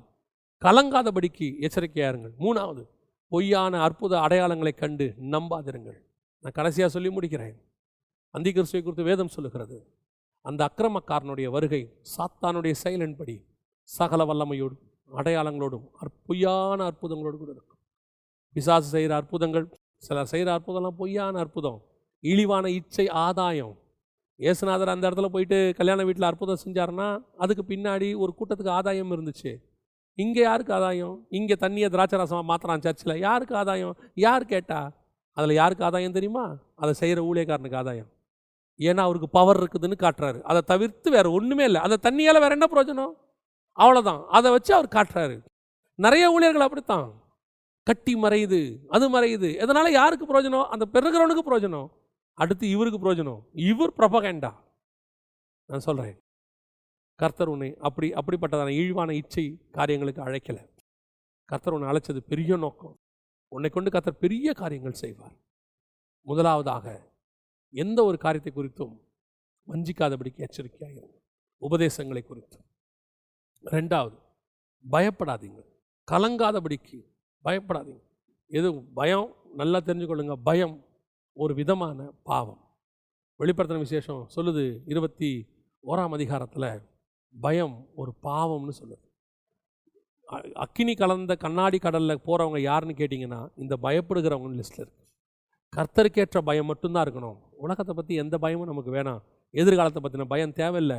[0.62, 2.84] கலங்காதபடிக்கு எச்சரிக்கையாருங்கள் மூணாவது
[3.32, 5.98] பொய்யான அற்புத அடையாளங்களை கண்டு நம்பாதிருங்கள்.
[6.44, 7.58] நான் கடைசியாக சொல்லி முடிக்கிறேன்.
[8.36, 9.78] அந்தி கிறிஸ்துவை குறித்து வேதம் சொல்லுகிறது.
[10.46, 11.82] அந்த அக்கிரமக்காரனுடைய வருகை
[12.16, 13.36] சாத்தானுடைய செயலின்படி
[13.90, 14.86] சகல வல்லமையோடும்
[15.20, 15.86] அடையாளங்களோடும்
[16.28, 17.80] பொய்யான அற்புதங்களோடு கூட இருக்கும்.
[18.56, 19.66] பிசாசு செய்கிற அற்புதங்கள்
[20.08, 21.80] சிலர் செய்கிற அற்புதம்லாம் பொய்யான அற்புதம்.
[22.24, 23.76] இழிவான இச்சை ஆதாயம்.
[24.40, 27.08] இயேசுநாதர் அந்த இடத்துல போயிட்டு கல்யாண வீட்டில் அற்புதம் செஞ்சாருன்னா
[27.44, 29.52] அதுக்கு பின்னாடி ஒரு கூட்டத்துக்கு ஆதாயம் இருந்துச்சு.
[30.24, 31.16] இங்கே யாருக்கு ஆதாயம்?
[31.30, 33.20] இங்கே தண்ணியை திராட்சை ரசமாக மாற்றுறான் சர்ச்சில்.
[33.28, 33.96] யாருக்கு ஆதாயம்?
[34.26, 34.80] யார் கேட்டா?
[35.38, 36.46] அதில் யாருக்கு ஆதாயம் தெரியுமா?
[36.76, 38.10] அதை செய்கிற ஊழியக்காரனுக்கு ஆதாயம்.
[38.80, 40.40] ஏன்னா அவருக்கு பவர் இருக்குதுன்னு காட்டுறாரு.
[40.42, 41.82] அதை தவிர்த்து வேறு ஒன்றுமே இல்லை.
[41.82, 43.14] அந்த தண்ணியால் வேறு என்ன பிரயோஜனம்?
[43.78, 45.36] அவ்வளோதான் அதை வச்சு அவர் காட்டுறாரு.
[46.00, 47.08] நிறைய ஊழியர்கள் அப்படித்தான்.
[47.88, 49.50] கட்டி மறையுது அது மறையுது.
[49.64, 50.68] எதனால் யாருக்கு பிரயோஜனம்?
[50.74, 51.88] அந்த பெருகிறவனுக்கு பிரயோஜனம்.
[52.38, 53.42] அடுத்து இவருக்கு பிரயோஜனம்.
[53.72, 54.52] இவர் பிரபகண்டா
[55.70, 56.18] நான் சொல்கிறேன்
[57.20, 60.70] கர்த்தர் உன்னை அப்படி அப்படிப்பட்டதான இழிவான இச்சை காரியங்களுக்கு அழைக்கலை.
[61.46, 63.00] கர்த்தர் உன்னை அழைச்சது பெரிய நோக்கம்.
[63.48, 65.36] உன்னை கொண்டு கர்த்தர் பெரிய காரியங்கள் செய்வார்.
[66.22, 67.14] முதலாவதாக
[67.70, 68.96] எந்த ஒரு காரியத்தை குறித்தும்
[69.68, 71.18] வஞ்சிக்காதபடிக்கு எச்சரிக்கையாக இருங்க
[71.58, 72.66] உபதேசங்களை குறித்தும்.
[73.64, 74.18] ரெண்டாவது
[74.92, 75.62] பயப்படாதீங்க.
[76.12, 77.00] கலங்காதபடிக்கு
[77.44, 78.04] பயப்படாதீங்க.
[78.48, 79.36] எது பயம்?
[79.54, 80.34] நல்லா தெரிஞ்சுக்கொள்ளுங்க.
[80.34, 80.86] பயம்
[81.34, 82.64] ஒரு விதமான பாவம்.
[83.40, 85.48] வெளிப்படுத்தின விசேஷம் சொல்லுது இருபத்தி
[85.84, 86.98] ஓராம் அதிகாரத்தில்
[87.42, 89.08] பயம் ஒரு பாவம்னு சொல்லுது.
[90.34, 95.08] அ- அக்கினி கலந்த கண்ணாடி கடலில் போகிறவங்க யாருன்னு கேட்டிங்கன்னா இந்த பயப்படுகிறவங்க லிஸ்ட்டில் இருக்கு.
[95.76, 97.38] கர்த்தருக்கேற்ற பயம் மட்டும்தான் இருக்கணும்.
[97.52, 99.22] உலகத்தை பற்றி எந்த பயமும் நமக்கு வேணாம்.
[99.52, 100.98] எதிர்காலத்தை பற்றின பயம் தேவையில்லை.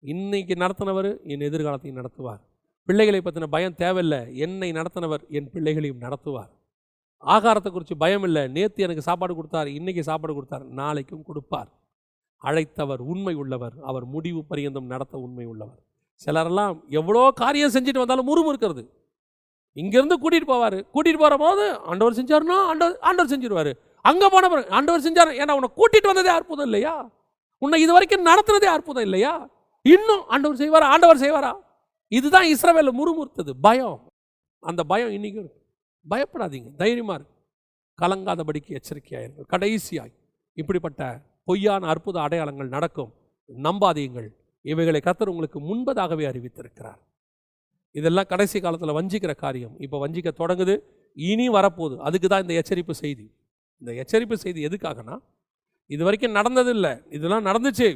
[0.00, 2.40] இன்னைக்கு நடத்தினவர் என் எதிர்காலத்தையும் நடத்துவார்.
[2.84, 4.36] பிள்ளைகளை பற்றின பயம் தேவையில்லை.
[4.36, 6.50] என்னை நடத்தினவர் என் பிள்ளைகளையும் நடத்துவார்.
[7.26, 8.48] ஆகாரத்தை குறித்து பயம் இல்லை.
[8.48, 11.68] நேற்று எனக்கு சாப்பாடு கொடுத்தார் இன்றைக்கி சாப்பாடு கொடுத்தார் நாளைக்கும் கொடுப்பார்.
[12.42, 13.74] அழைத்தவர் உண்மை உள்ளவர்.
[13.82, 15.80] அவர் முடிவு பரியந்தம் நடத்த உண்மை உள்ளவர்.
[16.20, 18.84] சிலரெல்லாம் எவ்வளோ காரியம் செஞ்சுட்டு வந்தாலும் முறுமுறுக்கிறது
[19.76, 20.76] இங்கேருந்து கூட்டிகிட்டு போவார்.
[20.94, 23.72] கூட்டிகிட்டு போகிற போது ஆண்டவர் செஞ்சாருன்னா ஆண்டவர் ஆண்டவர் செஞ்சிருவார்.
[24.00, 25.30] அங்கே போன பிறகு ஆண்டவர் செஞ்சார்.
[25.40, 26.94] ஏன்னா உன்னை கூட்டிகிட்டு வந்ததே அற்புதம் இல்லையா?
[27.62, 29.32] உன்னை இது வரைக்கும் நடத்துனதே அற்புதம் இல்லையா?
[29.82, 30.88] இன்னும் ஆண்டவர் செய்வாரா?
[30.94, 31.52] ஆண்டவர் செய்வாரா?
[32.08, 33.52] இதுதான் இஸ்ரவேல முறுமுறுத்தது.
[33.60, 33.98] பயம்.
[34.62, 35.62] அந்த பயம் இன்றைக்கும் இருக்கு.
[36.06, 36.68] பயப்படாதீங்க.
[36.76, 37.36] தைரியமாக இருக்கு
[37.98, 40.14] கலங்காதபடிக்கு எச்சரிக்கையாயிருங்க கடைசியாய்
[40.58, 43.10] இப்படிப்பட்ட பொய்யான அற்புத அடையாளங்கள் நடக்கும்.
[43.48, 44.28] நம்பாதீங்கள்.
[44.64, 47.00] இவைகளை கர்த்தர் உங்களுக்கு முன்பதாகவே அறிவித்திருக்கிறார்.
[47.94, 49.74] இதெல்லாம் கடைசி காலத்தில் வஞ்சிக்கிற காரியம்.
[49.84, 50.74] இப்போ வஞ்சிக்க தொடங்குது.
[51.16, 51.96] இனி வரப்போகுது.
[52.08, 53.26] அதுக்கு தான் இந்த எச்சரிப்பு செய்தி.
[53.82, 55.16] இந்த எச்சரிப்பு செய்தி எதுக்காகனா
[55.94, 57.88] இது வரைக்கும் நடந்ததில்லை இதெல்லாம் நடந்துச்சு.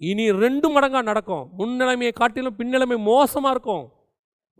[0.00, 1.44] இனி ரெண்டு மடங்காக நடக்கும்.
[1.58, 3.84] முன்னிலைமையை காட்டிலும் பின்னிலைமை மோசமாக இருக்கும்.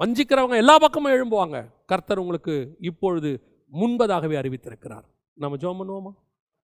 [0.01, 1.59] வஞ்சிக்கிறவங்க எல்லா பக்கமும் எழும்புவாங்க.
[1.87, 2.55] கர்த்தர் உங்களுக்கு
[2.91, 3.31] இப்பொழுது
[3.73, 5.07] முன்பதாகவே அறிவித்திருக்கிறார்.
[5.43, 6.13] நம்ம ஜோம் பண்ணுவோமா?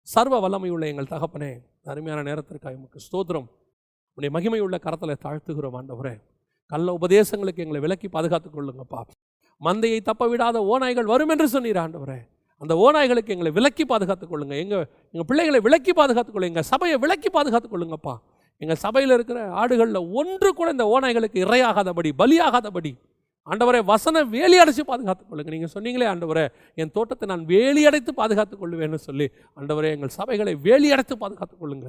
[0.03, 3.47] சர்வ வல்லமையுள்ள எங்கள் தகப்பனே அருமையான நேரத்திற்காக உமக்கு ஸ்தோத்திரம்.
[4.15, 6.21] உடைய மகிமையுள்ள கரத்தில் தாழ்த்துகிறோம் ஆண்டவரே.
[6.67, 9.01] கள்ள உபதேசங்களுக்கு எங்களை விலக்கி பாதுகாத்துக் கொள்ளுங்கப்பா.
[9.61, 12.19] மந்தையை தப்ப விடாத ஓநாய்கள் வரும் என்று சொன்னீர் ஆண்டவரே.
[12.59, 14.59] அந்த ஓநாய்களுக்கு எங்களை விலக்கி பாதுகாத்துக் கொள்ளுங்க.
[14.59, 16.53] எங்கள் எங்கள் பிள்ளைகளை விலக்கி பாதுகாத்துக் கொள்ளுங்க.
[16.53, 18.17] எங்கள் சபையை விலக்கி பாதுகாத்துக் கொள்ளுங்கப்பா.
[18.57, 22.93] எங்கள் சபையில் இருக்கிற ஆடுகளில் ஒன்று கூட இந்த ஓநாய்களுக்கு இரையாகாதபடி பலியாகாதபடி
[23.47, 25.51] ஆண்டவரே வசன வேலி அடைச்சு பாதுகாத்துக் கொள்ளுங்க.
[25.55, 26.45] நீங்கள் சொன்னீங்களே ஆண்டவரே
[26.83, 29.27] என் தோட்டத்தை நான் வேலி அடைத்து பாதுகாத்துக் கொள்வேன்னு சொல்லி
[29.59, 31.89] ஆண்டவரே எங்கள் சபைகளை வேலி அடைத்து பாதுகாத்துக் கொள்ளுங்க.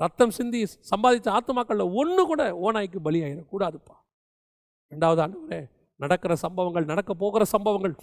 [0.00, 0.60] ரத்தம் சிந்தி
[0.90, 3.96] சம்பாதித்த ஆத்துமாக்களில் ஒன்று கூட ஓநாய்க்கு பலியாயிடக்கூடாதுப்பா.
[4.92, 5.60] ரெண்டாவது ஆண்டவரே
[6.00, 7.94] நடக்கிற சம்பவங்கள் நடக்க போகிற சம்பவங்கள்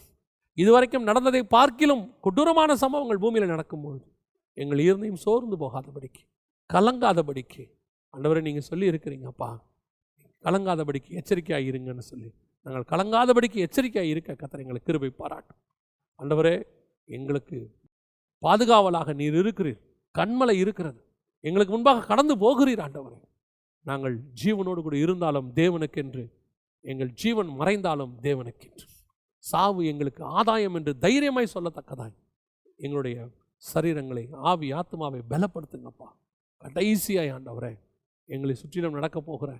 [0.58, 4.02] இதுவரைக்கும் நடந்ததை பார்க்கிலும் கொடூரமான சம்பவங்கள் பூமியில் நடக்கும்போது
[4.58, 6.24] எங்கள் இருந்தையும் சோர்ந்து போகாதபடிக்கு
[6.70, 7.64] கலங்காதபடிக்கு
[8.14, 9.50] ஆண்டவரே நீங்கள் சொல்லி இருக்கிறீங்கப்பா
[10.44, 12.30] கலங்காதபடிக்கு எச்சரிக்கையாக இருங்கன்னு சொல்லி
[12.62, 15.58] நாங்கள் கலங்காதபடிக்கு எச்சரிக்கையாக இருக்க கத்தர் எங்களுக்கு கிருபை பாராட்டும்.
[16.20, 16.64] ஆண்டவரே
[17.06, 17.76] எங்களுக்கு
[18.42, 19.80] பாதுகாவலாக நீர் இருக்கிறீர்.
[20.18, 21.06] கண்மலை இருக்கிறது.
[21.40, 23.20] எங்களுக்கு முன்பாக கடந்து போகிறீர் ஆண்டவரே.
[23.84, 26.32] நாங்கள் ஜீவனோடு கூட இருந்தாலும் தேவனுக்கென்று
[26.82, 28.88] எங்கள் ஜீவன் மறைந்தாலும் தேவனுக்கென்று.
[29.38, 32.14] சாவு எங்களுக்கு ஆதாயம் என்று தைரியமாய் சொல்லத்தக்கதாய்.
[32.78, 33.28] எங்களுடைய
[33.74, 36.08] சரீரங்களை ஆவி ஆத்மாவை பலப்படுத்துங்கப்பா.
[36.60, 37.80] கடைசியாய் ஆண்டவரே
[38.26, 39.60] எங்களை சுற்றிலும் நடக்கப் போகிற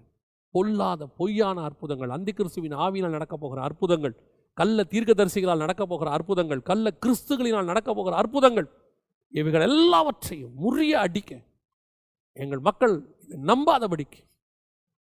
[0.52, 2.10] பொல்லாத பொய்யான அற்புதங்கள்.
[2.10, 4.16] அந்தி கிறிஸ்துவின் ஆவியினால் நடக்கப் போகிற அற்புதங்கள்.
[4.58, 6.62] கள்ள தீர்க்கதரிசிகளால் நடக்கப் போகிற அற்புதங்கள்.
[6.70, 8.68] கள்ள கிறிஸ்துகளினால் நடக்கப் போகிற அற்புதங்கள்.
[9.34, 11.32] இவைகள் எல்லாவற்றையும் முறிய அடிக்க
[12.38, 14.22] எங்கள் மக்கள் இதை நம்பாதபடிக்கு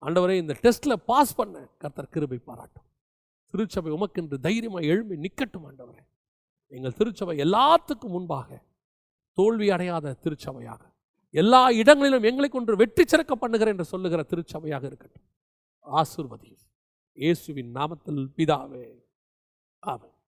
[0.03, 2.85] ஆண்டவரை இந்த டெஸ்ட்டில் பாஸ் பண்ண கர்த்தர் கிருபை பாராட்டும்.
[3.53, 6.03] திருச்சபை உமக்கென்று தைரியமாக எழும்பி நிக்கட்டும் ஆண்டவரே.
[6.71, 8.49] எங்கள் திருச்சபை எல்லாத்துக்கும் முன்பாக
[9.37, 10.81] தோல்வி அடையாத திருச்சபையாக
[11.29, 15.25] எல்லா இடங்களிலும் எங்களை கொண்டு வெற்றி சிறக்க பண்ணுகிறேன் என்று சொல்லுகிற திருச்சபையாக இருக்கட்டும்.
[15.85, 16.57] ஆசிர்வதி
[17.17, 18.87] இயேசுவின் நாமத்தில் பிதாவே.
[19.83, 20.18] ஆமாம்